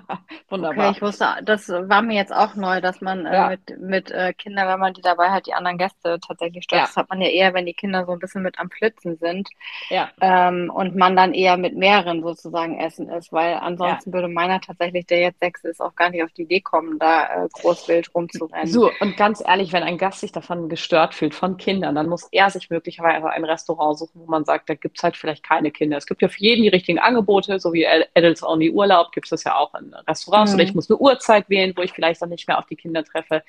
wunderbar. 0.48 0.88
Okay, 0.88 0.96
ich 0.96 1.02
wusste, 1.02 1.26
das 1.42 1.68
war 1.68 2.00
mir 2.00 2.14
jetzt 2.14 2.32
auch 2.32 2.54
neu, 2.54 2.80
dass 2.80 3.02
man 3.02 3.26
äh, 3.26 3.34
ja. 3.34 3.48
mit, 3.50 3.78
mit 3.78 4.10
äh, 4.10 4.32
Kindern, 4.32 4.66
wenn 4.68 4.80
man 4.80 4.94
die 4.94 5.02
dabei 5.02 5.28
hat, 5.30 5.46
die 5.46 5.52
anderen 5.52 5.76
Gäste 5.76 6.18
tatsächlich 6.26 6.64
stört. 6.64 6.80
Ja. 6.80 6.86
Das 6.86 6.96
hat 6.96 7.10
man 7.10 7.20
ja 7.20 7.28
eher, 7.28 7.52
wenn 7.52 7.66
die 7.66 7.74
Kinder 7.74 8.06
so 8.06 8.12
ein 8.12 8.18
bisschen 8.18 8.42
mit 8.42 8.58
am 8.58 8.70
Flitzen 8.70 9.18
sind. 9.18 9.50
Ja. 9.90 10.08
Ähm, 10.22 10.70
und 10.74 10.96
man 10.96 11.14
dann 11.14 11.34
eher 11.34 11.58
mit 11.58 11.76
mehreren 11.76 12.22
sozusagen 12.22 12.78
essen 12.78 13.10
ist, 13.10 13.34
weil 13.34 13.54
ansonsten 13.54 14.10
ja. 14.10 14.14
würde 14.14 14.28
meiner 14.28 14.62
tatsächlich, 14.62 15.04
der 15.06 15.20
jetzt 15.20 15.40
sechs 15.40 15.62
ist, 15.64 15.82
auch 15.82 15.94
gar 15.94 16.08
nicht 16.08 16.22
auf 16.22 16.32
die 16.32 16.42
Idee 16.42 16.62
kommen, 16.62 16.98
da 16.98 17.44
äh, 17.44 17.48
groß 17.52 17.86
wild 17.88 18.14
rumzurennen. 18.14 18.66
So, 18.66 18.90
und 19.00 19.18
ganz 19.18 19.42
ehrlich, 19.46 19.74
wenn 19.74 19.82
ein 19.82 19.98
Gast 19.98 20.20
sich 20.20 20.32
davon 20.32 20.70
gestört 20.70 21.14
fühlt, 21.14 21.34
von 21.34 21.58
Kindern, 21.58 21.94
dann 21.96 22.08
muss 22.08 22.28
er 22.32 22.48
sich 22.48 22.70
möglicherweise 22.70 23.28
ein 23.28 23.44
Restaurant 23.44 23.98
suchen, 23.98 24.22
wo 24.22 24.30
man 24.30 24.46
sagt, 24.46 24.70
da 24.70 24.74
gibt 24.74 24.96
es 24.96 25.02
halt 25.02 25.18
vielleicht 25.18 25.42
keine 25.42 25.70
Kinder. 25.70 25.98
Es 25.98 26.06
gibt 26.06 26.22
ja 26.22 26.28
für 26.28 26.40
jeden 26.40 26.62
die 26.62 26.68
richtigen 26.68 26.98
Angebote, 26.98 27.60
so 27.60 27.74
wie 27.74 27.86
Adults 27.86 28.42
Only 28.54 28.70
Urlaub 28.70 29.12
gibt 29.12 29.26
es 29.26 29.30
das 29.30 29.44
ja 29.44 29.56
auch 29.56 29.74
in 29.74 29.92
Restaurants 30.08 30.52
mhm. 30.52 30.56
oder 30.56 30.64
ich 30.64 30.74
muss 30.74 30.90
eine 30.90 30.98
Uhrzeit 30.98 31.48
wählen, 31.50 31.72
wo 31.76 31.82
ich 31.82 31.92
vielleicht 31.92 32.22
dann 32.22 32.30
nicht 32.30 32.48
mehr 32.48 32.58
auf 32.58 32.66
die 32.66 32.76
Kinder 32.76 33.04
treffe. 33.04 33.42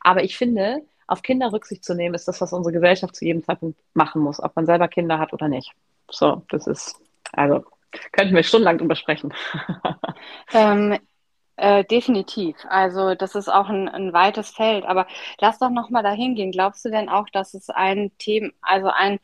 Aber 0.00 0.22
ich 0.22 0.36
finde, 0.36 0.82
auf 1.06 1.22
Kinder 1.22 1.52
Rücksicht 1.52 1.84
zu 1.84 1.94
nehmen, 1.94 2.14
ist 2.14 2.28
das, 2.28 2.40
was 2.40 2.52
unsere 2.52 2.72
Gesellschaft 2.72 3.14
zu 3.14 3.24
jedem 3.24 3.44
Zeitpunkt 3.44 3.78
machen 3.94 4.22
muss, 4.22 4.42
ob 4.42 4.56
man 4.56 4.66
selber 4.66 4.88
Kinder 4.88 5.18
hat 5.18 5.32
oder 5.32 5.48
nicht. 5.48 5.72
So, 6.10 6.42
das 6.48 6.66
ist, 6.66 6.96
also 7.32 7.64
könnten 8.12 8.34
wir 8.34 8.42
stundenlang 8.42 8.78
drüber 8.78 8.96
sprechen. 8.96 9.32
Ähm, 10.54 10.98
äh, 11.56 11.84
definitiv. 11.84 12.56
Also 12.68 13.14
das 13.14 13.34
ist 13.34 13.48
auch 13.48 13.68
ein, 13.68 13.88
ein 13.88 14.12
weites 14.12 14.50
Feld. 14.50 14.84
Aber 14.84 15.06
lass 15.40 15.58
doch 15.58 15.70
noch 15.70 15.90
mal 15.90 16.02
dahin 16.02 16.34
gehen. 16.34 16.52
Glaubst 16.52 16.84
du 16.84 16.90
denn 16.90 17.08
auch, 17.08 17.28
dass 17.30 17.54
es 17.54 17.70
ein 17.70 18.12
Thema, 18.18 18.50
also 18.60 18.88
ein 18.88 19.18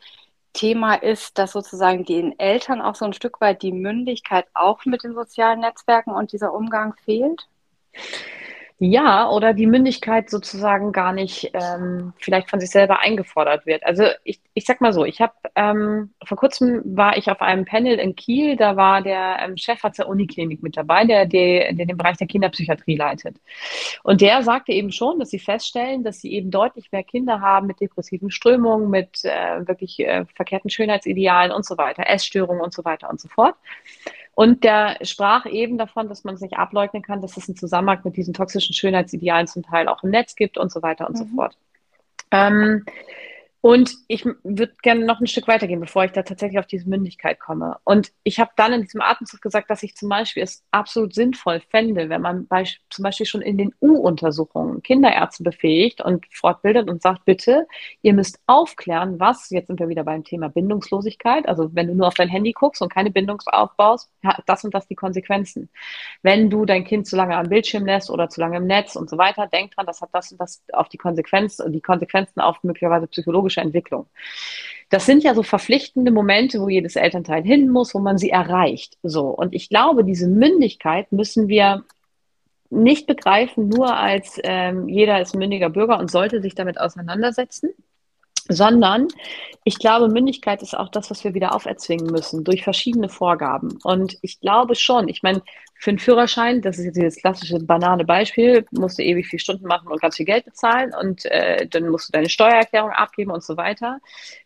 Thema 0.58 0.96
ist, 0.96 1.38
dass 1.38 1.52
sozusagen 1.52 2.04
den 2.04 2.36
Eltern 2.40 2.82
auch 2.82 2.96
so 2.96 3.04
ein 3.04 3.12
Stück 3.12 3.40
weit 3.40 3.62
die 3.62 3.70
Mündigkeit 3.70 4.44
auch 4.54 4.84
mit 4.86 5.04
den 5.04 5.14
sozialen 5.14 5.60
Netzwerken 5.60 6.10
und 6.10 6.32
dieser 6.32 6.52
Umgang 6.52 6.94
fehlt? 7.04 7.46
Ja, 8.80 9.28
oder 9.28 9.54
die 9.54 9.66
Mündigkeit 9.66 10.30
sozusagen 10.30 10.92
gar 10.92 11.12
nicht 11.12 11.50
ähm, 11.52 12.12
vielleicht 12.18 12.48
von 12.48 12.60
sich 12.60 12.70
selber 12.70 13.00
eingefordert 13.00 13.66
wird. 13.66 13.84
Also 13.84 14.04
ich, 14.22 14.40
ich 14.54 14.66
sag 14.66 14.80
mal 14.80 14.92
so, 14.92 15.04
ich 15.04 15.20
habe 15.20 15.32
ähm, 15.56 16.14
vor 16.24 16.36
kurzem 16.38 16.82
war 16.84 17.16
ich 17.16 17.28
auf 17.28 17.40
einem 17.40 17.64
Panel 17.64 17.98
in 17.98 18.14
Kiel, 18.14 18.54
da 18.54 18.76
war 18.76 19.02
der 19.02 19.40
ähm, 19.42 19.56
Chefarzt 19.56 19.98
der 19.98 20.08
Uniklinik 20.08 20.62
mit 20.62 20.76
dabei, 20.76 21.04
der, 21.04 21.26
der, 21.26 21.72
der 21.72 21.86
den 21.86 21.96
Bereich 21.96 22.18
der 22.18 22.28
Kinderpsychiatrie 22.28 22.94
leitet. 22.94 23.38
Und 24.04 24.20
der 24.20 24.44
sagte 24.44 24.70
eben 24.70 24.92
schon, 24.92 25.18
dass 25.18 25.30
sie 25.30 25.40
feststellen, 25.40 26.04
dass 26.04 26.20
sie 26.20 26.32
eben 26.32 26.52
deutlich 26.52 26.92
mehr 26.92 27.02
Kinder 27.02 27.40
haben 27.40 27.66
mit 27.66 27.80
depressiven 27.80 28.30
Strömungen, 28.30 28.90
mit 28.90 29.24
äh, 29.24 29.66
wirklich 29.66 29.98
äh, 29.98 30.24
verkehrten 30.36 30.70
Schönheitsidealen 30.70 31.50
und 31.50 31.66
so 31.66 31.76
weiter, 31.78 32.04
Essstörungen 32.06 32.62
und 32.62 32.72
so 32.72 32.84
weiter 32.84 33.10
und 33.10 33.20
so 33.20 33.28
fort. 33.28 33.56
Und 34.38 34.62
der 34.62 34.98
sprach 35.02 35.46
eben 35.46 35.78
davon, 35.78 36.08
dass 36.08 36.22
man 36.22 36.36
es 36.36 36.40
nicht 36.40 36.56
ableugnen 36.56 37.02
kann, 37.02 37.20
dass 37.20 37.36
es 37.36 37.48
einen 37.48 37.56
Zusammenhang 37.56 37.98
mit 38.04 38.16
diesen 38.16 38.34
toxischen 38.34 38.72
Schönheitsidealen 38.72 39.48
zum 39.48 39.64
Teil 39.64 39.88
auch 39.88 40.04
im 40.04 40.10
Netz 40.10 40.36
gibt 40.36 40.58
und 40.58 40.70
so 40.70 40.80
weiter 40.80 41.08
und 41.08 41.14
mhm. 41.14 41.18
so 41.18 41.24
fort. 41.34 41.56
Ähm, 42.30 42.84
und 43.60 43.96
ich 44.06 44.24
würde 44.24 44.72
gerne 44.82 45.04
noch 45.04 45.20
ein 45.20 45.26
Stück 45.26 45.48
weitergehen, 45.48 45.80
bevor 45.80 46.04
ich 46.04 46.12
da 46.12 46.22
tatsächlich 46.22 46.60
auf 46.60 46.66
diese 46.66 46.88
Mündigkeit 46.88 47.40
komme. 47.40 47.76
Und 47.82 48.12
ich 48.22 48.38
habe 48.38 48.52
dann 48.56 48.72
in 48.72 48.82
diesem 48.82 49.00
Atemzug 49.00 49.40
gesagt, 49.42 49.68
dass 49.68 49.82
ich 49.82 49.96
zum 49.96 50.08
Beispiel 50.08 50.44
es 50.44 50.64
absolut 50.70 51.12
sinnvoll 51.12 51.60
fände, 51.68 52.08
wenn 52.08 52.22
man 52.22 52.46
bei, 52.46 52.64
zum 52.88 53.02
Beispiel 53.02 53.26
schon 53.26 53.42
in 53.42 53.58
den 53.58 53.74
U-Untersuchungen 53.80 54.82
Kinderärzte 54.82 55.42
befähigt 55.42 56.00
und 56.00 56.24
fortbildet 56.32 56.88
und 56.88 57.02
sagt, 57.02 57.24
bitte, 57.24 57.66
ihr 58.02 58.14
müsst 58.14 58.38
aufklären, 58.46 59.18
was, 59.18 59.50
jetzt 59.50 59.66
sind 59.66 59.80
wir 59.80 59.88
wieder 59.88 60.04
beim 60.04 60.22
Thema 60.22 60.48
Bindungslosigkeit, 60.48 61.48
also 61.48 61.74
wenn 61.74 61.88
du 61.88 61.94
nur 61.94 62.06
auf 62.06 62.14
dein 62.14 62.28
Handy 62.28 62.52
guckst 62.52 62.80
und 62.80 62.92
keine 62.92 63.10
Bindung 63.10 63.42
aufbaust, 63.46 64.08
hat 64.24 64.44
das 64.46 64.62
und 64.62 64.72
das 64.72 64.86
die 64.86 64.94
Konsequenzen. 64.94 65.68
Wenn 66.22 66.48
du 66.48 66.64
dein 66.64 66.84
Kind 66.84 67.08
zu 67.08 67.16
lange 67.16 67.36
am 67.36 67.48
Bildschirm 67.48 67.86
lässt 67.86 68.08
oder 68.08 68.28
zu 68.28 68.40
lange 68.40 68.58
im 68.58 68.66
Netz 68.66 68.94
und 68.94 69.10
so 69.10 69.18
weiter, 69.18 69.48
denk 69.48 69.72
dran, 69.72 69.86
das 69.86 70.00
hat 70.00 70.10
das 70.12 70.30
und 70.30 70.40
das 70.40 70.62
auf 70.72 70.88
die 70.88 70.96
Konsequenzen, 70.96 71.72
die 71.72 71.80
Konsequenzen 71.80 72.40
auf 72.40 72.62
möglicherweise 72.62 73.08
psychologische 73.08 73.47
pädagogische 73.48 73.60
Entwicklung. 73.60 74.06
Das 74.90 75.04
sind 75.04 75.22
ja 75.22 75.34
so 75.34 75.42
verpflichtende 75.42 76.10
Momente, 76.10 76.60
wo 76.60 76.68
jedes 76.68 76.96
Elternteil 76.96 77.42
hin 77.42 77.68
muss, 77.68 77.94
wo 77.94 77.98
man 77.98 78.16
sie 78.16 78.30
erreicht. 78.30 78.96
So. 79.02 79.28
Und 79.28 79.54
ich 79.54 79.68
glaube, 79.68 80.02
diese 80.04 80.28
Mündigkeit 80.28 81.12
müssen 81.12 81.48
wir 81.48 81.84
nicht 82.70 83.06
begreifen, 83.06 83.68
nur 83.68 83.94
als 83.94 84.38
ähm, 84.44 84.88
jeder 84.88 85.20
ist 85.20 85.34
mündiger 85.34 85.70
Bürger 85.70 85.98
und 85.98 86.10
sollte 86.10 86.40
sich 86.40 86.54
damit 86.54 86.78
auseinandersetzen, 86.78 87.70
sondern 88.48 89.08
ich 89.64 89.78
glaube, 89.78 90.08
Mündigkeit 90.08 90.62
ist 90.62 90.76
auch 90.76 90.88
das, 90.90 91.10
was 91.10 91.24
wir 91.24 91.34
wieder 91.34 91.54
auferzwingen 91.54 92.06
müssen 92.06 92.44
durch 92.44 92.64
verschiedene 92.64 93.08
Vorgaben. 93.08 93.78
Und 93.84 94.18
ich 94.22 94.40
glaube 94.40 94.74
schon, 94.74 95.08
ich 95.08 95.22
meine, 95.22 95.42
für 95.80 95.90
einen 95.90 96.00
Führerschein, 96.00 96.60
das 96.60 96.78
ist 96.78 96.86
jetzt 96.86 96.96
dieses 96.96 97.16
klassische 97.16 97.60
banane 97.60 98.04
Beispiel, 98.04 98.66
musst 98.72 98.98
du 98.98 99.02
ewig 99.04 99.28
viele 99.28 99.38
Stunden 99.38 99.66
machen 99.68 99.86
und 99.86 100.00
ganz 100.00 100.16
viel 100.16 100.26
Geld 100.26 100.44
bezahlen 100.44 100.92
und 101.00 101.24
äh, 101.26 101.68
dann 101.68 101.88
musst 101.88 102.08
du 102.08 102.12
deine 102.12 102.28
Steuererklärung 102.28 102.90
abgeben 102.90 103.30
und 103.30 103.44
so 103.44 103.56
weiter. 103.56 104.00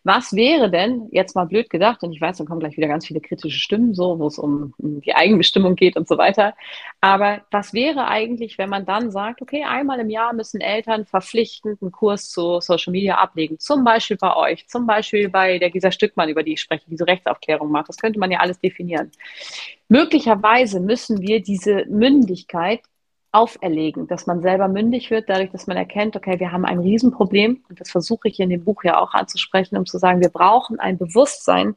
Was 0.05 0.35
wäre 0.35 0.71
denn, 0.71 1.09
jetzt 1.11 1.35
mal 1.35 1.47
blöd 1.47 1.71
gedacht, 1.71 2.03
und 2.03 2.13
ich 2.13 2.21
weiß, 2.21 2.37
dann 2.37 2.47
kommen 2.47 2.61
gleich 2.61 2.77
wieder 2.77 2.87
ganz 2.87 3.07
viele 3.07 3.21
kritische 3.21 3.59
Stimmen, 3.59 3.95
so, 3.95 4.19
wo 4.19 4.27
es 4.27 4.39
um, 4.39 4.75
um 4.77 5.01
die 5.01 5.15
Eigenbestimmung 5.15 5.75
geht 5.75 5.97
und 5.97 6.07
so 6.07 6.19
weiter. 6.19 6.55
Aber 7.01 7.41
was 7.51 7.73
wäre 7.73 8.09
eigentlich, 8.09 8.59
wenn 8.59 8.69
man 8.69 8.85
dann 8.85 9.11
sagt, 9.11 9.41
okay, 9.41 9.65
einmal 9.65 10.01
im 10.01 10.11
Jahr 10.11 10.35
müssen 10.35 10.61
Eltern 10.61 11.07
verpflichtend 11.07 11.81
einen 11.81 11.93
Kurs 11.93 12.29
zu 12.29 12.61
Social 12.61 12.91
Media 12.91 13.17
ablegen, 13.17 13.59
zum 13.59 13.85
Beispiel 13.85 14.19
bei 14.19 14.37
euch, 14.37 14.69
zum 14.69 14.87
Beispiel 14.87 15.31
bei 15.31 15.59
der 15.59 15.71
Gisa 15.71 15.91
Stückmann, 15.93 16.29
über 16.29 16.43
die 16.43 16.53
ich 16.53 16.61
spreche, 16.61 16.85
diese 16.89 17.07
Rechtsaufklärung 17.07 17.71
macht. 17.71 17.89
Das 17.89 17.97
könnte 17.97 18.19
man 18.19 18.31
ja 18.31 18.41
alles 18.41 18.61
definieren. 18.61 19.11
Möglicherweise 19.93 20.81
müssen 20.81 21.21
wir 21.21 21.43
diese 21.43 21.85
Mündigkeit 21.85 22.81
auferlegen, 23.31 24.07
dass 24.07 24.27
man 24.27 24.41
selber 24.41 24.67
mündig 24.67 25.11
wird, 25.11 25.29
dadurch, 25.29 25.51
dass 25.51 25.67
man 25.67 25.77
erkennt, 25.77 26.17
okay, 26.17 26.41
wir 26.41 26.51
haben 26.51 26.65
ein 26.65 26.79
Riesenproblem. 26.79 27.63
Und 27.69 27.79
das 27.79 27.91
versuche 27.91 28.29
ich 28.29 28.41
in 28.41 28.49
dem 28.49 28.65
Buch 28.65 28.85
ja 28.85 28.99
auch 28.99 29.13
anzusprechen, 29.13 29.77
um 29.77 29.85
zu 29.85 29.99
sagen, 29.99 30.23
wir 30.23 30.31
brauchen 30.31 30.81
ein 30.81 30.97
Bewusstsein 30.97 31.75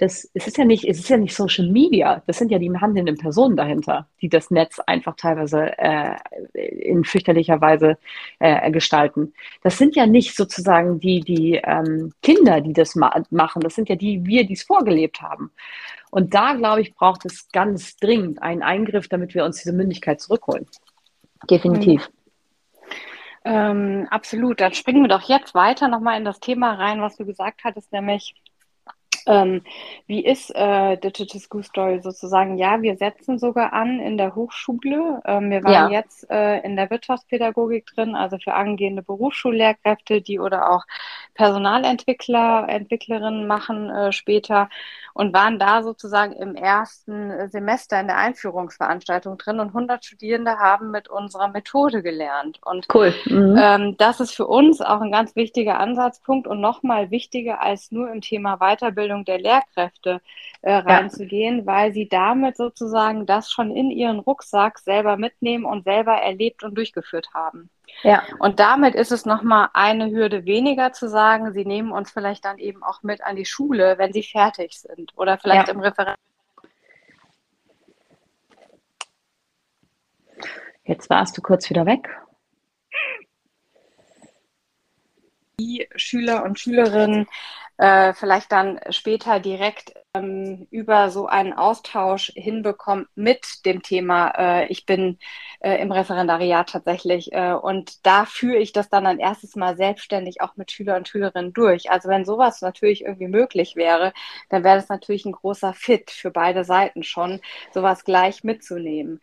das, 0.00 0.30
es 0.32 0.46
ist 0.46 0.56
ja 0.56 0.64
nicht, 0.64 0.84
es 0.84 0.98
ist 0.98 1.10
ja 1.10 1.18
nicht 1.18 1.34
Social 1.34 1.68
Media, 1.68 2.22
das 2.26 2.38
sind 2.38 2.50
ja 2.50 2.58
die 2.58 2.70
handelnden 2.70 3.18
Personen 3.18 3.54
dahinter, 3.54 4.08
die 4.22 4.30
das 4.30 4.50
Netz 4.50 4.78
einfach 4.86 5.14
teilweise 5.14 5.76
äh, 5.78 6.16
in 6.54 7.04
fürchterlicher 7.04 7.60
Weise 7.60 7.98
äh, 8.38 8.70
gestalten. 8.70 9.34
Das 9.62 9.76
sind 9.76 9.96
ja 9.96 10.06
nicht 10.06 10.34
sozusagen 10.34 11.00
die, 11.00 11.20
die 11.20 11.60
ähm, 11.62 12.14
Kinder, 12.22 12.62
die 12.62 12.72
das 12.72 12.94
ma 12.94 13.22
machen, 13.30 13.60
das 13.60 13.74
sind 13.74 13.90
ja 13.90 13.96
die, 13.96 14.24
wir, 14.24 14.46
die 14.46 14.54
es 14.54 14.62
vorgelebt 14.62 15.20
haben. 15.20 15.50
Und 16.10 16.32
da, 16.32 16.54
glaube 16.54 16.80
ich, 16.80 16.94
braucht 16.94 17.26
es 17.26 17.50
ganz 17.52 17.96
dringend 17.96 18.42
einen 18.42 18.62
Eingriff, 18.62 19.06
damit 19.06 19.34
wir 19.34 19.44
uns 19.44 19.58
diese 19.58 19.74
Mündigkeit 19.74 20.18
zurückholen. 20.18 20.66
Definitiv. 21.50 22.08
Mhm. 22.08 23.52
Ähm, 23.52 24.08
absolut. 24.10 24.60
Dann 24.60 24.72
springen 24.72 25.02
wir 25.02 25.08
doch 25.08 25.28
jetzt 25.28 25.54
weiter 25.54 25.88
nochmal 25.88 26.18
in 26.18 26.24
das 26.24 26.40
Thema 26.40 26.74
rein, 26.74 27.02
was 27.02 27.16
du 27.16 27.26
gesagt 27.26 27.64
hattest, 27.64 27.92
nämlich 27.92 28.34
ähm, 29.26 29.62
wie 30.06 30.24
ist 30.24 30.54
äh, 30.54 30.96
Digital 30.96 31.40
School 31.40 31.62
Story 31.62 32.00
sozusagen? 32.02 32.58
Ja, 32.58 32.80
wir 32.82 32.96
setzen 32.96 33.38
sogar 33.38 33.72
an 33.72 34.00
in 34.00 34.16
der 34.16 34.34
Hochschule. 34.34 35.20
Ähm, 35.24 35.50
wir 35.50 35.62
waren 35.64 35.90
ja. 35.92 36.00
jetzt 36.00 36.28
äh, 36.30 36.60
in 36.60 36.76
der 36.76 36.90
Wirtschaftspädagogik 36.90 37.86
drin, 37.86 38.14
also 38.14 38.38
für 38.38 38.54
angehende 38.54 39.02
Berufsschullehrkräfte, 39.02 40.20
die 40.20 40.38
oder 40.40 40.70
auch 40.70 40.84
Personalentwickler, 41.34 42.66
Entwicklerinnen 42.68 43.46
machen 43.46 43.90
äh, 43.90 44.12
später 44.12 44.68
und 45.12 45.34
waren 45.34 45.58
da 45.58 45.82
sozusagen 45.82 46.32
im 46.32 46.54
ersten 46.54 47.50
Semester 47.50 48.00
in 48.00 48.06
der 48.06 48.16
Einführungsveranstaltung 48.16 49.38
drin 49.38 49.60
und 49.60 49.68
100 49.68 50.04
Studierende 50.04 50.58
haben 50.58 50.90
mit 50.90 51.08
unserer 51.08 51.48
Methode 51.48 52.02
gelernt. 52.02 52.60
Und 52.64 52.86
cool. 52.94 53.12
Mhm. 53.26 53.58
ähm, 53.60 53.96
das 53.98 54.20
ist 54.20 54.34
für 54.34 54.46
uns 54.46 54.80
auch 54.80 55.00
ein 55.00 55.12
ganz 55.12 55.36
wichtiger 55.36 55.78
Ansatzpunkt 55.80 56.46
und 56.46 56.60
nochmal 56.60 57.10
wichtiger 57.10 57.60
als 57.60 57.90
nur 57.90 58.10
im 58.10 58.20
Thema 58.20 58.58
Weiterbildung 58.58 58.99
der 59.08 59.38
Lehrkräfte 59.38 60.20
äh, 60.62 60.72
reinzugehen, 60.72 61.60
ja. 61.60 61.66
weil 61.66 61.92
sie 61.92 62.08
damit 62.08 62.56
sozusagen 62.56 63.26
das 63.26 63.50
schon 63.50 63.74
in 63.74 63.90
ihren 63.90 64.18
Rucksack 64.18 64.78
selber 64.78 65.16
mitnehmen 65.16 65.64
und 65.64 65.84
selber 65.84 66.14
erlebt 66.14 66.62
und 66.62 66.74
durchgeführt 66.76 67.32
haben. 67.34 67.70
Ja. 68.02 68.22
Und 68.38 68.60
damit 68.60 68.94
ist 68.94 69.12
es 69.12 69.26
nochmal 69.26 69.68
eine 69.74 70.10
Hürde 70.10 70.44
weniger 70.44 70.92
zu 70.92 71.08
sagen, 71.08 71.52
sie 71.52 71.64
nehmen 71.64 71.92
uns 71.92 72.10
vielleicht 72.10 72.44
dann 72.44 72.58
eben 72.58 72.82
auch 72.82 73.02
mit 73.02 73.22
an 73.22 73.36
die 73.36 73.44
Schule, 73.44 73.98
wenn 73.98 74.12
sie 74.12 74.22
fertig 74.22 74.78
sind 74.78 75.12
oder 75.16 75.38
vielleicht 75.38 75.68
ja. 75.68 75.74
im 75.74 75.80
Referat. 75.80 76.18
Jetzt 80.84 81.10
warst 81.10 81.36
du 81.36 81.42
kurz 81.42 81.68
wieder 81.70 81.86
weg. 81.86 82.08
Die 85.60 85.86
Schüler 85.94 86.42
und 86.42 86.58
Schülerinnen 86.58 87.26
äh, 87.80 88.12
vielleicht 88.12 88.52
dann 88.52 88.78
später 88.90 89.40
direkt 89.40 89.94
ähm, 90.14 90.66
über 90.70 91.08
so 91.08 91.26
einen 91.26 91.54
Austausch 91.54 92.30
hinbekommt 92.34 93.08
mit 93.14 93.64
dem 93.64 93.82
Thema, 93.82 94.32
äh, 94.36 94.66
ich 94.66 94.84
bin 94.84 95.18
äh, 95.60 95.80
im 95.80 95.90
Referendariat 95.90 96.68
tatsächlich 96.68 97.32
äh, 97.32 97.52
und 97.54 98.04
da 98.04 98.26
führe 98.26 98.58
ich 98.58 98.72
das 98.72 98.90
dann 98.90 99.06
ein 99.06 99.18
erstes 99.18 99.56
Mal 99.56 99.78
selbstständig 99.78 100.42
auch 100.42 100.56
mit 100.56 100.70
Schüler 100.70 100.96
und 100.96 101.08
Schülerinnen 101.08 101.54
durch. 101.54 101.90
Also 101.90 102.10
wenn 102.10 102.26
sowas 102.26 102.60
natürlich 102.60 103.02
irgendwie 103.04 103.28
möglich 103.28 103.76
wäre, 103.76 104.12
dann 104.50 104.62
wäre 104.62 104.76
das 104.76 104.90
natürlich 104.90 105.24
ein 105.24 105.32
großer 105.32 105.72
Fit 105.72 106.10
für 106.10 106.30
beide 106.30 106.64
Seiten 106.64 107.02
schon, 107.02 107.40
sowas 107.72 108.04
gleich 108.04 108.44
mitzunehmen. 108.44 109.20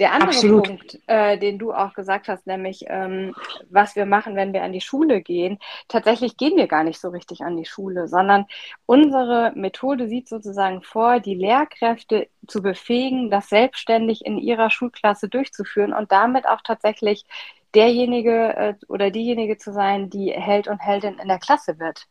Der 0.00 0.12
andere 0.12 0.30
Absolut. 0.30 0.66
Punkt, 0.66 0.98
äh, 1.08 1.36
den 1.36 1.58
du 1.58 1.74
auch 1.74 1.92
gesagt 1.92 2.28
hast, 2.28 2.46
nämlich 2.46 2.86
ähm, 2.88 3.34
was 3.68 3.96
wir 3.96 4.06
machen, 4.06 4.34
wenn 4.34 4.54
wir 4.54 4.62
an 4.62 4.72
die 4.72 4.80
Schule 4.80 5.20
gehen, 5.20 5.58
tatsächlich 5.88 6.38
gehen 6.38 6.56
wir 6.56 6.66
gar 6.68 6.84
nicht 6.84 6.98
so 6.98 7.10
richtig 7.10 7.42
an 7.42 7.58
die 7.58 7.66
Schule, 7.66 8.08
sondern 8.08 8.46
unsere 8.86 9.52
Methode 9.54 10.08
sieht 10.08 10.26
sozusagen 10.26 10.80
vor, 10.80 11.20
die 11.20 11.34
Lehrkräfte 11.34 12.28
zu 12.48 12.62
befähigen, 12.62 13.30
das 13.30 13.50
selbstständig 13.50 14.24
in 14.24 14.38
ihrer 14.38 14.70
Schulklasse 14.70 15.28
durchzuführen 15.28 15.92
und 15.92 16.10
damit 16.10 16.48
auch 16.48 16.62
tatsächlich 16.62 17.26
derjenige 17.74 18.56
äh, 18.56 18.74
oder 18.88 19.10
diejenige 19.10 19.58
zu 19.58 19.70
sein, 19.70 20.08
die 20.08 20.32
Held 20.32 20.66
und 20.66 20.78
Heldin 20.78 21.18
in 21.18 21.28
der 21.28 21.38
Klasse 21.38 21.78
wird. 21.78 22.06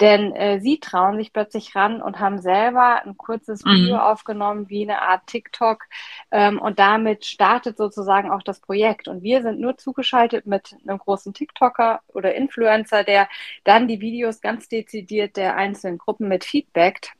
Denn 0.00 0.34
äh, 0.34 0.60
sie 0.60 0.80
trauen 0.80 1.16
sich 1.16 1.32
plötzlich 1.32 1.74
ran 1.76 2.02
und 2.02 2.18
haben 2.18 2.40
selber 2.40 3.02
ein 3.04 3.16
kurzes 3.16 3.64
mhm. 3.64 3.70
Video 3.70 3.98
aufgenommen, 3.98 4.68
wie 4.68 4.82
eine 4.82 5.02
Art 5.02 5.26
TikTok. 5.26 5.84
Ähm, 6.30 6.60
und 6.60 6.78
damit 6.78 7.24
startet 7.24 7.76
sozusagen 7.76 8.30
auch 8.30 8.42
das 8.42 8.60
Projekt. 8.60 9.06
Und 9.06 9.22
wir 9.22 9.42
sind 9.42 9.60
nur 9.60 9.76
zugeschaltet 9.76 10.46
mit 10.46 10.74
einem 10.86 10.98
großen 10.98 11.32
TikToker 11.32 12.00
oder 12.08 12.34
Influencer, 12.34 13.04
der 13.04 13.28
dann 13.62 13.86
die 13.86 14.00
Videos 14.00 14.40
ganz 14.40 14.68
dezidiert 14.68 15.36
der 15.36 15.56
einzelnen 15.56 15.98
Gruppen 15.98 16.28
mit 16.28 16.44
feedbackt. 16.44 17.12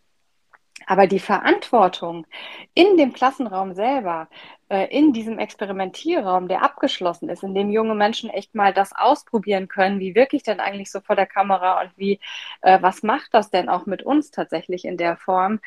Aber 0.87 1.07
die 1.07 1.21
Verantwortung 1.21 2.27
in 2.75 2.97
dem 2.97 3.13
Klassenraum 3.13 3.75
selber, 3.75 4.29
äh, 4.75 4.87
in 4.87 5.13
diesem 5.13 5.39
Experimentierraum, 5.39 6.49
der 6.49 6.63
abgeschlossen 6.65 7.29
ist, 7.29 7.45
in 7.45 7.55
dem 7.55 7.71
junge 7.71 7.95
Menschen 7.95 8.29
echt 8.29 8.57
mal 8.57 8.75
das 8.75 8.93
ausprobieren 8.93 9.69
können, 9.69 10.01
wie 10.01 10.17
wirklich 10.17 10.43
denn 10.43 10.59
eigentlich 10.59 10.91
so 10.91 11.01
vor 11.01 11.15
der 11.15 11.27
Kamera 11.27 11.81
und 11.81 11.93
wie, 11.97 12.19
äh, 12.61 12.83
was 12.83 13.05
macht 13.05 13.33
das 13.35 13.51
denn 13.51 13.69
auch 13.69 13.87
mit 13.87 14.03
uns 14.03 14.33
tatsächlich 14.33 14.85
in 14.85 14.97
der 14.97 15.17
Form, 15.17 15.61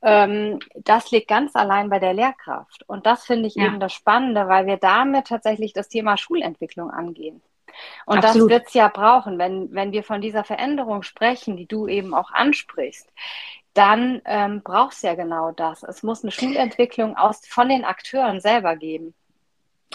ähm, 0.00 0.60
das 0.76 1.10
liegt 1.10 1.28
ganz 1.28 1.54
allein 1.54 1.90
bei 1.90 1.98
der 1.98 2.14
Lehrkraft. 2.14 2.88
Und 2.88 3.04
das 3.04 3.26
finde 3.26 3.48
ich 3.48 3.56
ja. 3.56 3.66
eben 3.66 3.80
das 3.80 3.92
Spannende, 3.92 4.48
weil 4.48 4.64
wir 4.64 4.78
damit 4.78 5.26
tatsächlich 5.26 5.74
das 5.74 5.88
Thema 5.88 6.16
Schulentwicklung 6.16 6.90
angehen. 6.90 7.42
Und 8.06 8.24
Absolut. 8.24 8.50
das 8.50 8.56
wird 8.56 8.68
es 8.68 8.74
ja 8.74 8.88
brauchen, 8.88 9.38
wenn, 9.38 9.74
wenn 9.74 9.92
wir 9.92 10.04
von 10.04 10.22
dieser 10.22 10.44
Veränderung 10.44 11.02
sprechen, 11.02 11.58
die 11.58 11.66
du 11.66 11.86
eben 11.86 12.14
auch 12.14 12.30
ansprichst 12.30 13.10
dann 13.74 14.22
ähm, 14.24 14.62
braucht 14.62 14.94
es 14.94 15.02
ja 15.02 15.14
genau 15.14 15.50
das. 15.50 15.82
Es 15.82 16.02
muss 16.02 16.22
eine 16.22 16.30
Schulentwicklung 16.30 17.16
aus, 17.16 17.40
von 17.46 17.68
den 17.68 17.84
Akteuren 17.84 18.40
selber 18.40 18.76
geben. 18.76 19.14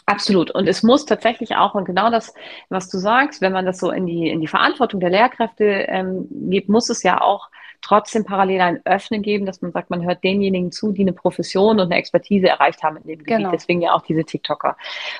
Absolut. 0.05 0.51
Und 0.51 0.67
es 0.67 0.83
muss 0.83 1.05
tatsächlich 1.05 1.55
auch, 1.55 1.75
und 1.75 1.85
genau 1.85 2.09
das, 2.09 2.33
was 2.69 2.89
du 2.89 2.97
sagst, 2.97 3.41
wenn 3.41 3.53
man 3.53 3.65
das 3.65 3.79
so 3.79 3.91
in 3.91 4.05
die, 4.05 4.29
in 4.29 4.41
die 4.41 4.47
Verantwortung 4.47 4.99
der 4.99 5.09
Lehrkräfte 5.09 5.65
ähm, 5.65 6.27
gibt, 6.49 6.69
muss 6.69 6.89
es 6.89 7.03
ja 7.03 7.21
auch 7.21 7.49
trotzdem 7.81 8.25
parallel 8.25 8.61
ein 8.61 8.85
Öffnen 8.85 9.21
geben, 9.21 9.45
dass 9.45 9.61
man 9.61 9.71
sagt, 9.71 9.89
man 9.89 10.03
hört 10.03 10.23
denjenigen 10.23 10.71
zu, 10.71 10.91
die 10.91 11.01
eine 11.01 11.13
Profession 11.13 11.79
und 11.79 11.85
eine 11.85 11.95
Expertise 11.95 12.47
erreicht 12.47 12.83
haben 12.83 12.97
in 12.97 13.03
dem 13.03 13.19
Gebiet. 13.19 13.37
Genau. 13.37 13.51
Deswegen 13.51 13.81
ja 13.81 13.93
auch 13.93 14.01
diese 14.01 14.25
TikToker. 14.25 14.75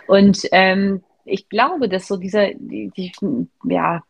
Und 0.08 0.41
ähm, 0.52 1.04
ich 1.24 1.48
glaube, 1.48 1.88
dass 1.88 2.08
so 2.08 2.17
dieser, 2.17 2.50
die, 2.54 2.91
die, 2.95 3.12
ja, 3.63 4.02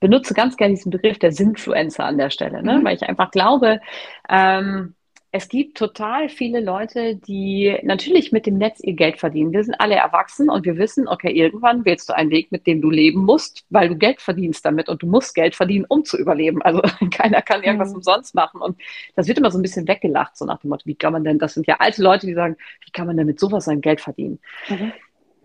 benutze 0.00 0.34
ganz 0.34 0.56
gerne 0.56 0.74
diesen 0.74 0.90
Begriff 0.90 1.18
der 1.18 1.32
Sinfluencer 1.32 2.04
an 2.04 2.18
der 2.18 2.30
Stelle, 2.30 2.62
ne? 2.62 2.78
Mhm. 2.78 2.84
weil 2.84 2.96
ich 2.96 3.02
einfach 3.02 3.30
glaube, 3.30 3.80
ähm, 4.28 4.94
es 5.32 5.48
gibt 5.48 5.78
total 5.78 6.28
viele 6.28 6.58
Leute, 6.58 7.14
die 7.14 7.78
natürlich 7.84 8.32
mit 8.32 8.46
dem 8.46 8.58
Netz 8.58 8.80
ihr 8.80 8.94
Geld 8.94 9.20
verdienen. 9.20 9.52
Wir 9.52 9.62
sind 9.62 9.76
alle 9.80 9.94
erwachsen 9.94 10.50
und 10.50 10.66
wir 10.66 10.76
wissen, 10.76 11.06
okay, 11.06 11.30
irgendwann 11.30 11.84
wählst 11.84 12.08
du 12.08 12.16
einen 12.16 12.30
Weg, 12.30 12.50
mit 12.50 12.66
dem 12.66 12.80
du 12.80 12.90
leben 12.90 13.24
musst, 13.24 13.64
weil 13.70 13.88
du 13.88 13.96
Geld 13.96 14.20
verdienst 14.20 14.64
damit 14.64 14.88
und 14.88 15.02
du 15.02 15.06
musst 15.06 15.36
Geld 15.36 15.54
verdienen, 15.54 15.84
um 15.88 16.04
zu 16.04 16.18
überleben. 16.18 16.62
Also 16.62 16.82
keiner 17.12 17.42
kann 17.42 17.62
irgendwas 17.62 17.90
mhm. 17.90 17.96
umsonst 17.96 18.34
machen. 18.34 18.60
Und 18.60 18.80
das 19.14 19.28
wird 19.28 19.38
immer 19.38 19.52
so 19.52 19.58
ein 19.58 19.62
bisschen 19.62 19.86
weggelacht, 19.86 20.36
so 20.36 20.44
nach 20.46 20.58
dem 20.58 20.70
Motto, 20.70 20.86
wie 20.86 20.96
kann 20.96 21.12
man 21.12 21.22
denn, 21.22 21.38
das 21.38 21.54
sind 21.54 21.68
ja 21.68 21.76
alte 21.78 22.02
Leute, 22.02 22.26
die 22.26 22.34
sagen, 22.34 22.56
wie 22.84 22.90
kann 22.90 23.06
man 23.06 23.16
denn 23.16 23.26
mit 23.26 23.38
sowas 23.38 23.66
sein 23.66 23.80
Geld 23.80 24.00
verdienen? 24.00 24.40
Mhm. 24.68 24.92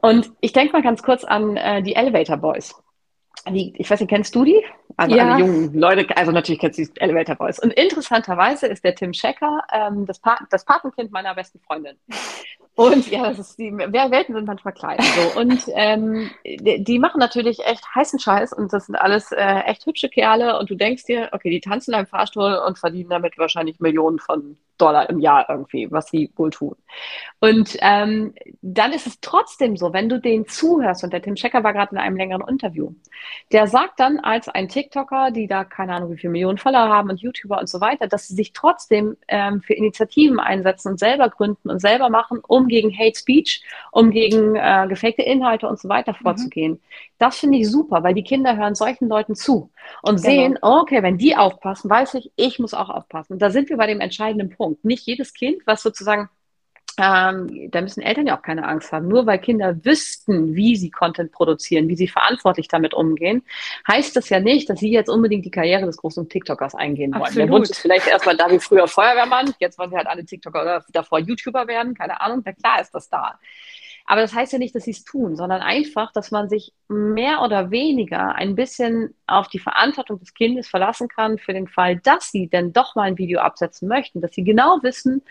Und 0.01 0.31
ich 0.41 0.53
denke 0.53 0.73
mal 0.73 0.81
ganz 0.81 1.03
kurz 1.03 1.23
an 1.23 1.57
äh, 1.57 1.83
die 1.83 1.95
Elevator 1.95 2.37
Boys 2.37 2.75
die, 3.49 3.73
ich 3.77 3.89
weiß 3.89 3.99
nicht, 3.99 4.09
kennst 4.09 4.33
du 4.35 4.43
die? 4.43 4.63
Also 4.97 5.15
ja. 5.15 5.33
alle 5.33 5.43
jungen 5.43 5.73
Leute, 5.73 6.15
also 6.15 6.31
natürlich 6.31 6.59
kennst 6.59 6.79
du 6.79 6.85
die 6.85 7.01
Elevator 7.01 7.35
Boys. 7.35 7.59
Und 7.59 7.73
interessanterweise 7.73 8.67
ist 8.67 8.83
der 8.83 8.95
Tim 8.95 9.11
Checker 9.11 9.61
ähm, 9.71 10.05
das, 10.05 10.19
pa 10.19 10.39
das 10.49 10.65
Patenkind 10.65 11.11
meiner 11.11 11.35
besten 11.35 11.59
Freundin. 11.59 11.97
Und 12.75 13.09
ja, 13.09 13.23
das 13.23 13.39
ist 13.39 13.59
die 13.59 13.71
Welten 13.71 14.35
sind 14.35 14.47
manchmal 14.47 14.73
klein. 14.73 14.99
So. 14.99 15.39
Und 15.39 15.63
ähm, 15.73 16.29
die, 16.45 16.83
die, 16.83 16.99
machen 16.99 17.19
natürlich 17.19 17.65
echt 17.65 17.83
heißen 17.95 18.19
Scheiß 18.19 18.51
und 18.51 18.73
das 18.73 18.87
sind 18.87 18.95
alles 18.95 19.31
äh, 19.31 19.59
echt 19.65 19.85
hübsche 19.85 20.09
Kerle 20.09 20.59
und 20.59 20.69
du 20.69 20.75
denkst 20.75 21.05
dir, 21.05 21.29
okay, 21.31 21.49
die 21.49 21.61
tanzen 21.61 21.93
im 21.93 22.05
Fahrstuhl 22.05 22.61
und 22.67 22.77
verdienen 22.77 23.09
damit 23.09 23.37
wahrscheinlich 23.37 23.79
Millionen 23.79 24.19
von 24.19 24.57
Dollar 24.77 25.09
im 25.09 25.19
Jahr 25.19 25.45
irgendwie, 25.49 25.91
was 25.91 26.09
sie 26.09 26.31
wohl 26.35 26.49
tun. 26.49 26.75
Und 27.39 27.77
ähm, 27.81 28.33
dann 28.61 28.91
ist 28.91 29.07
es 29.07 29.19
trotzdem 29.19 29.77
so, 29.77 29.93
wenn 29.93 30.09
du 30.09 30.19
denen 30.19 30.47
zuhörst, 30.47 31.03
und 31.03 31.13
der 31.13 31.21
Tim 31.21 31.35
Checker 31.35 31.63
war 31.63 31.73
gerade 31.73 31.91
in 31.91 31.97
einem 31.97 32.17
längeren 32.17 32.47
Interview, 32.47 32.93
der 33.51 33.67
sagt 33.67 33.99
dann 33.99 34.19
als 34.19 34.49
ein 34.49 34.67
TikToker, 34.67 35.31
die 35.31 35.47
da 35.47 35.63
keine 35.63 35.93
Ahnung 35.93 36.11
wie 36.11 36.17
viele 36.17 36.31
Millionen 36.31 36.57
Follower 36.57 36.89
haben 36.89 37.09
und 37.09 37.21
YouTuber 37.21 37.59
und 37.59 37.69
so 37.69 37.81
weiter, 37.81 38.07
dass 38.07 38.27
sie 38.27 38.35
sich 38.35 38.53
trotzdem 38.53 39.17
ähm, 39.27 39.61
für 39.61 39.73
Initiativen 39.73 40.39
einsetzen 40.39 40.89
und 40.89 40.99
selber 40.99 41.29
gründen 41.29 41.69
und 41.69 41.79
selber 41.79 42.09
machen, 42.09 42.39
um 42.47 42.67
gegen 42.67 42.97
Hate 42.97 43.17
Speech, 43.17 43.63
um 43.91 44.11
gegen 44.11 44.55
äh, 44.55 44.85
gefakte 44.87 45.21
Inhalte 45.21 45.67
und 45.67 45.79
so 45.79 45.89
weiter 45.89 46.13
mhm. 46.13 46.23
vorzugehen. 46.23 46.81
Das 47.17 47.37
finde 47.37 47.59
ich 47.59 47.69
super, 47.69 48.03
weil 48.03 48.13
die 48.13 48.23
Kinder 48.23 48.57
hören 48.57 48.75
solchen 48.75 49.07
Leuten 49.07 49.35
zu 49.35 49.69
und 50.01 50.17
genau. 50.17 50.27
sehen, 50.27 50.59
okay, 50.61 51.03
wenn 51.03 51.17
die 51.17 51.35
aufpassen, 51.35 51.89
weiß 51.89 52.15
ich, 52.15 52.31
ich 52.35 52.59
muss 52.59 52.73
auch 52.73 52.89
aufpassen. 52.89 53.33
Und 53.33 53.41
da 53.41 53.49
sind 53.49 53.69
wir 53.69 53.77
bei 53.77 53.87
dem 53.87 54.01
entscheidenden 54.01 54.49
Punkt. 54.49 54.64
Nicht 54.83 55.05
jedes 55.05 55.33
Kind, 55.33 55.65
was 55.65 55.81
sozusagen 55.81 56.29
ähm, 56.97 57.69
da 57.71 57.81
müssen 57.81 58.01
Eltern 58.01 58.27
ja 58.27 58.37
auch 58.37 58.41
keine 58.41 58.67
Angst 58.67 58.91
haben. 58.91 59.07
Nur 59.07 59.25
weil 59.25 59.39
Kinder 59.39 59.83
wüssten, 59.83 60.55
wie 60.55 60.75
sie 60.75 60.91
Content 60.91 61.31
produzieren, 61.31 61.87
wie 61.87 61.95
sie 61.95 62.07
verantwortlich 62.07 62.67
damit 62.67 62.93
umgehen, 62.93 63.43
heißt 63.87 64.15
das 64.15 64.29
ja 64.29 64.39
nicht, 64.39 64.69
dass 64.69 64.79
sie 64.79 64.91
jetzt 64.91 65.09
unbedingt 65.09 65.45
die 65.45 65.51
Karriere 65.51 65.85
des 65.85 65.97
großen 65.97 66.29
TikTokers 66.29 66.75
eingehen 66.75 67.11
wollen. 67.13 67.23
Absolut. 67.23 67.47
Der 67.47 67.53
Wunsch 67.53 67.69
ist 67.69 67.79
vielleicht 67.79 68.07
erstmal 68.07 68.37
da 68.37 68.49
wie 68.49 68.59
früher 68.59 68.87
Feuerwehrmann, 68.87 69.53
jetzt 69.59 69.77
wollen 69.77 69.89
sie 69.89 69.97
halt 69.97 70.07
alle 70.07 70.25
TikToker 70.25 70.61
oder 70.61 70.85
davor 70.91 71.19
YouTuber 71.19 71.67
werden, 71.67 71.93
keine 71.93 72.21
Ahnung, 72.21 72.41
na 72.45 72.53
klar 72.53 72.81
ist 72.81 72.91
das 72.91 73.09
da. 73.09 73.39
Aber 74.07 74.21
das 74.21 74.33
heißt 74.33 74.53
ja 74.53 74.59
nicht, 74.59 74.75
dass 74.75 74.83
sie 74.83 74.91
es 74.91 75.03
tun, 75.03 75.35
sondern 75.35 75.61
einfach, 75.61 76.11
dass 76.11 76.29
man 76.29 76.47
sich 76.47 76.73
mehr 76.87 77.41
oder 77.41 77.71
weniger 77.71 78.35
ein 78.35 78.55
bisschen 78.55 79.15
auf 79.25 79.47
die 79.47 79.57
Verantwortung 79.57 80.19
des 80.19 80.35
Kindes 80.35 80.67
verlassen 80.67 81.07
kann 81.07 81.39
für 81.39 81.53
den 81.53 81.67
Fall, 81.67 81.97
dass 81.97 82.29
sie 82.31 82.47
denn 82.47 82.71
doch 82.71 82.95
mal 82.95 83.03
ein 83.03 83.17
Video 83.17 83.39
absetzen 83.39 83.87
möchten, 83.87 84.21
dass 84.21 84.33
sie 84.33 84.43
genau 84.43 84.77
wissen, 84.83 85.23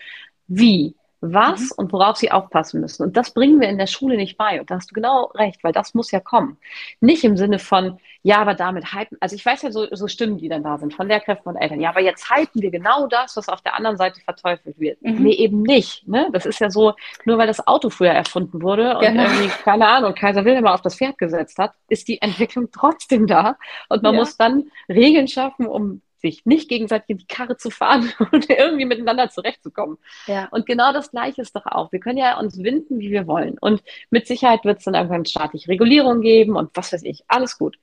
wie 0.48 0.96
was 1.32 1.60
mhm. 1.60 1.70
und 1.76 1.92
worauf 1.92 2.16
sie 2.16 2.30
aufpassen 2.30 2.80
müssen. 2.80 3.02
Und 3.02 3.16
das 3.16 3.32
bringen 3.32 3.60
wir 3.60 3.68
in 3.68 3.78
der 3.78 3.86
Schule 3.86 4.16
nicht 4.16 4.36
bei. 4.36 4.60
Und 4.60 4.70
da 4.70 4.76
hast 4.76 4.90
du 4.90 4.94
genau 4.94 5.26
recht, 5.34 5.64
weil 5.64 5.72
das 5.72 5.94
muss 5.94 6.10
ja 6.10 6.20
kommen. 6.20 6.58
Nicht 7.00 7.24
im 7.24 7.36
Sinne 7.36 7.58
von, 7.58 7.98
ja, 8.22 8.38
aber 8.38 8.54
damit 8.54 8.94
hypen, 8.94 9.18
also 9.20 9.36
ich 9.36 9.44
weiß 9.44 9.62
ja 9.62 9.70
so, 9.70 9.86
so 9.90 10.08
Stimmen, 10.08 10.38
die 10.38 10.48
dann 10.48 10.62
da 10.62 10.78
sind, 10.78 10.94
von 10.94 11.08
Lehrkräften 11.08 11.52
und 11.52 11.56
Eltern, 11.56 11.80
ja, 11.80 11.90
aber 11.90 12.00
jetzt 12.00 12.30
hypen 12.30 12.62
wir 12.62 12.70
genau 12.70 13.06
das, 13.06 13.36
was 13.36 13.48
auf 13.48 13.60
der 13.60 13.74
anderen 13.74 13.96
Seite 13.96 14.20
verteufelt 14.20 14.78
wird. 14.78 15.00
Mhm. 15.02 15.22
Nee, 15.22 15.34
eben 15.34 15.62
nicht. 15.62 16.06
Ne? 16.08 16.28
Das 16.32 16.46
ist 16.46 16.58
ja 16.58 16.70
so, 16.70 16.94
nur 17.24 17.38
weil 17.38 17.46
das 17.46 17.66
Auto 17.66 17.90
früher 17.90 18.12
erfunden 18.12 18.62
wurde 18.62 18.96
und 18.96 19.02
genau. 19.02 19.24
irgendwie, 19.24 19.48
keine 19.62 19.86
Ahnung, 19.86 20.14
Kaiser 20.14 20.44
Wilhelm 20.44 20.66
auf 20.66 20.82
das 20.82 20.96
Pferd 20.96 21.18
gesetzt 21.18 21.58
hat, 21.58 21.72
ist 21.88 22.08
die 22.08 22.20
Entwicklung 22.20 22.68
trotzdem 22.72 23.26
da. 23.26 23.56
Und 23.88 24.02
man 24.02 24.14
ja. 24.14 24.20
muss 24.20 24.36
dann 24.36 24.70
Regeln 24.88 25.28
schaffen, 25.28 25.66
um 25.66 26.00
sich 26.24 26.46
nicht 26.46 26.68
gegenseitig 26.68 27.10
in 27.10 27.18
die 27.18 27.26
Karre 27.26 27.56
zu 27.56 27.70
fahren 27.70 28.12
und 28.32 28.48
irgendwie 28.48 28.84
miteinander 28.84 29.30
zurechtzukommen. 29.30 29.98
Ja. 30.26 30.48
Und 30.50 30.66
genau 30.66 30.92
das 30.92 31.10
Gleiche 31.10 31.42
ist 31.42 31.54
doch 31.54 31.66
auch. 31.66 31.92
Wir 31.92 32.00
können 32.00 32.18
ja 32.18 32.38
uns 32.38 32.62
winden, 32.62 32.98
wie 32.98 33.10
wir 33.10 33.26
wollen. 33.26 33.58
Und 33.58 33.82
mit 34.10 34.26
Sicherheit 34.26 34.64
wird 34.64 34.78
es 34.78 34.84
dann 34.84 34.94
irgendwann 34.94 35.24
staatliche 35.24 35.68
Regulierung 35.68 36.20
geben 36.20 36.56
und 36.56 36.70
was 36.74 36.92
weiß 36.92 37.02
ich, 37.04 37.24
alles 37.28 37.58
gut. 37.58 37.76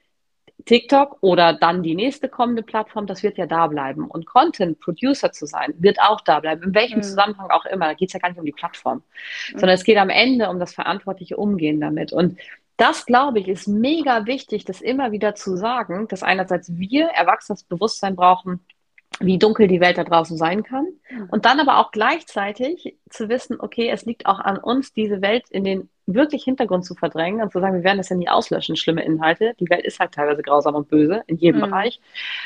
TikTok 0.66 1.18
oder 1.22 1.54
dann 1.54 1.84
die 1.84 1.96
nächste 1.96 2.30
kommende 2.30 2.64
Plattform, 2.64 3.08
das 3.08 3.24
wird 3.24 3.38
ja 3.38 3.46
da 3.46 3.68
bleiben. 3.68 4.08
Und 4.08 4.26
Content 4.26 4.80
Producer 4.80 5.32
zu 5.32 5.46
sein, 5.46 5.74
wird 5.80 6.00
auch 6.00 6.22
da 6.22 6.39
bleiben, 6.39 6.64
in 6.64 6.76
welchem 6.76 6.98
mhm. 7.00 7.04
Zusammenhang 7.04 7.50
auch 7.50 7.66
immer. 7.66 7.88
Da 7.88 7.94
geht 7.94 8.10
es 8.10 8.14
ja 8.14 8.20
gar 8.20 8.30
nicht 8.30 8.39
um 8.39 8.46
die 8.46 8.52
Plattform, 8.52 8.98
mhm. 9.54 9.60
sondern 9.60 9.76
es 9.76 9.84
geht 9.84 9.98
am 9.98 10.10
Ende 10.10 10.50
um 10.50 10.60
das 10.60 10.74
verantwortliche 10.74 11.38
Umgehen 11.38 11.80
damit. 11.80 12.14
Und 12.14 12.38
das, 12.82 13.06
glaube 13.06 13.40
ich, 13.40 13.48
ist 13.48 13.68
mega 13.68 14.26
wichtig, 14.26 14.66
das 14.66 14.82
immer 14.82 15.12
wieder 15.12 15.36
zu 15.36 15.56
sagen, 15.56 16.08
dass 16.08 16.24
einerseits 16.24 16.76
wir 16.76 17.10
erwachsenes 17.10 17.64
Bewusstsein 17.64 18.16
brauchen, 18.16 18.66
wie 19.22 19.38
dunkel 19.38 19.67
die 19.67 19.80
Welt 19.80 19.97
da 19.97 20.03
draußen 20.03 20.38
sein 20.38 20.63
kann. 20.63 20.88
Mhm. 21.09 21.30
Und 21.32 21.45
dann 21.45 21.59
aber 21.59 21.78
auch 21.78 21.91
gleichzeitig 21.91 22.97
zu 23.09 23.30
wissen, 23.30 23.57
okay, 23.59 23.89
es 23.89 24.05
liegt 24.05 24.26
auch 24.26 24.39
an 24.39 24.57
uns, 24.57 24.93
diese 24.93 25.22
Welt 25.22 25.45
in 25.49 25.63
den 25.63 25.89
wirklich 26.07 26.43
Hintergrund 26.43 26.84
zu 26.84 26.95
verdrängen 26.95 27.41
und 27.41 27.51
zu 27.51 27.59
sagen, 27.59 27.76
wir 27.76 27.84
werden 27.84 27.99
das 27.99 28.09
ja 28.09 28.15
nie 28.15 28.28
auslöschen, 28.28 28.76
schlimme 28.76 29.03
Inhalte. 29.03 29.53
Die 29.59 29.69
Welt 29.69 29.86
ist 29.86 29.99
halt 29.99 30.13
teilweise 30.13 30.41
grausam 30.41 30.76
und 30.76 30.89
böse 30.89 31.24
in 31.28 31.38
jedem 31.38 31.61
mhm. 31.61 31.65
Bereich, 31.65 32.01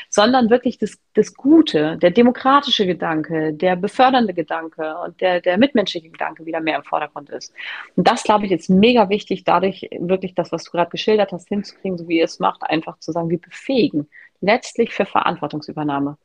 sondern 0.08 0.50
wirklich 0.50 0.78
das, 0.78 0.98
das 1.14 1.34
Gute, 1.34 1.96
der 1.96 2.10
demokratische 2.10 2.86
Gedanke, 2.86 3.52
der 3.52 3.76
befördernde 3.76 4.34
Gedanke 4.34 4.96
und 5.04 5.20
der, 5.20 5.40
der 5.40 5.58
mitmenschliche 5.58 6.10
Gedanke 6.10 6.46
wieder 6.46 6.60
mehr 6.60 6.76
im 6.76 6.84
Vordergrund 6.84 7.30
ist. 7.30 7.52
Und 7.96 8.06
das, 8.06 8.22
glaube 8.22 8.46
ich, 8.46 8.52
ist 8.52 8.70
mega 8.70 9.08
wichtig, 9.08 9.44
dadurch 9.44 9.88
wirklich 9.98 10.34
das, 10.34 10.52
was 10.52 10.64
du 10.64 10.70
gerade 10.70 10.90
geschildert 10.90 11.32
hast, 11.32 11.48
hinzukriegen, 11.48 11.98
so 11.98 12.08
wie 12.08 12.18
ihr 12.18 12.24
es 12.24 12.38
macht, 12.38 12.62
einfach 12.62 12.98
zu 12.98 13.12
sagen, 13.12 13.30
wir 13.30 13.40
befähigen 13.40 14.08
letztlich 14.40 14.92
für 14.92 15.06
Verantwortungsübernahme. 15.06 16.18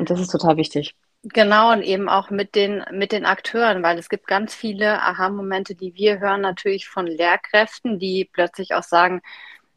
Und 0.00 0.08
das 0.08 0.18
ist 0.18 0.30
total 0.30 0.56
wichtig. 0.56 0.96
Genau, 1.22 1.72
und 1.72 1.82
eben 1.82 2.08
auch 2.08 2.30
mit 2.30 2.54
den, 2.54 2.82
mit 2.90 3.12
den 3.12 3.26
Akteuren, 3.26 3.82
weil 3.82 3.98
es 3.98 4.08
gibt 4.08 4.26
ganz 4.26 4.54
viele 4.54 5.02
Aha-Momente, 5.02 5.74
die 5.74 5.94
wir 5.94 6.20
hören, 6.20 6.40
natürlich 6.40 6.88
von 6.88 7.06
Lehrkräften, 7.06 7.98
die 7.98 8.26
plötzlich 8.32 8.72
auch 8.72 8.82
sagen, 8.82 9.20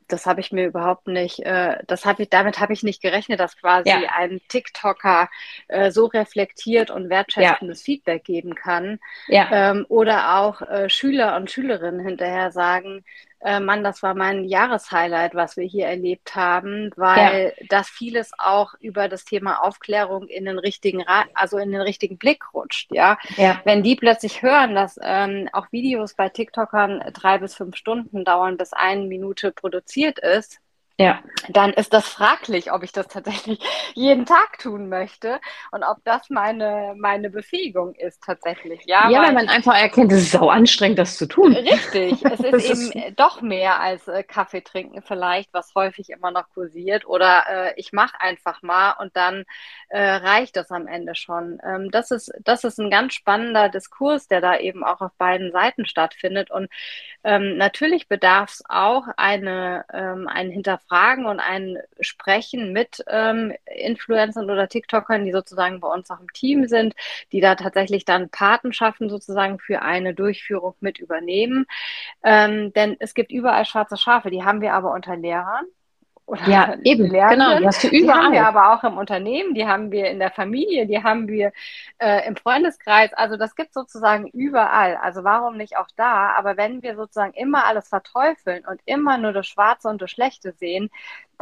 das 0.07 0.25
habe 0.25 0.39
ich 0.39 0.53
mir 0.53 0.65
überhaupt 0.65 1.07
nicht, 1.07 1.39
äh, 1.39 1.77
das 1.87 2.05
habe 2.05 2.23
ich, 2.23 2.29
damit 2.29 2.61
habe 2.61 2.71
ich 2.71 2.83
nicht 2.83 3.01
gerechnet, 3.01 3.41
dass 3.41 3.57
quasi 3.57 3.89
ja. 3.89 3.97
ein 4.15 4.39
TikToker 4.47 5.29
äh, 5.67 5.91
so 5.91 6.05
reflektiert 6.05 6.89
und 6.89 7.09
wertschätzendes 7.09 7.81
ja. 7.81 7.83
Feedback 7.83 8.23
geben 8.23 8.55
kann. 8.55 8.99
Ja. 9.27 9.49
Ähm, 9.51 9.85
oder 9.89 10.37
auch 10.37 10.61
äh, 10.61 10.89
Schüler 10.89 11.35
und 11.35 11.51
Schülerinnen 11.51 12.05
hinterher 12.05 12.51
sagen, 12.51 13.03
äh, 13.43 13.59
Mann, 13.59 13.83
das 13.83 14.01
war 14.01 14.13
mein 14.15 14.45
Jahreshighlight, 14.45 15.35
was 15.35 15.57
wir 15.57 15.65
hier 15.65 15.87
erlebt 15.87 16.35
haben, 16.35 16.91
weil 16.95 17.53
ja. 17.57 17.65
das 17.69 17.89
vieles 17.89 18.31
auch 18.37 18.73
über 18.79 19.09
das 19.09 19.25
Thema 19.25 19.63
Aufklärung 19.63 20.27
in 20.27 20.45
den 20.45 20.59
richtigen, 20.59 21.03
also 21.33 21.57
in 21.57 21.71
den 21.71 21.81
richtigen 21.81 22.17
Blick 22.17 22.53
rutscht. 22.53 22.89
Ja, 22.91 23.17
ja. 23.35 23.61
wenn 23.65 23.83
die 23.83 23.95
plötzlich 23.95 24.41
hören, 24.41 24.75
dass 24.75 24.99
ähm, 25.01 25.49
auch 25.51 25.71
Videos 25.71 26.13
bei 26.13 26.29
TikTokern 26.29 27.03
drei 27.13 27.37
bis 27.37 27.55
fünf 27.55 27.75
Stunden 27.75 28.23
dauern, 28.23 28.57
bis 28.57 28.71
eine 28.73 29.05
Minute 29.05 29.51
produziert 29.51 30.19
ist, 30.19 30.59
ja. 30.99 31.19
dann 31.49 31.73
ist 31.73 31.93
das 31.93 32.07
fraglich, 32.07 32.71
ob 32.71 32.83
ich 32.83 32.91
das 32.91 33.07
tatsächlich 33.07 33.59
jeden 33.95 34.25
Tag 34.25 34.59
tun 34.59 34.89
möchte 34.89 35.39
und 35.71 35.83
ob 35.83 35.97
das 36.03 36.29
meine, 36.29 36.93
meine 36.97 37.29
Befähigung 37.29 37.95
ist 37.95 38.23
tatsächlich. 38.23 38.81
Ja, 38.85 39.09
ja 39.09 39.19
weil, 39.19 39.27
weil 39.27 39.33
man 39.33 39.49
einfach 39.49 39.75
erkennt, 39.75 40.11
es 40.11 40.23
ist 40.23 40.31
sau 40.31 40.49
anstrengend, 40.49 40.99
das 40.99 41.17
zu 41.17 41.25
tun. 41.25 41.55
Richtig, 41.55 42.23
es 42.23 42.39
ist 42.67 42.93
eben 42.93 43.07
ist... 43.07 43.19
doch 43.19 43.41
mehr 43.41 43.79
als 43.79 44.07
äh, 44.07 44.23
Kaffee 44.23 44.61
trinken 44.61 45.01
vielleicht, 45.01 45.51
was 45.53 45.73
häufig 45.73 46.09
immer 46.09 46.31
noch 46.31 46.49
kursiert 46.49 47.07
oder 47.07 47.43
äh, 47.49 47.73
ich 47.77 47.91
mache 47.91 48.19
einfach 48.19 48.61
mal 48.61 48.91
und 48.99 49.15
dann 49.15 49.45
äh, 49.89 49.99
reicht 49.99 50.55
das 50.55 50.69
am 50.69 50.87
Ende 50.87 51.15
schon. 51.15 51.59
Ähm, 51.65 51.89
das, 51.91 52.11
ist, 52.11 52.31
das 52.41 52.63
ist 52.63 52.79
ein 52.79 52.91
ganz 52.91 53.15
spannender 53.15 53.69
Diskurs, 53.69 54.27
der 54.27 54.41
da 54.41 54.57
eben 54.57 54.83
auch 54.83 55.01
auf 55.01 55.11
beiden 55.17 55.51
Seiten 55.51 55.87
stattfindet 55.87 56.51
und 56.51 56.69
ähm, 57.23 57.57
natürlich 57.57 58.07
bedarf 58.07 58.51
es 58.51 58.63
auch 58.67 59.07
eine, 59.17 59.85
ähm, 59.91 60.27
ein 60.27 60.51
Hinterfragen 60.51 60.82
und 61.25 61.39
ein 61.39 61.77
Sprechen 61.99 62.73
mit 62.73 63.03
ähm, 63.07 63.53
Influencern 63.65 64.49
oder 64.49 64.67
TikTokern, 64.67 65.25
die 65.25 65.31
sozusagen 65.31 65.79
bei 65.79 65.87
uns 65.87 66.09
auch 66.11 66.19
im 66.19 66.31
Team 66.33 66.67
sind, 66.67 66.95
die 67.31 67.41
da 67.41 67.55
tatsächlich 67.55 68.05
dann 68.05 68.29
Patenschaften 68.29 69.09
sozusagen 69.09 69.59
für 69.59 69.81
eine 69.81 70.13
Durchführung 70.13 70.75
mit 70.79 70.99
übernehmen. 70.99 71.65
Ähm, 72.23 72.73
denn 72.73 72.95
es 72.99 73.13
gibt 73.13 73.31
überall 73.31 73.65
schwarze 73.65 73.97
Schafe, 73.97 74.29
die 74.29 74.43
haben 74.43 74.61
wir 74.61 74.73
aber 74.73 74.93
unter 74.93 75.15
Lehrern 75.15 75.65
oder 76.25 76.47
ja, 76.47 76.75
eben, 76.83 77.09
genau, 77.09 77.57
die 77.59 77.67
hast 77.67 77.83
du 77.83 77.87
überall. 77.87 78.01
Die 78.01 78.11
haben 78.11 78.33
wir 78.33 78.47
aber 78.47 78.73
auch 78.73 78.83
im 78.83 78.97
Unternehmen, 78.97 79.53
die 79.53 79.65
haben 79.65 79.91
wir 79.91 80.09
in 80.09 80.19
der 80.19 80.31
Familie, 80.31 80.87
die 80.87 81.03
haben 81.03 81.27
wir 81.27 81.51
äh, 81.99 82.25
im 82.27 82.35
Freundeskreis. 82.35 83.13
Also 83.13 83.37
das 83.37 83.55
gibt 83.55 83.73
sozusagen 83.73 84.27
überall. 84.27 84.95
Also 84.97 85.23
warum 85.23 85.57
nicht 85.57 85.77
auch 85.77 85.87
da? 85.95 86.31
Aber 86.37 86.57
wenn 86.57 86.81
wir 86.81 86.95
sozusagen 86.95 87.33
immer 87.33 87.65
alles 87.65 87.89
verteufeln 87.89 88.65
und 88.65 88.81
immer 88.85 89.17
nur 89.17 89.33
das 89.33 89.47
Schwarze 89.47 89.89
und 89.89 90.01
das 90.01 90.11
Schlechte 90.11 90.53
sehen, 90.53 90.89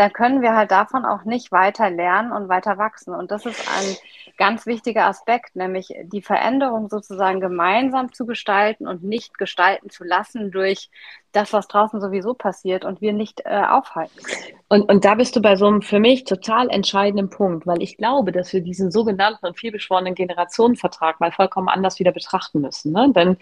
dann 0.01 0.13
können 0.13 0.41
wir 0.41 0.55
halt 0.55 0.71
davon 0.71 1.05
auch 1.05 1.25
nicht 1.25 1.51
weiter 1.51 1.91
lernen 1.91 2.31
und 2.31 2.49
weiter 2.49 2.79
wachsen. 2.79 3.13
Und 3.13 3.29
das 3.29 3.45
ist 3.45 3.69
ein 3.69 3.95
ganz 4.35 4.65
wichtiger 4.65 5.05
Aspekt, 5.05 5.55
nämlich 5.55 5.93
die 6.05 6.23
Veränderung 6.23 6.89
sozusagen 6.89 7.39
gemeinsam 7.39 8.11
zu 8.11 8.25
gestalten 8.25 8.87
und 8.87 9.03
nicht 9.03 9.37
gestalten 9.37 9.91
zu 9.91 10.03
lassen 10.03 10.49
durch 10.49 10.89
das, 11.31 11.53
was 11.53 11.67
draußen 11.67 12.01
sowieso 12.01 12.33
passiert 12.33 12.83
und 12.83 12.99
wir 12.99 13.13
nicht 13.13 13.41
äh, 13.45 13.63
aufhalten. 13.63 14.19
Und, 14.67 14.89
und 14.89 15.05
da 15.05 15.15
bist 15.15 15.35
du 15.35 15.41
bei 15.41 15.55
so 15.55 15.67
einem 15.67 15.81
für 15.81 15.99
mich 15.99 16.23
total 16.23 16.69
entscheidenden 16.69 17.29
Punkt, 17.29 17.67
weil 17.67 17.81
ich 17.81 17.97
glaube, 17.97 18.31
dass 18.31 18.51
wir 18.51 18.61
diesen 18.61 18.91
sogenannten 18.91 19.45
und 19.45 19.57
vielbeschworenen 19.57 20.15
Generationenvertrag 20.15 21.19
mal 21.19 21.31
vollkommen 21.31 21.69
anders 21.69 21.99
wieder 21.99 22.11
betrachten 22.11 22.61
müssen. 22.61 22.91
Ne? 22.91 23.11
Denn 23.15 23.37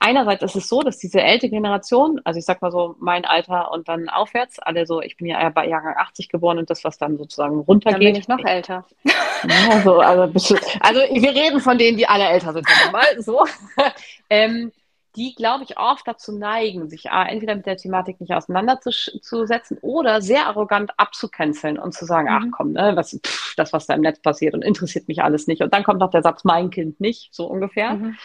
einerseits 0.00 0.42
ist 0.42 0.56
es 0.56 0.68
so, 0.68 0.82
dass 0.82 0.98
diese 0.98 1.20
ältere 1.20 1.50
Generation, 1.50 2.20
also 2.24 2.38
ich 2.38 2.44
sag 2.44 2.62
mal 2.62 2.70
so 2.70 2.96
mein 3.00 3.24
Alter 3.24 3.72
und 3.72 3.88
dann 3.88 4.08
aufwärts, 4.08 4.58
alle 4.58 4.86
so, 4.86 5.00
ich 5.00 5.16
bin 5.16 5.26
ja 5.26 5.48
bei 5.50 5.66
Jahrgang 5.66 5.96
80 6.02 6.28
geboren 6.28 6.58
und 6.58 6.70
das, 6.70 6.84
was 6.84 6.98
dann 6.98 7.16
sozusagen 7.18 7.60
runtergeht. 7.60 7.94
Dann 7.94 8.12
bin 8.12 8.16
ich 8.16 8.28
noch 8.28 8.44
älter. 8.44 8.84
Ja, 9.04 9.80
so, 9.82 9.98
also, 9.98 10.22
also 10.22 11.00
wir 11.00 11.34
reden 11.34 11.60
von 11.60 11.78
denen, 11.78 11.96
die 11.96 12.06
alle 12.06 12.24
älter 12.28 12.52
sind, 12.52 12.66
mal 12.92 13.20
so. 13.20 13.44
ähm, 14.30 14.72
die, 15.16 15.34
glaube 15.34 15.64
ich, 15.64 15.78
oft 15.78 16.06
dazu 16.06 16.32
neigen, 16.32 16.88
sich 16.88 17.06
entweder 17.06 17.54
mit 17.54 17.66
der 17.66 17.76
Thematik 17.76 18.20
nicht 18.20 18.32
auseinanderzusetzen 18.32 19.78
oder 19.82 20.22
sehr 20.22 20.46
arrogant 20.46 20.92
abzucanceln 20.96 21.78
und 21.78 21.92
zu 21.92 22.06
sagen, 22.06 22.28
mhm. 22.28 22.34
ach 22.34 22.56
komm, 22.56 22.72
ne, 22.72 22.92
was, 22.94 23.18
pff, 23.24 23.54
das, 23.56 23.72
was 23.72 23.86
da 23.86 23.94
im 23.94 24.00
Netz 24.00 24.20
passiert 24.20 24.54
und 24.54 24.62
interessiert 24.62 25.08
mich 25.08 25.22
alles 25.22 25.46
nicht. 25.46 25.62
Und 25.62 25.74
dann 25.74 25.84
kommt 25.84 26.00
noch 26.00 26.10
der 26.10 26.22
Satz, 26.22 26.44
mein 26.44 26.70
Kind 26.70 27.00
nicht, 27.00 27.34
so 27.34 27.46
ungefähr. 27.46 27.94
Mhm. 27.94 28.16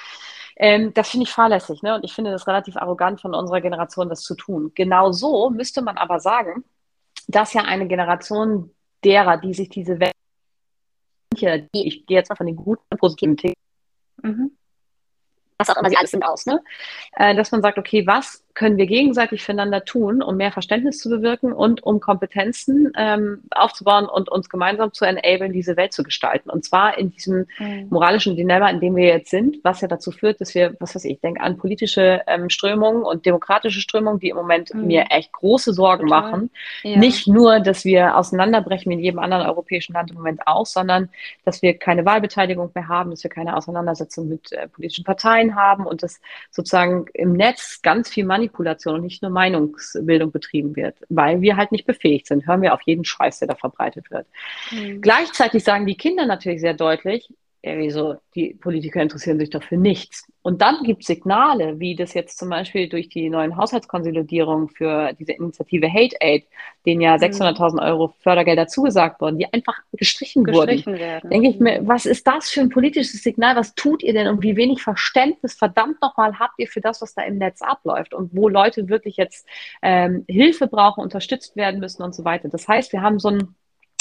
Ähm, 0.55 0.93
das 0.93 1.09
finde 1.09 1.25
ich 1.25 1.31
fahrlässig, 1.31 1.83
ne? 1.83 1.95
Und 1.95 2.03
ich 2.03 2.13
finde 2.13 2.31
das 2.31 2.47
relativ 2.47 2.77
arrogant 2.77 3.21
von 3.21 3.35
unserer 3.35 3.61
Generation, 3.61 4.09
das 4.09 4.21
zu 4.21 4.35
tun. 4.35 4.71
Genau 4.73 5.11
so 5.11 5.49
müsste 5.49 5.81
man 5.81 5.97
aber 5.97 6.19
sagen, 6.19 6.63
dass 7.27 7.53
ja 7.53 7.63
eine 7.63 7.87
Generation 7.87 8.73
derer, 9.03 9.37
die 9.37 9.53
sich 9.53 9.69
diese 9.69 9.99
Welt, 9.99 10.13
die, 11.33 11.87
ich 11.87 12.05
gehe 12.05 12.17
jetzt 12.17 12.29
mal 12.29 12.35
von 12.35 12.47
den 12.47 12.55
guten, 12.55 12.97
positiven 12.97 13.37
Themen, 13.37 13.55
mhm. 14.23 14.51
was 15.57 15.69
auch 15.69 15.77
immer 15.77 15.89
sie 15.89 15.97
alles 15.97 16.11
sind 16.11 16.23
aus, 16.23 16.45
ne? 16.45 16.63
Äh, 17.13 17.35
dass 17.35 17.51
man 17.51 17.61
sagt, 17.61 17.77
okay, 17.77 18.07
was 18.07 18.43
können 18.57 18.77
wir 18.77 18.87
gegenseitig 18.87 19.43
füreinander 19.43 19.85
tun, 19.85 20.23
um 20.23 20.35
mehr 20.35 20.51
Verständnis 20.51 20.97
zu 20.97 21.09
bewirken 21.11 21.53
und 21.53 21.83
um 21.83 21.99
Kompetenzen 21.99 22.91
ähm, 22.97 23.43
aufzubauen 23.51 24.07
und 24.07 24.29
uns 24.29 24.49
gemeinsam 24.49 24.91
zu 24.93 25.05
enablen, 25.05 25.53
diese 25.53 25.77
Welt 25.77 25.93
zu 25.93 26.01
gestalten. 26.01 26.49
Und 26.49 26.65
zwar 26.65 26.97
in 26.97 27.11
diesem 27.11 27.45
mhm. 27.59 27.85
moralischen 27.91 28.35
Dilemma, 28.35 28.67
in 28.71 28.79
dem 28.79 28.95
wir 28.95 29.05
jetzt 29.05 29.29
sind, 29.29 29.57
was 29.61 29.81
ja 29.81 29.87
dazu 29.87 30.09
führt, 30.09 30.41
dass 30.41 30.55
wir, 30.55 30.75
was 30.79 30.95
weiß 30.95 31.05
ich, 31.05 31.19
denke 31.19 31.41
an 31.41 31.57
politische 31.57 32.23
ähm, 32.25 32.49
Strömungen 32.49 33.03
und 33.03 33.27
demokratische 33.27 33.79
Strömungen, 33.79 34.19
die 34.19 34.29
im 34.29 34.37
Moment 34.37 34.73
mhm. 34.73 34.87
mir 34.87 35.05
echt 35.11 35.33
große 35.33 35.73
Sorgen 35.73 36.07
Total. 36.07 36.21
machen. 36.21 36.49
Ja. 36.81 36.97
Nicht 36.97 37.27
nur, 37.27 37.59
dass 37.59 37.85
wir 37.85 38.17
auseinanderbrechen 38.17 38.89
wie 38.89 38.95
in 38.95 39.01
jedem 39.01 39.19
anderen 39.19 39.45
europäischen 39.45 39.93
Land 39.93 40.09
im 40.09 40.17
Moment 40.17 40.41
auch, 40.47 40.65
sondern 40.65 41.09
dass 41.45 41.61
wir 41.61 41.77
keine 41.77 42.05
Wahlbeteiligung 42.05 42.71
mehr 42.73 42.87
haben, 42.87 43.11
dass 43.11 43.23
wir 43.23 43.29
keine 43.29 43.55
Auseinandersetzung 43.55 44.27
mit 44.27 44.51
äh, 44.51 44.67
politischen 44.67 45.03
Parteien 45.03 45.55
haben 45.55 45.85
und 45.85 46.01
dass 46.01 46.19
sozusagen 46.49 47.05
im 47.13 47.33
Netz 47.33 47.83
ganz 47.83 48.09
viel 48.09 48.25
Manipulation 48.47 48.95
und 48.95 49.03
nicht 49.03 49.21
nur 49.21 49.31
Meinungsbildung 49.31 50.31
betrieben 50.31 50.75
wird, 50.75 50.97
weil 51.09 51.41
wir 51.41 51.57
halt 51.57 51.71
nicht 51.71 51.85
befähigt 51.85 52.27
sind. 52.27 52.47
Hören 52.47 52.61
wir 52.61 52.73
auf 52.73 52.81
jeden 52.85 53.05
Scheiß, 53.05 53.39
der 53.39 53.49
da 53.49 53.55
verbreitet 53.55 54.09
wird. 54.09 54.27
Mhm. 54.71 55.01
Gleichzeitig 55.01 55.63
sagen 55.63 55.85
die 55.85 55.95
Kinder 55.95 56.25
natürlich 56.25 56.61
sehr 56.61 56.73
deutlich, 56.73 57.29
irgendwie 57.67 57.91
so, 57.91 58.15
die 58.35 58.53
Politiker 58.53 59.01
interessieren 59.01 59.39
sich 59.39 59.49
doch 59.49 59.63
für 59.63 59.77
nichts. 59.77 60.27
Und 60.41 60.61
dann 60.61 60.83
gibt 60.83 61.01
es 61.01 61.07
Signale, 61.07 61.79
wie 61.79 61.95
das 61.95 62.13
jetzt 62.13 62.37
zum 62.37 62.49
Beispiel 62.49 62.87
durch 62.87 63.09
die 63.09 63.29
neuen 63.29 63.57
Haushaltskonsolidierungen 63.57 64.69
für 64.69 65.13
diese 65.13 65.33
Initiative 65.33 65.91
Hate 65.91 66.15
Aid, 66.21 66.45
denen 66.85 67.01
ja 67.01 67.15
600.000 67.15 67.73
mhm. 67.73 67.79
Euro 67.79 68.13
Fördergelder 68.19 68.67
zugesagt 68.67 69.19
wurden, 69.19 69.37
die 69.37 69.51
einfach 69.51 69.77
gestrichen, 69.93 70.43
gestrichen 70.43 70.93
wurden. 70.93 70.99
Werden. 70.99 71.29
Denke 71.29 71.49
ich 71.49 71.59
mir, 71.59 71.85
was 71.85 72.05
ist 72.05 72.25
das 72.27 72.49
für 72.49 72.61
ein 72.61 72.69
politisches 72.69 73.21
Signal? 73.23 73.55
Was 73.55 73.75
tut 73.75 74.03
ihr 74.03 74.13
denn 74.13 74.27
und 74.27 74.41
wie 74.41 74.55
wenig 74.55 74.81
Verständnis 74.81 75.53
verdammt 75.53 76.01
nochmal 76.01 76.39
habt 76.39 76.59
ihr 76.59 76.67
für 76.67 76.81
das, 76.81 77.01
was 77.01 77.13
da 77.13 77.23
im 77.23 77.37
Netz 77.37 77.61
abläuft 77.61 78.13
und 78.13 78.35
wo 78.35 78.47
Leute 78.47 78.87
wirklich 78.89 79.17
jetzt 79.17 79.47
ähm, 79.81 80.23
Hilfe 80.29 80.67
brauchen, 80.67 81.01
unterstützt 81.01 81.55
werden 81.55 81.79
müssen 81.79 82.03
und 82.03 82.15
so 82.15 82.23
weiter. 82.23 82.49
Das 82.49 82.67
heißt, 82.67 82.93
wir 82.93 83.01
haben 83.01 83.19
so 83.19 83.29
ein 83.29 83.55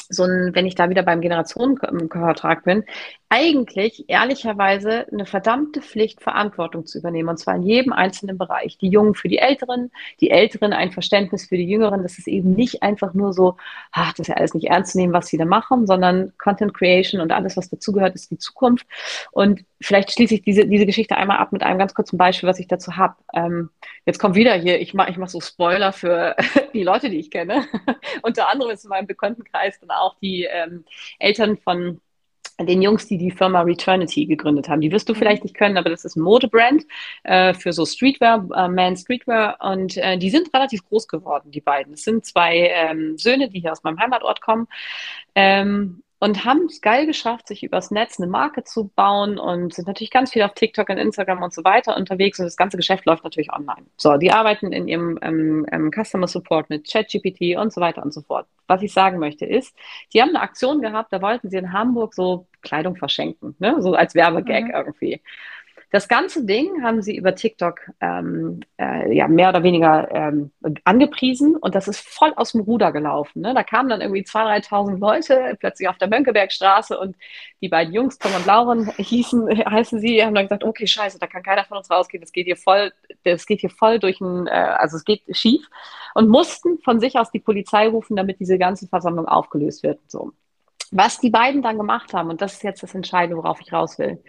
so 0.09 0.25
ein, 0.25 0.55
wenn 0.55 0.67
ich 0.67 0.75
da 0.75 0.89
wieder 0.89 1.03
beim 1.03 1.21
Generationenvertrag 1.21 2.65
bin, 2.65 2.85
eigentlich 3.29 4.05
ehrlicherweise 4.09 5.07
eine 5.11 5.27
verdammte 5.27 5.83
Pflicht, 5.83 6.23
Verantwortung 6.23 6.87
zu 6.87 6.99
übernehmen. 6.99 7.29
Und 7.29 7.39
zwar 7.39 7.57
in 7.57 7.65
jedem 7.65 7.93
einzelnen 7.93 8.39
Bereich. 8.39 8.79
Die 8.79 8.89
Jungen 8.89 9.15
für 9.15 9.29
die 9.29 9.39
Älteren, 9.39 9.91
die 10.21 10.31
Älteren 10.31 10.73
ein 10.73 10.93
Verständnis 10.93 11.49
für 11.49 11.57
die 11.57 11.69
Jüngeren. 11.69 12.03
Das 12.03 12.19
ist 12.19 12.29
eben 12.29 12.53
nicht 12.53 12.85
einfach 12.85 13.15
nur 13.15 13.33
so, 13.33 13.57
ach, 13.91 14.13
das 14.13 14.21
ist 14.21 14.29
ja 14.29 14.37
alles 14.37 14.55
nicht 14.55 14.69
ernst 14.69 14.93
zu 14.93 14.99
nehmen, 14.99 15.13
was 15.13 15.27
sie 15.27 15.39
da 15.39 15.45
machen, 15.45 15.89
sondern 15.89 16.33
Content 16.39 16.73
Creation 16.73 17.21
und 17.21 17.33
alles, 17.33 17.57
was 17.57 17.69
dazugehört, 17.69 18.15
ist 18.15 18.31
die 18.31 18.39
Zukunft. 18.39 18.87
Und 19.33 19.65
vielleicht 19.81 20.13
schließe 20.13 20.35
ich 20.35 20.43
diese, 20.43 20.67
diese 20.67 20.87
Geschichte 20.87 21.17
einmal 21.17 21.39
ab 21.39 21.51
mit 21.51 21.65
einem 21.65 21.79
ganz 21.79 21.95
kurzen 21.95 22.19
Beispiel, 22.19 22.49
was 22.49 22.61
ich 22.61 22.69
dazu 22.69 22.97
habe. 22.97 23.17
Ähm, 23.35 23.71
jetzt 24.05 24.21
kommt 24.21 24.37
wieder 24.37 24.55
hier, 24.55 24.81
ich 24.81 24.95
mache 24.95 25.11
ich 25.11 25.17
mach 25.17 25.29
so 25.29 25.41
Spoiler 25.41 25.93
für 25.93 26.37
die 26.75 26.85
Leute, 26.85 27.11
die 27.11 27.19
ich 27.19 27.31
kenne. 27.33 27.67
Unter 28.23 28.49
anderem 28.49 28.71
ist 28.71 28.85
in 28.85 28.91
meinem 28.91 29.09
Bekanntenkreis 29.09 29.81
dann 29.81 29.91
auch 29.91 30.17
die 30.21 30.45
ähm, 30.45 30.85
Eltern 31.19 31.57
von 31.57 32.01
den 32.59 32.83
Jungs, 32.83 33.07
die 33.07 33.19
die 33.19 33.31
Firma 33.31 33.61
Returnity 33.63 34.27
gegründet 34.27 34.69
haben. 34.69 34.81
Die 34.81 34.91
wirst 34.91 35.09
du 35.09 35.13
mhm. 35.13 35.19
vielleicht 35.19 35.45
nicht 35.45 35.55
können, 35.55 35.77
aber 35.77 35.91
das 35.91 36.05
ist 36.05 36.17
ein 36.17 36.23
Modebrand 36.23 36.85
äh, 37.25 37.53
für 37.55 37.73
so 37.73 37.85
Streetwear, 37.85 38.49
äh, 38.55 38.69
Man 38.69 38.97
Streetwear 38.97 39.59
und 39.61 39.97
äh, 39.97 40.17
die 40.17 40.31
sind 40.31 40.53
relativ 40.55 40.85
groß 40.85 41.09
geworden, 41.09 41.51
die 41.51 41.61
beiden. 41.61 41.95
Es 41.95 42.05
sind 42.05 42.25
zwei 42.25 42.71
ähm, 42.73 43.19
Söhne, 43.19 43.51
die 43.51 43.61
hier 43.61 43.73
aus 43.73 43.83
meinem 43.83 43.99
Heimatort 43.99 44.41
kommen. 44.41 44.69
Ähm, 45.35 46.03
und 46.19 46.45
haben 46.45 46.65
es 46.67 46.81
geil 46.81 47.07
geschafft, 47.07 47.49
sich 47.49 47.63
übers 47.63 47.91
Netz 47.91 48.19
eine 48.19 48.27
Marke 48.27 48.65
zu 48.65 48.89
bauen 48.95 49.39
und 49.39 49.75
sind 49.75 49.87
natürlich 49.87 50.11
ganz 50.11 50.33
viel 50.33 50.43
auf 50.43 50.55
TikTok 50.55 50.89
und 50.89 50.97
Instagram 50.97 51.43
und 51.43 51.53
so 51.53 51.63
weiter 51.63 51.97
unterwegs 51.97 52.39
und 52.39 52.47
das 52.47 52.57
ganze 52.57 52.77
Geschäft 52.77 53.05
läuft 53.05 53.25
natürlich 53.25 53.53
online. 53.53 53.87
So, 53.97 54.17
die 54.17 54.33
arbeiten 54.33 54.73
in 54.73 54.89
ihrem 54.89 55.19
ähm, 55.21 55.67
ähm, 55.71 55.91
Customer 55.91 56.27
Support 56.27 56.71
mit 56.71 56.91
ChatGPT 56.91 57.57
und 57.59 57.73
so 57.73 57.81
weiter 57.81 58.03
und 58.03 58.15
so 58.15 58.23
fort. 58.23 58.47
Was 58.67 58.83
ich 58.83 58.93
sagen 58.93 59.19
möchte 59.19 59.45
ist, 59.45 59.77
die 60.13 60.23
haben 60.23 60.31
eine 60.31 60.41
Aktion 60.41 60.81
gehabt, 60.81 61.13
da 61.13 61.21
wollten 61.21 61.51
sie 61.51 61.59
in 61.59 61.73
Hamburg 61.73 62.15
so 62.15 62.47
Kleidung 62.63 62.97
verschenken, 62.97 63.55
ne? 63.59 63.77
so 63.81 63.95
als 63.95 64.15
Werbegag 64.15 64.65
mhm. 64.65 64.75
irgendwie. 64.75 65.21
Das 65.91 66.09
ganze 66.09 66.45
Ding 66.45 66.83
haben 66.83 67.01
sie 67.01 67.17
über 67.17 67.35
TikTok 67.37 67.79
ähm, 68.01 68.61
äh, 68.77 69.15
ja, 69.15 69.29
mehr 69.29 69.51
oder 69.51 69.63
weniger 69.63 70.11
ähm, 70.13 70.51
angepriesen 70.85 71.55
und 71.57 71.77
das 71.77 71.87
ist 71.87 72.01
voll 72.01 72.33
aus 72.35 72.53
dem 72.53 72.63
Ruder 72.63 72.91
gelaufen. 72.91 73.43
Ne? 73.43 73.55
Da 73.55 73.63
kamen 73.63 73.89
dann 73.89 74.01
irgendwie 74.01 74.23
2.000, 74.23 74.69
3.000 74.69 74.99
Leute 74.99 75.57
plötzlich 75.61 75.89
auf 75.89 75.97
der 75.99 76.09
Mönckebergstraße 76.09 76.99
und 76.99 77.15
die 77.63 77.69
beiden 77.69 77.95
Jungs, 77.95 78.19
Tom 78.19 78.35
und 78.35 78.47
Lauren, 78.47 78.91
hießen, 78.97 79.49
heißen 79.65 80.01
sie, 80.01 80.25
haben 80.25 80.35
dann 80.35 80.47
gesagt, 80.47 80.65
okay, 80.65 80.89
scheiße, 80.89 81.21
da 81.21 81.29
kann 81.29 81.45
keiner 81.45 81.65
von 81.65 81.79
uns 81.79 81.91
rausgehen, 81.91 82.21
das 82.21 82.33
geht 82.33 82.47
hier 82.47 82.57
voll, 82.57 82.93
das 83.23 83.47
geht 83.47 83.61
hier 83.61 83.71
voll 83.71 84.01
durch 84.01 84.21
ein, 84.21 84.49
äh, 84.49 84.51
also 84.51 84.97
es 84.97 85.05
geht 85.05 85.23
schief 85.37 85.69
und 86.15 86.29
mussten 86.29 86.79
von 86.81 86.99
sich 86.99 87.17
aus 87.17 87.31
die 87.31 87.41
Polizei 87.41 87.89
rufen, 87.89 88.17
damit 88.17 88.41
diese 88.41 88.59
ganze 88.59 88.89
Versammlung 88.89 89.27
aufgelöst 89.27 89.85
wird. 89.85 90.01
So. 90.09 90.33
Was 90.93 91.19
die 91.19 91.31
beiden 91.31 91.63
dann 91.63 91.79
gemacht 91.79 92.15
haben, 92.15 92.31
und 92.31 92.41
das 92.41 92.55
ist 92.55 92.63
jetzt 92.63 92.83
das 92.83 92.95
Entscheidende, 92.95 93.37
worauf 93.37 93.61
ich 93.61 93.73
raus 93.73 93.99
will, 93.99 94.23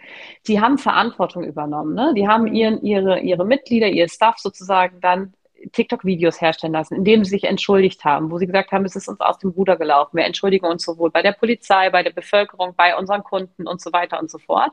die 0.46 0.60
haben 0.60 0.78
Verantwortung 0.78 1.44
übernommen. 1.44 1.94
Ne? 1.94 2.12
Die 2.16 2.26
haben 2.26 2.46
ihren, 2.46 2.82
ihre, 2.82 3.20
ihre 3.20 3.44
Mitglieder, 3.44 3.88
ihr 3.88 4.08
Staff 4.08 4.38
sozusagen 4.38 5.00
dann 5.00 5.34
TikTok-Videos 5.72 6.40
herstellen 6.40 6.72
lassen, 6.72 6.94
indem 6.94 7.24
sie 7.24 7.30
sich 7.30 7.44
entschuldigt 7.44 8.04
haben, 8.04 8.30
wo 8.30 8.38
sie 8.38 8.46
gesagt 8.46 8.72
haben, 8.72 8.84
es 8.84 8.96
ist 8.96 9.08
uns 9.08 9.20
aus 9.20 9.38
dem 9.38 9.50
Ruder 9.50 9.76
gelaufen. 9.76 10.16
Wir 10.16 10.24
entschuldigen 10.24 10.66
uns 10.66 10.84
sowohl 10.84 11.10
bei 11.10 11.22
der 11.22 11.32
Polizei, 11.32 11.90
bei 11.90 12.02
der 12.02 12.10
Bevölkerung, 12.10 12.74
bei 12.76 12.96
unseren 12.96 13.24
Kunden 13.24 13.66
und 13.66 13.80
so 13.80 13.92
weiter 13.92 14.18
und 14.20 14.30
so 14.30 14.38
fort. 14.38 14.72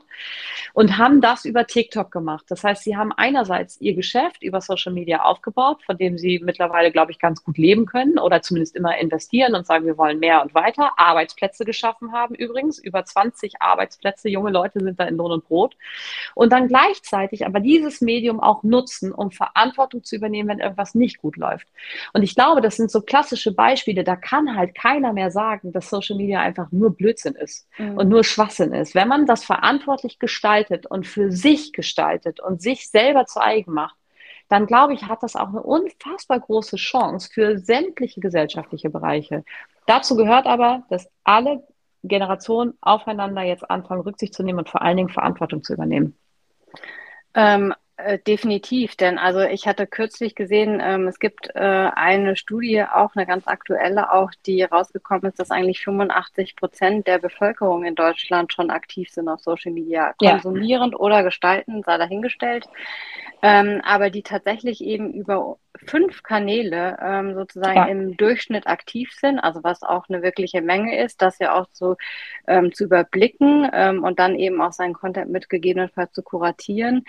Und 0.72 0.98
haben 0.98 1.20
das 1.20 1.44
über 1.44 1.66
TikTok 1.66 2.10
gemacht. 2.10 2.44
Das 2.48 2.64
heißt, 2.64 2.84
sie 2.84 2.96
haben 2.96 3.12
einerseits 3.12 3.80
ihr 3.80 3.94
Geschäft 3.94 4.42
über 4.42 4.60
Social 4.60 4.92
Media 4.92 5.22
aufgebaut, 5.22 5.82
von 5.84 5.98
dem 5.98 6.18
sie 6.18 6.40
mittlerweile, 6.42 6.92
glaube 6.92 7.12
ich, 7.12 7.18
ganz 7.18 7.42
gut 7.42 7.58
leben 7.58 7.86
können 7.86 8.18
oder 8.18 8.42
zumindest 8.42 8.76
immer 8.76 8.96
investieren 8.98 9.54
und 9.54 9.66
sagen, 9.66 9.86
wir 9.86 9.98
wollen 9.98 10.18
mehr 10.18 10.42
und 10.42 10.54
weiter. 10.54 10.92
Arbeitsplätze 10.96 11.64
geschaffen 11.64 12.12
haben 12.12 12.34
übrigens. 12.34 12.78
Über 12.78 13.04
20 13.04 13.60
Arbeitsplätze. 13.60 14.28
Junge 14.28 14.50
Leute 14.50 14.80
sind 14.80 14.98
da 15.00 15.04
in 15.04 15.16
Lohn 15.16 15.32
und 15.32 15.46
Brot. 15.46 15.76
Und 16.34 16.52
dann 16.52 16.68
gleichzeitig 16.68 17.46
aber 17.46 17.60
dieses 17.60 18.00
Medium 18.00 18.40
auch 18.40 18.62
nutzen, 18.62 19.12
um 19.12 19.30
Verantwortung 19.30 20.04
zu 20.04 20.16
übernehmen, 20.16 20.48
wenn 20.48 20.60
irgendwas 20.76 20.94
nicht 20.94 21.18
gut 21.18 21.36
läuft. 21.36 21.66
Und 22.12 22.22
ich 22.22 22.34
glaube, 22.34 22.60
das 22.60 22.76
sind 22.76 22.90
so 22.90 23.00
klassische 23.00 23.52
Beispiele, 23.52 24.04
da 24.04 24.16
kann 24.16 24.56
halt 24.56 24.74
keiner 24.74 25.12
mehr 25.12 25.30
sagen, 25.30 25.72
dass 25.72 25.88
Social 25.88 26.16
Media 26.16 26.40
einfach 26.40 26.70
nur 26.70 26.94
Blödsinn 26.94 27.34
ist 27.34 27.66
mhm. 27.78 27.96
und 27.96 28.08
nur 28.08 28.24
Schwachsinn 28.24 28.72
ist. 28.72 28.94
Wenn 28.94 29.08
man 29.08 29.26
das 29.26 29.44
verantwortlich 29.44 30.18
gestaltet 30.18 30.86
und 30.86 31.06
für 31.06 31.32
sich 31.32 31.72
gestaltet 31.72 32.40
und 32.40 32.60
sich 32.60 32.90
selber 32.90 33.26
zu 33.26 33.40
eigen 33.40 33.72
macht, 33.72 33.96
dann 34.48 34.66
glaube 34.66 34.94
ich, 34.94 35.02
hat 35.04 35.22
das 35.22 35.34
auch 35.34 35.48
eine 35.48 35.62
unfassbar 35.62 36.38
große 36.38 36.76
Chance 36.76 37.30
für 37.32 37.58
sämtliche 37.58 38.20
gesellschaftliche 38.20 38.90
Bereiche. 38.90 39.44
Dazu 39.86 40.14
gehört 40.14 40.46
aber, 40.46 40.84
dass 40.88 41.08
alle 41.24 41.64
Generationen 42.04 42.74
aufeinander 42.80 43.42
jetzt 43.42 43.68
anfangen, 43.68 44.02
Rücksicht 44.02 44.34
zu 44.34 44.44
nehmen 44.44 44.60
und 44.60 44.68
vor 44.68 44.82
allen 44.82 44.96
Dingen 44.96 45.08
Verantwortung 45.08 45.64
zu 45.64 45.72
übernehmen. 45.72 46.14
Ähm, 47.34 47.74
äh, 47.98 48.18
definitiv, 48.18 48.94
denn 48.96 49.18
also 49.18 49.40
ich 49.40 49.66
hatte 49.66 49.86
kürzlich 49.86 50.34
gesehen, 50.34 50.80
ähm, 50.84 51.08
es 51.08 51.18
gibt 51.18 51.48
äh, 51.54 51.60
eine 51.60 52.36
Studie, 52.36 52.82
auch 52.82 53.16
eine 53.16 53.24
ganz 53.26 53.46
aktuelle, 53.46 54.12
auch 54.12 54.30
die 54.44 54.62
rausgekommen 54.62 55.30
ist, 55.30 55.38
dass 55.38 55.50
eigentlich 55.50 55.82
85 55.82 56.56
Prozent 56.56 57.06
der 57.06 57.18
Bevölkerung 57.18 57.84
in 57.84 57.94
Deutschland 57.94 58.52
schon 58.52 58.70
aktiv 58.70 59.10
sind 59.10 59.28
auf 59.28 59.40
Social 59.40 59.72
Media, 59.72 60.12
konsumierend 60.18 60.92
ja. 60.92 60.98
oder 60.98 61.22
gestalten, 61.22 61.82
sei 61.84 61.96
dahingestellt, 61.96 62.68
ähm, 63.42 63.80
aber 63.82 64.10
die 64.10 64.22
tatsächlich 64.22 64.82
eben 64.82 65.14
über 65.14 65.56
fünf 65.86 66.22
Kanäle 66.22 66.96
ähm, 67.02 67.34
sozusagen 67.34 67.76
ja. 67.76 67.86
im 67.86 68.16
Durchschnitt 68.16 68.66
aktiv 68.66 69.12
sind, 69.12 69.38
also 69.38 69.62
was 69.64 69.82
auch 69.82 70.08
eine 70.08 70.22
wirkliche 70.22 70.62
Menge 70.62 71.02
ist, 71.02 71.22
das 71.22 71.38
ja 71.38 71.54
auch 71.54 71.66
so 71.72 71.96
ähm, 72.46 72.72
zu 72.72 72.84
überblicken 72.84 73.68
ähm, 73.72 74.04
und 74.04 74.18
dann 74.18 74.36
eben 74.36 74.60
auch 74.60 74.72
seinen 74.72 74.94
Content 74.94 75.30
mit 75.30 75.48
gegebenenfalls 75.48 76.12
zu 76.12 76.22
kuratieren. 76.22 77.04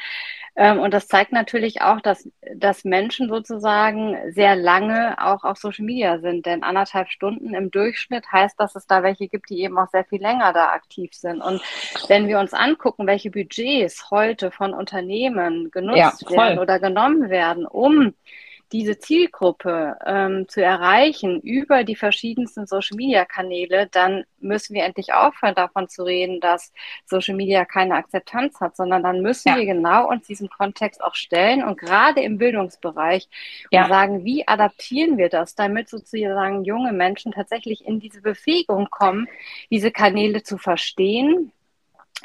Ähm, 0.55 0.79
und 0.79 0.93
das 0.93 1.07
zeigt 1.07 1.31
natürlich 1.31 1.81
auch, 1.81 2.01
dass, 2.01 2.29
dass 2.55 2.83
Menschen 2.83 3.29
sozusagen 3.29 4.17
sehr 4.31 4.55
lange 4.55 5.15
auch 5.23 5.43
auf 5.43 5.57
Social 5.57 5.85
Media 5.85 6.19
sind, 6.19 6.45
denn 6.45 6.63
anderthalb 6.63 7.09
Stunden 7.09 7.53
im 7.53 7.69
Durchschnitt 7.71 8.31
heißt, 8.31 8.59
dass 8.59 8.75
es 8.75 8.87
da 8.87 9.03
welche 9.03 9.27
gibt, 9.27 9.49
die 9.49 9.61
eben 9.61 9.77
auch 9.77 9.89
sehr 9.89 10.05
viel 10.05 10.21
länger 10.21 10.53
da 10.53 10.71
aktiv 10.71 11.13
sind. 11.13 11.41
Und 11.41 11.61
wenn 12.07 12.27
wir 12.27 12.39
uns 12.39 12.53
angucken, 12.53 13.07
welche 13.07 13.31
Budgets 13.31 14.09
heute 14.09 14.51
von 14.51 14.73
Unternehmen 14.73 15.69
genutzt 15.71 16.25
ja, 16.27 16.37
werden 16.37 16.59
oder 16.59 16.79
genommen 16.79 17.29
werden, 17.29 17.65
um 17.65 18.13
diese 18.71 18.99
Zielgruppe 18.99 19.97
ähm, 20.05 20.47
zu 20.47 20.61
erreichen 20.61 21.39
über 21.41 21.83
die 21.83 21.95
verschiedensten 21.95 22.67
Social-Media-Kanäle, 22.67 23.87
dann 23.87 24.25
müssen 24.39 24.73
wir 24.73 24.83
endlich 24.83 25.13
aufhören, 25.13 25.55
davon 25.55 25.87
zu 25.87 26.03
reden, 26.03 26.39
dass 26.39 26.73
Social 27.05 27.35
Media 27.35 27.65
keine 27.65 27.95
Akzeptanz 27.95 28.59
hat, 28.59 28.75
sondern 28.75 29.03
dann 29.03 29.21
müssen 29.21 29.49
ja. 29.49 29.55
wir 29.57 29.65
genau 29.65 30.09
uns 30.09 30.27
diesem 30.27 30.49
Kontext 30.49 31.03
auch 31.03 31.15
stellen 31.15 31.63
und 31.63 31.79
gerade 31.79 32.21
im 32.21 32.37
Bildungsbereich 32.37 33.29
ja. 33.71 33.87
sagen, 33.87 34.25
wie 34.25 34.47
adaptieren 34.47 35.17
wir 35.17 35.29
das, 35.29 35.55
damit 35.55 35.89
sozusagen 35.89 36.63
junge 36.63 36.91
Menschen 36.91 37.31
tatsächlich 37.31 37.85
in 37.85 37.99
diese 37.99 38.21
Befähigung 38.21 38.89
kommen, 38.89 39.27
diese 39.71 39.91
Kanäle 39.91 40.43
zu 40.43 40.57
verstehen, 40.57 41.51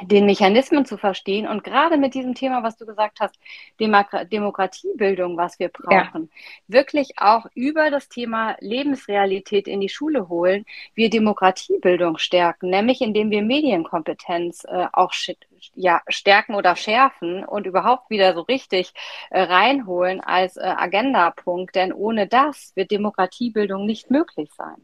den 0.01 0.27
Mechanismen 0.27 0.87
zu 0.87 0.97
verstehen 0.97 1.47
und 1.47 1.65
gerade 1.65 1.99
mit 1.99 2.15
diesem 2.15 2.35
Thema, 2.35 2.63
was 2.63 2.77
du 2.77 2.87
gesagt 2.87 3.21
hast, 3.21 3.39
Demokratiebildung, 3.79 5.37
was 5.37 5.59
wir 5.59 5.69
brauchen, 5.69 6.31
ja. 6.33 6.39
wirklich 6.67 7.19
auch 7.19 7.47
über 7.55 7.91
das 7.91 8.09
Thema 8.09 8.57
Lebensrealität 8.61 9.69
in 9.69 9.81
die 9.81 9.91
Schule 9.91 10.29
holen, 10.29 10.65
wir 10.95 11.11
Demokratiebildung 11.11 12.19
stärken, 12.19 12.71
nämlich 12.71 13.03
indem 13.03 13.31
wir 13.31 13.43
Medienkompetenz 13.43 14.65
äh, 14.65 14.87
auch 14.93 15.13
ja, 15.75 16.03
stärken 16.09 16.55
oder 16.55 16.77
schärfen 16.77 17.45
und 17.45 17.67
überhaupt 17.67 18.11
wieder 18.11 18.35
so 18.35 18.41
richtig 18.43 18.93
äh, 19.31 19.43
reinholen 19.43 20.21
als 20.21 20.57
äh, 20.57 20.63
Agendapunkt, 20.63 21.75
denn 21.75 21.93
ohne 21.93 22.27
das 22.27 22.73
wird 22.75 22.91
Demokratiebildung 22.91 23.87
nicht 23.87 24.11
möglich 24.11 24.51
sein. 24.57 24.77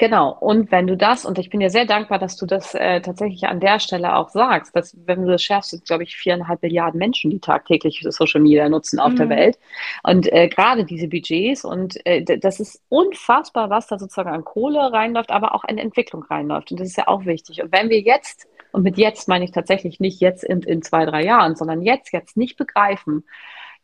Genau, 0.00 0.34
und 0.40 0.70
wenn 0.70 0.86
du 0.86 0.96
das, 0.96 1.26
und 1.26 1.38
ich 1.38 1.50
bin 1.50 1.60
dir 1.60 1.68
sehr 1.68 1.84
dankbar, 1.84 2.18
dass 2.18 2.38
du 2.38 2.46
das 2.46 2.74
äh, 2.74 3.02
tatsächlich 3.02 3.46
an 3.46 3.60
der 3.60 3.78
Stelle 3.80 4.16
auch 4.16 4.30
sagst, 4.30 4.74
dass 4.74 4.96
wenn 5.04 5.26
du 5.26 5.30
das 5.30 5.42
schärfst, 5.42 5.70
sind, 5.70 5.84
glaube 5.84 6.04
ich, 6.04 6.16
viereinhalb 6.16 6.62
Milliarden 6.62 6.98
Menschen, 6.98 7.30
die 7.30 7.38
tagtäglich 7.38 8.02
Social 8.08 8.40
Media 8.40 8.66
nutzen 8.70 8.98
auf 8.98 9.12
mhm. 9.12 9.16
der 9.16 9.28
Welt. 9.28 9.58
Und 10.02 10.32
äh, 10.32 10.48
gerade 10.48 10.86
diese 10.86 11.06
Budgets, 11.08 11.66
und 11.66 12.04
äh, 12.06 12.24
das 12.38 12.60
ist 12.60 12.82
unfassbar, 12.88 13.68
was 13.68 13.88
da 13.88 13.98
sozusagen 13.98 14.30
an 14.30 14.42
Kohle 14.42 14.90
reinläuft, 14.90 15.30
aber 15.30 15.54
auch 15.54 15.64
an 15.64 15.76
Entwicklung 15.76 16.22
reinläuft. 16.22 16.70
Und 16.70 16.80
das 16.80 16.88
ist 16.88 16.96
ja 16.96 17.06
auch 17.06 17.26
wichtig. 17.26 17.62
Und 17.62 17.70
wenn 17.70 17.90
wir 17.90 18.00
jetzt 18.00 18.48
und 18.72 18.82
mit 18.82 18.98
jetzt 18.98 19.28
meine 19.28 19.44
ich 19.44 19.52
tatsächlich 19.52 20.00
nicht 20.00 20.20
jetzt 20.20 20.44
in, 20.44 20.62
in 20.62 20.82
zwei, 20.82 21.04
drei 21.04 21.24
Jahren, 21.24 21.56
sondern 21.56 21.82
jetzt, 21.82 22.12
jetzt 22.12 22.36
nicht 22.36 22.56
begreifen, 22.56 23.24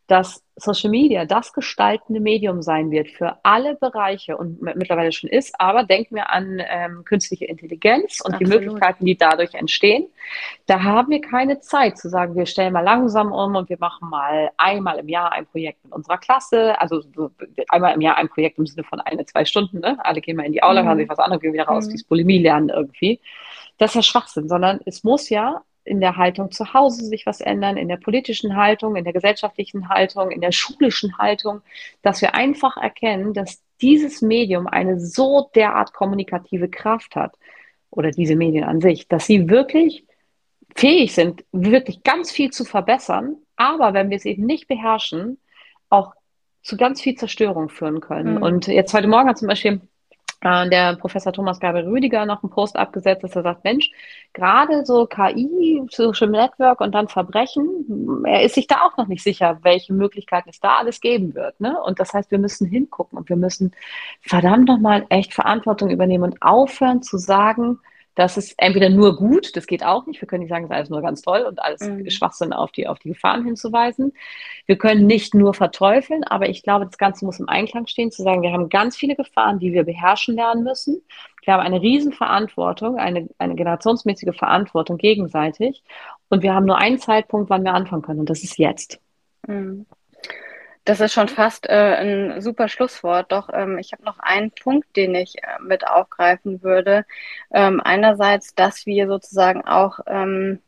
dass 0.06 0.44
Social 0.54 0.90
Media 0.90 1.24
das 1.24 1.52
gestaltende 1.52 2.20
Medium 2.20 2.62
sein 2.62 2.90
wird 2.90 3.10
für 3.10 3.38
alle 3.42 3.74
Bereiche 3.74 4.36
und 4.36 4.62
mittlerweile 4.62 5.12
schon 5.12 5.28
ist, 5.28 5.54
aber 5.60 5.82
denken 5.82 6.14
wir 6.14 6.30
an 6.30 6.62
ähm, 6.66 7.04
künstliche 7.04 7.44
Intelligenz 7.44 8.20
und 8.20 8.34
Absolut. 8.34 8.40
die 8.40 8.58
Möglichkeiten, 8.58 9.04
die 9.04 9.18
dadurch 9.18 9.54
entstehen. 9.54 10.06
Da 10.66 10.82
haben 10.82 11.10
wir 11.10 11.20
keine 11.20 11.60
Zeit 11.60 11.98
zu 11.98 12.08
sagen, 12.08 12.36
wir 12.36 12.46
stellen 12.46 12.72
mal 12.72 12.80
langsam 12.80 13.32
um 13.32 13.56
und 13.56 13.68
wir 13.68 13.78
machen 13.80 14.08
mal 14.08 14.50
einmal 14.56 14.98
im 14.98 15.08
Jahr 15.08 15.32
ein 15.32 15.46
Projekt 15.46 15.84
mit 15.84 15.92
unserer 15.92 16.18
Klasse, 16.18 16.80
also 16.80 17.02
einmal 17.68 17.94
im 17.94 18.00
Jahr 18.00 18.16
ein 18.16 18.28
Projekt 18.28 18.58
im 18.58 18.66
Sinne 18.66 18.84
von 18.84 19.00
eine, 19.00 19.26
zwei 19.26 19.44
Stunden, 19.44 19.80
ne? 19.80 19.98
alle 19.98 20.20
gehen 20.20 20.36
mal 20.36 20.46
in 20.46 20.52
die 20.52 20.62
Aula, 20.62 20.82
mhm. 20.82 20.86
hören 20.88 20.98
sich 20.98 21.08
was 21.08 21.18
anderes, 21.18 21.42
gehen 21.42 21.52
wieder 21.52 21.66
raus, 21.66 21.86
mhm. 21.88 21.96
die 21.96 22.04
Bulimie 22.08 22.38
lernen 22.38 22.68
irgendwie. 22.68 23.20
Das 23.78 23.90
ist 23.90 23.94
ja 23.96 24.02
Schwachsinn, 24.02 24.48
sondern 24.48 24.80
es 24.84 25.04
muss 25.04 25.28
ja 25.28 25.62
in 25.84 26.00
der 26.00 26.16
Haltung 26.16 26.50
zu 26.50 26.74
Hause 26.74 27.04
sich 27.04 27.26
was 27.26 27.40
ändern, 27.40 27.76
in 27.76 27.88
der 27.88 27.96
politischen 27.96 28.56
Haltung, 28.56 28.96
in 28.96 29.04
der 29.04 29.12
gesellschaftlichen 29.12 29.88
Haltung, 29.88 30.30
in 30.30 30.40
der 30.40 30.52
schulischen 30.52 31.16
Haltung, 31.18 31.62
dass 32.02 32.20
wir 32.20 32.34
einfach 32.34 32.76
erkennen, 32.76 33.32
dass 33.32 33.62
dieses 33.80 34.20
Medium 34.20 34.66
eine 34.66 34.98
so 34.98 35.50
derart 35.54 35.92
kommunikative 35.92 36.68
Kraft 36.68 37.14
hat 37.14 37.36
oder 37.90 38.10
diese 38.10 38.36
Medien 38.36 38.64
an 38.64 38.80
sich, 38.80 39.06
dass 39.06 39.26
sie 39.26 39.48
wirklich 39.48 40.04
fähig 40.74 41.14
sind, 41.14 41.44
wirklich 41.52 42.02
ganz 42.02 42.30
viel 42.30 42.50
zu 42.50 42.64
verbessern, 42.64 43.36
aber 43.56 43.94
wenn 43.94 44.10
wir 44.10 44.16
es 44.16 44.24
eben 44.24 44.44
nicht 44.44 44.68
beherrschen, 44.68 45.38
auch 45.88 46.14
zu 46.62 46.76
ganz 46.76 47.00
viel 47.00 47.14
Zerstörung 47.14 47.68
führen 47.68 48.00
können. 48.00 48.36
Mhm. 48.36 48.42
Und 48.42 48.66
jetzt 48.66 48.92
heute 48.92 49.06
Morgen 49.06 49.28
hat 49.28 49.38
zum 49.38 49.48
Beispiel 49.48 49.80
der 50.70 50.96
Professor 50.96 51.32
Thomas 51.32 51.58
Gabriel 51.60 51.88
Rüdiger 51.88 52.24
noch 52.24 52.42
einen 52.42 52.50
Post 52.50 52.76
abgesetzt, 52.76 53.24
dass 53.24 53.34
er 53.34 53.42
sagt, 53.42 53.64
Mensch, 53.64 53.90
gerade 54.32 54.86
so 54.86 55.06
KI, 55.06 55.82
Social 55.90 56.28
Network 56.28 56.80
und 56.80 56.94
dann 56.94 57.08
Verbrechen, 57.08 58.22
er 58.24 58.42
ist 58.42 58.54
sich 58.54 58.66
da 58.66 58.82
auch 58.82 58.96
noch 58.96 59.08
nicht 59.08 59.22
sicher, 59.22 59.58
welche 59.62 59.92
Möglichkeiten 59.92 60.48
es 60.50 60.60
da 60.60 60.78
alles 60.78 61.00
geben 61.00 61.34
wird. 61.34 61.60
Ne? 61.60 61.76
Und 61.82 61.98
das 62.00 62.12
heißt, 62.14 62.30
wir 62.30 62.38
müssen 62.38 62.66
hingucken 62.66 63.18
und 63.18 63.28
wir 63.28 63.36
müssen 63.36 63.72
verdammt 64.20 64.68
nochmal 64.68 65.04
echt 65.08 65.34
Verantwortung 65.34 65.90
übernehmen 65.90 66.24
und 66.24 66.42
aufhören 66.42 67.02
zu 67.02 67.18
sagen, 67.18 67.80
das 68.16 68.38
ist 68.38 68.54
entweder 68.56 68.88
nur 68.88 69.14
gut, 69.14 69.54
das 69.56 69.66
geht 69.66 69.84
auch 69.84 70.06
nicht. 70.06 70.20
Wir 70.22 70.26
können 70.26 70.40
nicht 70.40 70.48
sagen, 70.48 70.64
es 70.64 70.70
ist 70.70 70.76
alles 70.76 70.90
nur 70.90 71.02
ganz 71.02 71.20
toll 71.20 71.42
und 71.42 71.62
alles 71.62 71.82
mhm. 71.82 72.08
Schwachsinn 72.10 72.54
auf 72.54 72.72
die, 72.72 72.88
auf 72.88 72.98
die 72.98 73.10
Gefahren 73.10 73.44
hinzuweisen. 73.44 74.14
Wir 74.64 74.78
können 74.78 75.06
nicht 75.06 75.34
nur 75.34 75.52
verteufeln, 75.52 76.24
aber 76.24 76.48
ich 76.48 76.62
glaube, 76.62 76.86
das 76.86 76.96
Ganze 76.96 77.26
muss 77.26 77.40
im 77.40 77.48
Einklang 77.48 77.86
stehen, 77.86 78.10
zu 78.10 78.22
sagen, 78.22 78.40
wir 78.40 78.52
haben 78.52 78.70
ganz 78.70 78.96
viele 78.96 79.16
Gefahren, 79.16 79.58
die 79.58 79.74
wir 79.74 79.84
beherrschen 79.84 80.34
lernen 80.34 80.64
müssen. 80.64 81.02
Wir 81.44 81.52
haben 81.52 81.60
eine 81.60 81.82
Riesenverantwortung, 81.82 82.96
eine, 82.96 83.28
eine 83.36 83.54
generationsmäßige 83.54 84.34
Verantwortung 84.34 84.96
gegenseitig. 84.96 85.84
Und 86.30 86.42
wir 86.42 86.54
haben 86.54 86.64
nur 86.64 86.78
einen 86.78 86.98
Zeitpunkt, 86.98 87.50
wann 87.50 87.64
wir 87.64 87.74
anfangen 87.74 88.02
können, 88.02 88.20
und 88.20 88.30
das 88.30 88.42
ist 88.42 88.58
jetzt. 88.58 88.98
Mhm. 89.46 89.84
Das 90.86 91.00
ist 91.00 91.12
schon 91.12 91.28
fast 91.28 91.66
äh, 91.68 91.72
ein 91.72 92.40
super 92.40 92.68
Schlusswort. 92.68 93.32
Doch 93.32 93.50
ähm, 93.52 93.76
ich 93.78 93.92
habe 93.92 94.04
noch 94.04 94.18
einen 94.20 94.52
Punkt, 94.52 94.96
den 94.96 95.14
ich 95.16 95.36
äh, 95.42 95.60
mit 95.60 95.86
aufgreifen 95.86 96.62
würde. 96.62 97.04
Ähm, 97.52 97.80
einerseits, 97.84 98.54
dass 98.54 98.86
wir 98.86 99.08
sozusagen 99.08 99.62
auch 99.66 99.98
ähm, 100.06 100.60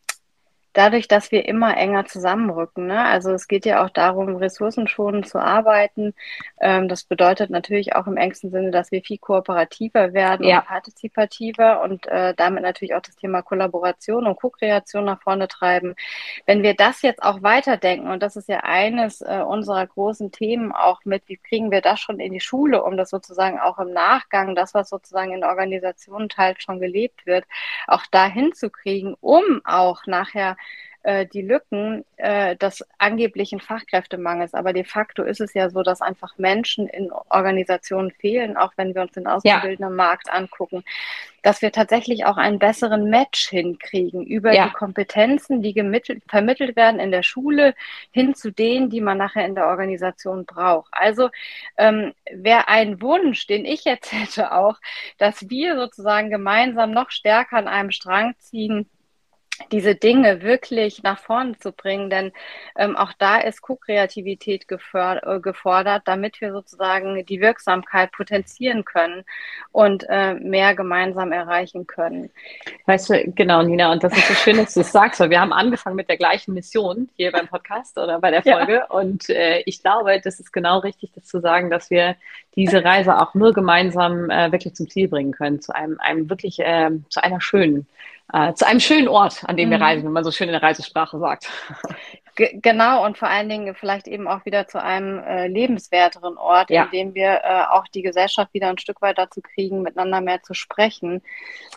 dadurch, 0.78 1.08
dass 1.08 1.32
wir 1.32 1.48
immer 1.48 1.76
enger 1.76 2.06
zusammenrücken. 2.06 2.86
Ne? 2.86 3.04
Also 3.04 3.32
es 3.32 3.48
geht 3.48 3.66
ja 3.66 3.84
auch 3.84 3.90
darum, 3.90 4.36
ressourcenschonend 4.36 5.26
zu 5.26 5.40
arbeiten. 5.40 6.14
Ähm, 6.60 6.88
das 6.88 7.02
bedeutet 7.02 7.50
natürlich 7.50 7.96
auch 7.96 8.06
im 8.06 8.16
engsten 8.16 8.52
Sinne, 8.52 8.70
dass 8.70 8.92
wir 8.92 9.02
viel 9.02 9.18
kooperativer 9.18 10.12
werden 10.12 10.46
ja. 10.46 10.60
und 10.60 10.66
partizipativer 10.66 11.82
und 11.82 12.06
äh, 12.06 12.32
damit 12.36 12.62
natürlich 12.62 12.94
auch 12.94 13.00
das 13.00 13.16
Thema 13.16 13.42
Kollaboration 13.42 14.28
und 14.28 14.36
Co-Kreation 14.36 15.04
nach 15.04 15.20
vorne 15.20 15.48
treiben. 15.48 15.96
Wenn 16.46 16.62
wir 16.62 16.74
das 16.74 17.02
jetzt 17.02 17.24
auch 17.24 17.42
weiterdenken, 17.42 18.08
und 18.08 18.22
das 18.22 18.36
ist 18.36 18.48
ja 18.48 18.60
eines 18.60 19.20
äh, 19.20 19.42
unserer 19.44 19.84
großen 19.84 20.30
Themen 20.30 20.70
auch 20.70 21.04
mit, 21.04 21.24
wie 21.26 21.38
kriegen 21.38 21.72
wir 21.72 21.80
das 21.80 21.98
schon 21.98 22.20
in 22.20 22.32
die 22.32 22.40
Schule, 22.40 22.84
um 22.84 22.96
das 22.96 23.10
sozusagen 23.10 23.58
auch 23.58 23.78
im 23.78 23.92
Nachgang, 23.92 24.54
das, 24.54 24.74
was 24.74 24.90
sozusagen 24.90 25.32
in 25.32 25.42
Organisationen 25.42 26.28
teils 26.28 26.62
schon 26.62 26.78
gelebt 26.78 27.26
wird, 27.26 27.46
auch 27.88 28.06
dahin 28.12 28.52
zu 28.52 28.70
kriegen, 28.70 29.16
um 29.20 29.42
auch 29.64 30.06
nachher 30.06 30.56
äh, 31.08 31.24
die 31.24 31.40
Lücken 31.40 32.04
äh, 32.18 32.54
des 32.56 32.84
angeblichen 32.98 33.60
Fachkräftemangels. 33.60 34.52
Aber 34.52 34.74
de 34.74 34.84
facto 34.84 35.22
ist 35.22 35.40
es 35.40 35.54
ja 35.54 35.70
so, 35.70 35.82
dass 35.82 36.02
einfach 36.02 36.36
Menschen 36.36 36.86
in 36.86 37.10
Organisationen 37.30 38.10
fehlen, 38.10 38.58
auch 38.58 38.72
wenn 38.76 38.94
wir 38.94 39.00
uns 39.00 39.12
den 39.12 39.26
auszubildenden 39.26 39.88
ja. 39.88 40.04
Markt 40.04 40.30
angucken, 40.30 40.84
dass 41.40 41.62
wir 41.62 41.72
tatsächlich 41.72 42.26
auch 42.26 42.36
einen 42.36 42.58
besseren 42.58 43.08
Match 43.08 43.48
hinkriegen 43.48 44.22
über 44.26 44.52
ja. 44.52 44.66
die 44.66 44.74
Kompetenzen, 44.74 45.62
die 45.62 45.72
vermittelt 46.28 46.76
werden 46.76 47.00
in 47.00 47.10
der 47.10 47.22
Schule, 47.22 47.74
hin 48.10 48.34
zu 48.34 48.50
denen, 48.50 48.90
die 48.90 49.00
man 49.00 49.16
nachher 49.16 49.46
in 49.46 49.54
der 49.54 49.68
Organisation 49.68 50.44
braucht. 50.44 50.92
Also 50.92 51.30
ähm, 51.78 52.12
wäre 52.30 52.68
ein 52.68 53.00
Wunsch, 53.00 53.46
den 53.46 53.64
ich 53.64 53.84
jetzt 53.84 54.12
hätte 54.12 54.52
auch, 54.52 54.76
dass 55.16 55.48
wir 55.48 55.74
sozusagen 55.76 56.28
gemeinsam 56.28 56.90
noch 56.90 57.10
stärker 57.10 57.56
an 57.56 57.66
einem 57.66 57.92
Strang 57.92 58.34
ziehen, 58.36 58.90
diese 59.72 59.94
Dinge 59.94 60.42
wirklich 60.42 61.02
nach 61.02 61.18
vorne 61.18 61.58
zu 61.58 61.72
bringen, 61.72 62.10
denn 62.10 62.32
ähm, 62.76 62.96
auch 62.96 63.12
da 63.18 63.38
ist 63.38 63.62
Co-Kreativität 63.62 64.66
äh, 64.70 65.40
gefordert, 65.40 66.02
damit 66.06 66.40
wir 66.40 66.52
sozusagen 66.52 67.24
die 67.26 67.40
Wirksamkeit 67.40 68.12
potenzieren 68.12 68.84
können 68.84 69.24
und 69.72 70.04
äh, 70.08 70.34
mehr 70.34 70.74
gemeinsam 70.74 71.32
erreichen 71.32 71.86
können. 71.86 72.30
Weißt 72.86 73.10
du, 73.10 73.32
genau, 73.32 73.62
Nina, 73.62 73.92
und 73.92 74.02
das 74.02 74.16
ist 74.16 74.28
so 74.28 74.34
schön, 74.34 74.56
dass 74.56 74.74
du 74.74 74.80
es 74.80 74.92
sagst, 74.92 75.20
weil 75.20 75.30
wir 75.30 75.40
haben 75.40 75.52
angefangen 75.52 75.96
mit 75.96 76.08
der 76.08 76.16
gleichen 76.16 76.54
Mission 76.54 77.08
hier 77.16 77.32
beim 77.32 77.48
Podcast 77.48 77.98
oder 77.98 78.20
bei 78.20 78.30
der 78.30 78.42
Folge 78.42 78.74
ja. 78.74 78.84
und 78.86 79.28
äh, 79.30 79.62
ich 79.66 79.82
glaube, 79.82 80.20
das 80.22 80.40
ist 80.40 80.52
genau 80.52 80.78
richtig, 80.78 81.12
das 81.14 81.24
zu 81.24 81.40
sagen, 81.40 81.70
dass 81.70 81.90
wir 81.90 82.16
diese 82.54 82.84
Reise 82.84 83.18
auch 83.18 83.34
nur 83.34 83.52
gemeinsam 83.52 84.30
äh, 84.30 84.50
wirklich 84.50 84.74
zum 84.74 84.88
Ziel 84.88 85.08
bringen 85.08 85.32
können, 85.32 85.60
zu 85.60 85.74
einem, 85.74 85.98
einem 86.00 86.28
wirklich, 86.28 86.58
äh, 86.58 86.90
zu 87.08 87.22
einer 87.22 87.40
schönen 87.40 87.86
äh, 88.32 88.52
zu 88.54 88.66
einem 88.66 88.80
schönen 88.80 89.08
Ort, 89.08 89.44
an 89.44 89.56
dem 89.56 89.70
wir 89.70 89.78
mhm. 89.78 89.82
reisen, 89.82 90.04
wenn 90.04 90.12
man 90.12 90.24
so 90.24 90.30
schön 90.30 90.48
in 90.48 90.52
der 90.52 90.62
Reisesprache 90.62 91.18
sagt. 91.18 91.48
genau, 92.38 93.04
und 93.04 93.18
vor 93.18 93.28
allen 93.28 93.48
Dingen 93.48 93.74
vielleicht 93.74 94.08
eben 94.08 94.28
auch 94.28 94.44
wieder 94.44 94.66
zu 94.66 94.82
einem 94.82 95.18
äh, 95.18 95.48
lebenswerteren 95.48 96.36
Ort, 96.36 96.70
ja. 96.70 96.84
in 96.84 96.90
dem 96.90 97.14
wir 97.14 97.40
äh, 97.44 97.62
auch 97.70 97.86
die 97.88 98.02
Gesellschaft 98.02 98.54
wieder 98.54 98.68
ein 98.68 98.78
Stück 98.78 99.02
weit 99.02 99.18
dazu 99.18 99.40
kriegen, 99.40 99.82
miteinander 99.82 100.20
mehr 100.20 100.42
zu 100.42 100.54
sprechen. 100.54 101.22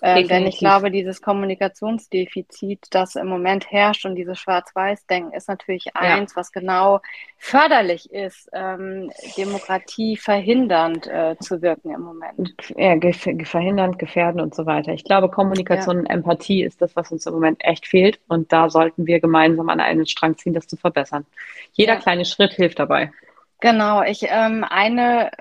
Äh, 0.02 0.24
denn 0.26 0.46
ich 0.46 0.60
glaube, 0.60 0.92
dieses 0.92 1.22
Kommunikationsdefizit, 1.22 2.88
das 2.92 3.16
im 3.16 3.28
Moment 3.28 3.72
herrscht 3.72 4.06
und 4.06 4.16
dieses 4.16 4.40
Schwarz-Weiß-Denken 4.40 5.34
ist 5.34 5.48
natürlich 5.48 5.96
eins, 5.96 6.32
ja. 6.32 6.36
was 6.38 6.52
genau 6.52 7.02
förderlich 7.38 8.12
ist, 8.14 8.50
ähm, 8.54 9.12
Demokratie 9.36 10.16
verhindernd 10.16 11.08
äh, 11.08 11.36
zu 11.40 11.64
wirken 11.64 11.92
im 11.92 12.02
Moment. 12.02 12.54
Ja, 12.78 12.96
gef 12.96 13.28
verhindernd, 13.44 13.98
gefährden 13.98 14.40
und 14.40 14.54
so 14.54 14.68
weiter. 14.68 14.94
Ich 14.94 15.04
glaube, 15.04 15.28
Kommunikation 15.28 15.96
ja. 15.96 16.02
und 16.02 16.06
Empathie 16.08 16.64
ist 16.64 16.82
das, 16.84 16.96
was 16.96 17.12
uns 17.12 17.26
im 17.26 17.34
Moment 17.34 17.58
echt 17.64 17.88
fehlt. 17.88 18.20
Und 18.28 18.54
da 18.54 18.70
sollten 18.70 19.08
wir 19.08 19.20
gemeinsam 19.20 19.70
an 19.70 19.80
einen 19.80 20.06
Strang 20.06 20.38
ziehen, 20.38 20.51
das 20.54 20.68
zu 20.68 20.78
verbessern. 20.78 21.26
Jeder 21.74 21.94
ja. 21.94 22.00
kleine 22.00 22.26
Schritt 22.26 22.54
hilft 22.54 22.80
dabei. 22.80 23.12
Genau, 23.60 24.02
ich 24.02 24.26
ähm, 24.28 24.64
eine 24.68 25.32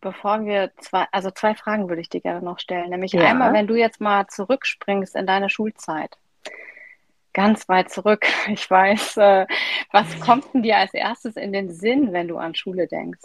bevor 0.00 0.44
wir 0.44 0.70
zwei, 0.78 1.06
also 1.12 1.30
zwei 1.30 1.54
Fragen 1.54 1.88
würde 1.88 2.00
ich 2.00 2.08
dir 2.08 2.20
gerne 2.20 2.42
noch 2.44 2.58
stellen. 2.58 2.90
Nämlich 2.90 3.12
ja. 3.12 3.22
einmal, 3.22 3.52
wenn 3.52 3.66
du 3.66 3.74
jetzt 3.74 4.00
mal 4.00 4.26
zurückspringst 4.26 5.16
in 5.16 5.26
deine 5.26 5.50
Schulzeit 5.50 6.16
ganz 7.34 7.68
weit 7.68 7.90
zurück. 7.90 8.24
Ich 8.48 8.70
weiß, 8.70 9.16
äh, 9.18 9.46
was 9.90 10.20
kommt 10.20 10.54
denn 10.54 10.62
dir 10.62 10.78
als 10.78 10.94
erstes 10.94 11.36
in 11.36 11.52
den 11.52 11.70
Sinn, 11.70 12.12
wenn 12.12 12.28
du 12.28 12.38
an 12.38 12.54
Schule 12.54 12.86
denkst? 12.86 13.20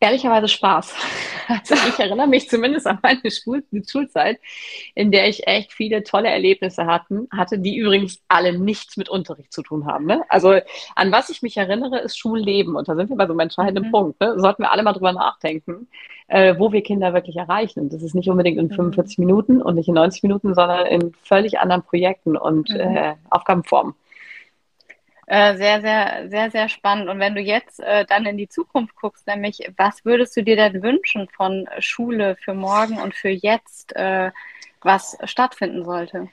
Ehrlicherweise 0.00 0.48
Spaß. 0.48 0.94
Also 1.50 1.76
ich 1.88 1.98
erinnere 1.98 2.26
mich 2.26 2.50
zumindest 2.50 2.86
an 2.86 2.98
meine 3.02 3.30
Schul 3.30 3.64
Schulzeit, 3.90 4.38
in 4.94 5.10
der 5.10 5.30
ich 5.30 5.46
echt 5.46 5.72
viele 5.72 6.02
tolle 6.02 6.28
Erlebnisse 6.28 6.84
hatten, 6.84 7.26
hatte, 7.34 7.58
die 7.58 7.78
übrigens 7.78 8.20
alle 8.28 8.58
nichts 8.58 8.98
mit 8.98 9.08
Unterricht 9.08 9.50
zu 9.50 9.62
tun 9.62 9.86
haben. 9.86 10.04
Ne? 10.04 10.22
Also 10.28 10.60
an 10.94 11.10
was 11.10 11.30
ich 11.30 11.40
mich 11.40 11.56
erinnere, 11.56 12.00
ist 12.00 12.18
Schulleben. 12.18 12.76
Und 12.76 12.86
da 12.86 12.96
sind 12.96 13.08
wir 13.08 13.16
bei 13.16 13.24
so 13.24 13.32
einem 13.32 13.40
entscheidenden 13.40 13.86
mhm. 13.86 13.92
Punkt. 13.92 14.20
Ne? 14.20 14.38
Sollten 14.38 14.62
wir 14.62 14.72
alle 14.72 14.82
mal 14.82 14.92
drüber 14.92 15.12
nachdenken, 15.12 15.88
äh, 16.26 16.54
wo 16.58 16.70
wir 16.70 16.82
Kinder 16.82 17.14
wirklich 17.14 17.36
erreichen. 17.36 17.80
Und 17.80 17.94
das 17.94 18.02
ist 18.02 18.14
nicht 18.14 18.28
unbedingt 18.28 18.58
in 18.58 18.68
45 18.68 19.16
mhm. 19.16 19.24
Minuten 19.24 19.62
und 19.62 19.76
nicht 19.76 19.88
in 19.88 19.94
90 19.94 20.22
Minuten, 20.22 20.54
sondern 20.54 20.84
in 20.84 21.14
völlig 21.22 21.60
anderen 21.60 21.82
Projekten 21.82 22.36
und 22.36 22.68
mhm. 22.68 22.78
äh, 22.78 23.14
Aufgabenformen. 23.30 23.94
Äh, 25.30 25.58
sehr, 25.58 25.82
sehr, 25.82 26.30
sehr, 26.30 26.50
sehr 26.50 26.68
spannend. 26.70 27.10
Und 27.10 27.18
wenn 27.18 27.34
du 27.34 27.42
jetzt 27.42 27.80
äh, 27.80 28.06
dann 28.06 28.24
in 28.24 28.38
die 28.38 28.48
Zukunft 28.48 28.96
guckst, 28.96 29.26
nämlich, 29.26 29.70
was 29.76 30.06
würdest 30.06 30.34
du 30.34 30.42
dir 30.42 30.56
denn 30.56 30.82
wünschen 30.82 31.28
von 31.28 31.68
Schule 31.80 32.34
für 32.42 32.54
morgen 32.54 32.98
und 32.98 33.14
für 33.14 33.28
jetzt, 33.28 33.94
äh, 33.94 34.30
was 34.80 35.18
stattfinden 35.24 35.84
sollte? 35.84 36.28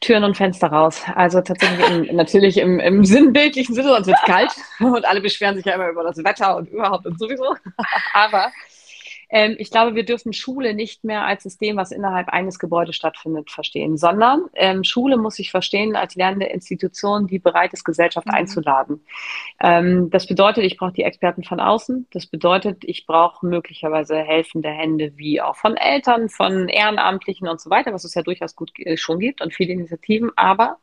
Türen 0.00 0.24
und 0.24 0.38
Fenster 0.38 0.68
raus. 0.68 1.02
Also 1.14 1.42
tatsächlich 1.42 1.86
im, 2.08 2.16
natürlich 2.16 2.56
im, 2.56 2.80
im 2.80 3.04
sinnbildlichen 3.04 3.74
Sinne, 3.74 3.88
sonst 3.88 4.06
wird 4.06 4.18
es 4.22 4.26
kalt 4.26 4.52
und 4.80 5.04
alle 5.04 5.20
beschweren 5.20 5.56
sich 5.56 5.66
ja 5.66 5.74
immer 5.74 5.90
über 5.90 6.02
das 6.02 6.16
Wetter 6.24 6.56
und 6.56 6.70
überhaupt 6.70 7.04
und 7.04 7.18
sowieso. 7.18 7.56
Aber 8.14 8.50
ähm, 9.28 9.56
ich 9.58 9.70
glaube, 9.70 9.94
wir 9.94 10.04
dürfen 10.04 10.32
Schule 10.32 10.74
nicht 10.74 11.04
mehr 11.04 11.24
als 11.24 11.42
System, 11.42 11.76
was 11.76 11.90
innerhalb 11.90 12.28
eines 12.28 12.58
Gebäudes 12.58 12.94
stattfindet, 12.94 13.50
verstehen, 13.50 13.96
sondern 13.96 14.44
ähm, 14.54 14.84
Schule 14.84 15.16
muss 15.16 15.36
sich 15.36 15.50
verstehen 15.50 15.96
als 15.96 16.14
lernende 16.14 16.46
Institution, 16.46 17.26
die 17.26 17.38
bereit 17.38 17.72
ist, 17.72 17.84
Gesellschaft 17.84 18.26
mhm. 18.26 18.34
einzuladen. 18.34 19.04
Ähm, 19.60 20.10
das 20.10 20.26
bedeutet, 20.26 20.64
ich 20.64 20.76
brauche 20.76 20.92
die 20.92 21.02
Experten 21.02 21.42
von 21.42 21.60
außen. 21.60 22.06
Das 22.12 22.26
bedeutet, 22.26 22.84
ich 22.84 23.06
brauche 23.06 23.44
möglicherweise 23.46 24.16
helfende 24.16 24.68
Hände, 24.68 25.12
wie 25.16 25.40
auch 25.40 25.56
von 25.56 25.76
Eltern, 25.76 26.28
von 26.28 26.68
Ehrenamtlichen 26.68 27.48
und 27.48 27.60
so 27.60 27.70
weiter, 27.70 27.92
was 27.92 28.04
es 28.04 28.14
ja 28.14 28.22
durchaus 28.22 28.54
gut 28.54 28.70
äh, 28.78 28.96
schon 28.96 29.18
gibt 29.18 29.40
und 29.42 29.54
viele 29.54 29.72
Initiativen. 29.72 30.30
Aber 30.36 30.78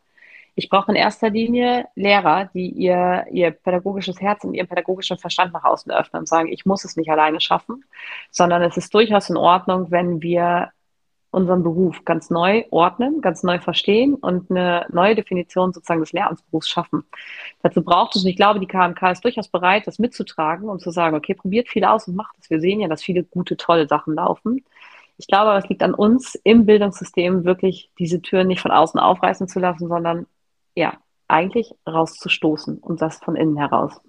ich 0.55 0.69
brauche 0.69 0.91
in 0.91 0.95
erster 0.95 1.29
Linie 1.29 1.87
Lehrer, 1.95 2.49
die 2.53 2.69
ihr, 2.69 3.25
ihr 3.31 3.51
pädagogisches 3.51 4.21
Herz 4.21 4.43
und 4.43 4.53
ihren 4.53 4.67
pädagogischen 4.67 5.17
Verstand 5.17 5.53
nach 5.53 5.63
außen 5.63 5.91
öffnen 5.91 6.21
und 6.21 6.27
sagen, 6.27 6.51
ich 6.51 6.65
muss 6.65 6.85
es 6.85 6.95
nicht 6.95 7.09
alleine 7.09 7.41
schaffen, 7.41 7.83
sondern 8.29 8.61
es 8.61 8.77
ist 8.77 8.93
durchaus 8.93 9.29
in 9.29 9.37
Ordnung, 9.37 9.89
wenn 9.89 10.21
wir 10.21 10.71
unseren 11.31 11.63
Beruf 11.63 12.05
ganz 12.05 12.29
neu 12.29 12.63
ordnen, 12.69 13.19
ganz 13.21 13.41
neu 13.41 13.59
verstehen 13.59 14.13
und 14.13 14.51
eine 14.51 14.85
neue 14.91 15.15
Definition 15.15 15.73
sozusagen 15.73 16.01
des 16.01 16.13
Lehramtsberufs 16.13 16.69
schaffen. 16.69 17.03
Dazu 17.63 17.83
braucht 17.83 18.15
es, 18.15 18.23
und 18.23 18.29
ich 18.29 18.35
glaube, 18.35 18.59
die 18.59 18.67
KMK 18.67 19.11
ist 19.11 19.23
durchaus 19.23 19.47
bereit, 19.47 19.87
das 19.87 19.97
mitzutragen 19.97 20.69
und 20.69 20.81
zu 20.81 20.91
sagen, 20.91 21.15
okay, 21.15 21.33
probiert 21.33 21.69
viel 21.69 21.85
aus 21.85 22.07
und 22.07 22.15
macht 22.15 22.35
es. 22.39 22.51
Wir 22.51 22.59
sehen 22.59 22.79
ja, 22.79 22.87
dass 22.87 23.01
viele 23.01 23.23
gute, 23.23 23.57
tolle 23.57 23.87
Sachen 23.87 24.13
laufen. 24.13 24.63
Ich 25.17 25.25
glaube, 25.25 25.57
es 25.57 25.67
liegt 25.69 25.81
an 25.81 25.95
uns 25.95 26.35
im 26.43 26.67
Bildungssystem, 26.67 27.45
wirklich 27.45 27.89
diese 27.97 28.21
Türen 28.21 28.47
nicht 28.47 28.61
von 28.61 28.71
außen 28.71 28.99
aufreißen 28.99 29.47
zu 29.47 29.59
lassen, 29.59 29.87
sondern 29.87 30.27
ja, 30.75 30.97
eigentlich 31.27 31.73
rauszustoßen 31.87 32.79
und 32.79 33.01
das 33.01 33.17
von 33.19 33.35
innen 33.35 33.57
heraus. 33.57 33.99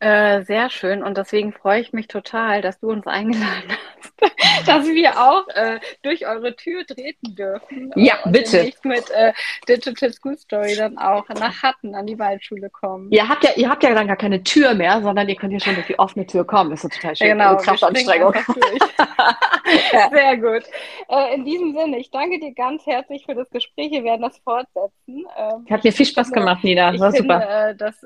Äh, 0.00 0.42
sehr 0.42 0.70
schön 0.70 1.02
und 1.02 1.16
deswegen 1.16 1.52
freue 1.52 1.80
ich 1.80 1.92
mich 1.92 2.08
total, 2.08 2.60
dass 2.60 2.80
du 2.80 2.90
uns 2.90 3.06
eingeladen 3.06 3.70
hast, 3.70 4.66
dass 4.68 4.86
wir 4.86 5.18
auch 5.18 5.46
äh, 5.54 5.78
durch 6.02 6.26
eure 6.26 6.56
Tür 6.56 6.84
treten 6.84 7.34
dürfen. 7.36 7.92
Ja, 7.94 8.16
und 8.24 8.32
bitte. 8.32 8.64
Nicht 8.64 8.84
mit 8.84 9.08
äh, 9.10 9.32
Digital 9.68 10.12
School 10.12 10.36
Story 10.36 10.74
dann 10.76 10.98
auch 10.98 11.28
nach 11.28 11.62
Hatten 11.62 11.94
an 11.94 12.06
die 12.06 12.18
Waldschule 12.18 12.70
kommen. 12.70 13.10
Ihr 13.12 13.28
habt 13.28 13.44
ja, 13.44 13.50
ihr 13.56 13.70
habt 13.70 13.84
ja 13.84 13.94
dann 13.94 14.08
gar 14.08 14.16
keine 14.16 14.42
Tür 14.42 14.74
mehr, 14.74 15.00
sondern 15.00 15.28
ihr 15.28 15.36
könnt 15.36 15.52
ja 15.52 15.60
schon 15.60 15.74
durch 15.74 15.86
die 15.86 15.98
offene 15.98 16.26
Tür 16.26 16.44
kommen. 16.44 16.70
Das 16.70 16.82
ist 16.84 16.94
total 16.94 17.16
schön. 17.16 17.28
Genau, 17.28 17.56
Kraftanstrengung. 17.56 18.34
Sehr 20.12 20.36
gut. 20.36 20.64
Äh, 21.08 21.34
in 21.34 21.44
diesem 21.44 21.72
Sinne, 21.72 21.98
ich 21.98 22.10
danke 22.10 22.40
dir 22.40 22.52
ganz 22.52 22.84
herzlich 22.84 23.24
für 23.24 23.34
das 23.34 23.48
Gespräch. 23.48 23.92
Wir 23.92 24.04
werden 24.04 24.22
das 24.22 24.36
fortsetzen. 24.38 25.24
Ähm, 25.38 25.66
Hat 25.70 25.84
mir 25.84 25.92
viel 25.92 26.06
Spaß 26.06 26.28
finde, 26.28 26.40
gemacht, 26.40 26.64
Nina. 26.64 26.90
Das 26.90 27.00
war 27.00 27.12
finde, 27.12 27.34
super. 27.34 27.68
Äh, 27.70 27.76
das 27.76 28.00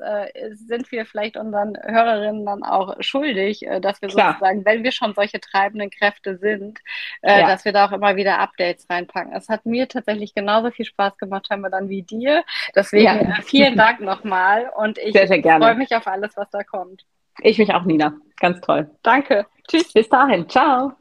sind 0.53 0.93
wir 0.93 1.07
vielleicht 1.07 1.37
unseren 1.37 1.78
Hörerinnen 1.85 2.45
dann 2.47 2.63
auch 2.63 2.97
schuldig, 3.01 3.67
äh, 3.67 3.81
dass 3.81 4.01
wir 4.03 4.09
Klar. 4.09 4.33
sozusagen, 4.33 4.65
wenn 4.65 4.85
wir 4.85 4.93
schon 4.93 5.15
solche 5.15 5.41
treibenden 5.41 5.91
Kräfte 5.91 6.39
sind, 6.39 6.79
äh, 7.23 7.41
ja. 7.41 7.47
dass 7.47 7.65
wir 7.65 7.73
da 7.73 7.87
auch 7.87 7.93
immer 7.93 8.17
wieder 8.17 8.39
Updates 8.39 8.87
reinpacken. 8.91 9.33
Es 9.33 9.49
hat 9.49 9.67
mir 9.67 9.89
tatsächlich 9.89 10.35
genauso 10.35 10.71
viel 10.71 10.87
Spaß 10.87 11.17
gemacht, 11.19 11.47
scheinbar 11.49 11.71
dann 11.71 11.89
wie 11.89 12.03
dir. 12.03 12.45
Deswegen 12.75 13.05
ja. 13.05 13.39
Äh, 13.39 13.43
vielen 13.43 13.77
Dank 13.77 14.01
nochmal 14.01 14.71
und 14.77 14.99
ich 14.99 15.17
freue 15.17 15.75
mich 15.75 15.95
auf 15.95 16.07
alles, 16.07 16.37
was 16.37 16.51
da 16.51 16.63
kommt. 16.63 17.05
Ich 17.41 17.59
mich 17.59 17.73
auch, 17.73 17.85
Nina. 17.85 18.15
Ganz 18.41 18.61
toll. 18.61 18.91
Danke. 19.03 19.47
Tschüss. 19.69 19.93
Bis 19.93 20.09
dahin. 20.09 20.49
Ciao. 20.49 20.93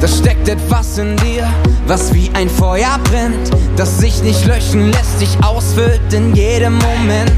Da 0.00 0.06
steckt 0.06 0.48
etwas 0.48 0.98
in 0.98 1.16
dir, 1.16 1.46
was 1.86 2.14
wie 2.14 2.30
ein 2.34 2.48
Feuer 2.48 2.98
brennt, 3.04 3.50
das 3.76 3.98
sich 3.98 4.22
nicht 4.22 4.46
löschen 4.46 4.90
lässt, 4.92 5.20
dich 5.20 5.36
ausfüllt 5.42 6.12
in 6.12 6.34
jedem 6.34 6.74
Moment. 6.74 7.32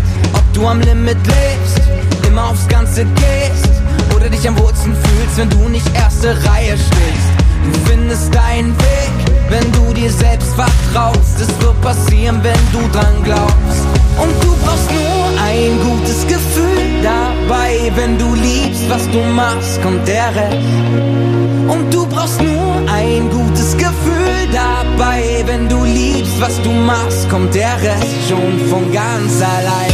Du 0.52 0.66
am 0.66 0.80
Limit 0.80 1.16
lebst, 1.26 1.80
immer 2.26 2.50
aufs 2.50 2.66
Ganze 2.68 3.04
gehst, 3.04 3.70
oder 4.14 4.28
dich 4.28 4.46
am 4.48 4.58
Wurzeln 4.58 4.94
fühlst, 4.94 5.36
wenn 5.36 5.50
du 5.50 5.68
nicht 5.68 5.86
erste 5.94 6.28
Reihe 6.48 6.76
stehst. 6.76 7.30
Du 7.72 7.90
findest 7.90 8.34
deinen 8.34 8.76
Weg, 8.76 9.12
wenn 9.48 9.72
du 9.72 9.94
dir 9.94 10.10
selbst 10.10 10.52
vertraust. 10.54 11.40
Es 11.40 11.48
wird 11.60 11.80
passieren, 11.80 12.40
wenn 12.42 12.58
du 12.72 12.80
dran 12.92 13.22
glaubst. 13.22 13.86
Und 14.18 14.32
du 14.42 14.56
brauchst 14.64 14.90
nur 14.90 15.24
ein 15.46 15.78
gutes 15.80 16.26
Gefühl 16.26 17.02
dabei, 17.02 17.92
wenn 17.94 18.18
du 18.18 18.34
liebst, 18.34 18.88
was 18.88 19.08
du 19.10 19.20
machst, 19.34 19.80
kommt 19.82 20.06
der 20.06 20.34
Rest. 20.34 21.59
Und 21.70 21.94
du 21.94 22.04
brauchst 22.04 22.42
nur 22.42 22.74
ein 22.92 23.30
gutes 23.30 23.76
Gefühl 23.76 24.48
dabei, 24.52 25.44
wenn 25.46 25.68
du 25.68 25.84
liebst, 25.84 26.40
was 26.40 26.60
du 26.62 26.70
machst, 26.70 27.30
kommt 27.30 27.54
der 27.54 27.80
Rest 27.80 28.28
schon 28.28 28.58
von 28.68 28.92
ganz 28.92 29.40
allein. 29.40 29.92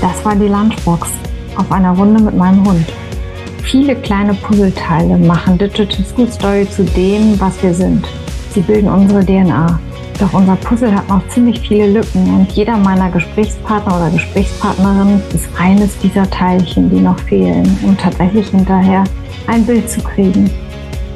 Das 0.00 0.24
war 0.24 0.36
die 0.36 0.46
Lunchbox 0.46 1.08
auf 1.56 1.72
einer 1.72 1.90
Runde 1.90 2.22
mit 2.22 2.36
meinem 2.36 2.64
Hund. 2.64 2.86
Viele 3.64 3.96
kleine 3.96 4.32
Puzzleteile 4.34 5.18
machen 5.18 5.58
Digital 5.58 6.04
School 6.04 6.30
Story 6.30 6.68
zu 6.70 6.84
dem, 6.84 7.38
was 7.40 7.60
wir 7.64 7.74
sind. 7.74 8.06
Sie 8.54 8.60
bilden 8.60 8.88
unsere 8.88 9.26
DNA. 9.26 9.80
Doch 10.20 10.32
unser 10.32 10.54
Puzzle 10.56 10.94
hat 10.94 11.08
noch 11.08 11.26
ziemlich 11.28 11.60
viele 11.60 11.90
Lücken 11.90 12.32
und 12.34 12.52
jeder 12.52 12.76
meiner 12.76 13.10
Gesprächspartner 13.10 13.96
oder 13.96 14.10
Gesprächspartnerin 14.10 15.20
ist 15.34 15.48
eines 15.58 15.98
dieser 15.98 16.30
Teilchen, 16.30 16.90
die 16.90 17.00
noch 17.00 17.18
fehlen, 17.18 17.76
um 17.82 17.96
tatsächlich 17.96 18.48
hinterher 18.48 19.02
ein 19.48 19.66
Bild 19.66 19.90
zu 19.90 20.00
kriegen. 20.00 20.48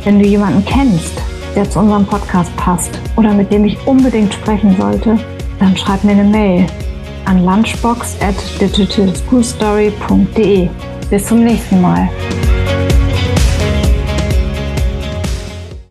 Wenn 0.04 0.18
du 0.18 0.26
jemanden 0.26 0.64
kennst, 0.64 1.12
der 1.54 1.70
zu 1.70 1.78
unserem 1.78 2.04
Podcast 2.04 2.50
passt 2.56 2.90
oder 3.16 3.32
mit 3.32 3.52
dem 3.52 3.64
ich 3.64 3.78
unbedingt 3.86 4.34
sprechen 4.34 4.76
sollte, 4.76 5.16
dann 5.60 5.76
schreib 5.76 6.02
mir 6.02 6.10
eine 6.12 6.24
Mail 6.24 6.66
an 7.24 7.44
lunchbox 7.44 8.16
at 8.20 8.34
digitalschoolstory.de. 8.60 10.68
Bis 11.08 11.26
zum 11.26 11.44
nächsten 11.44 11.80
Mal. 11.80 12.08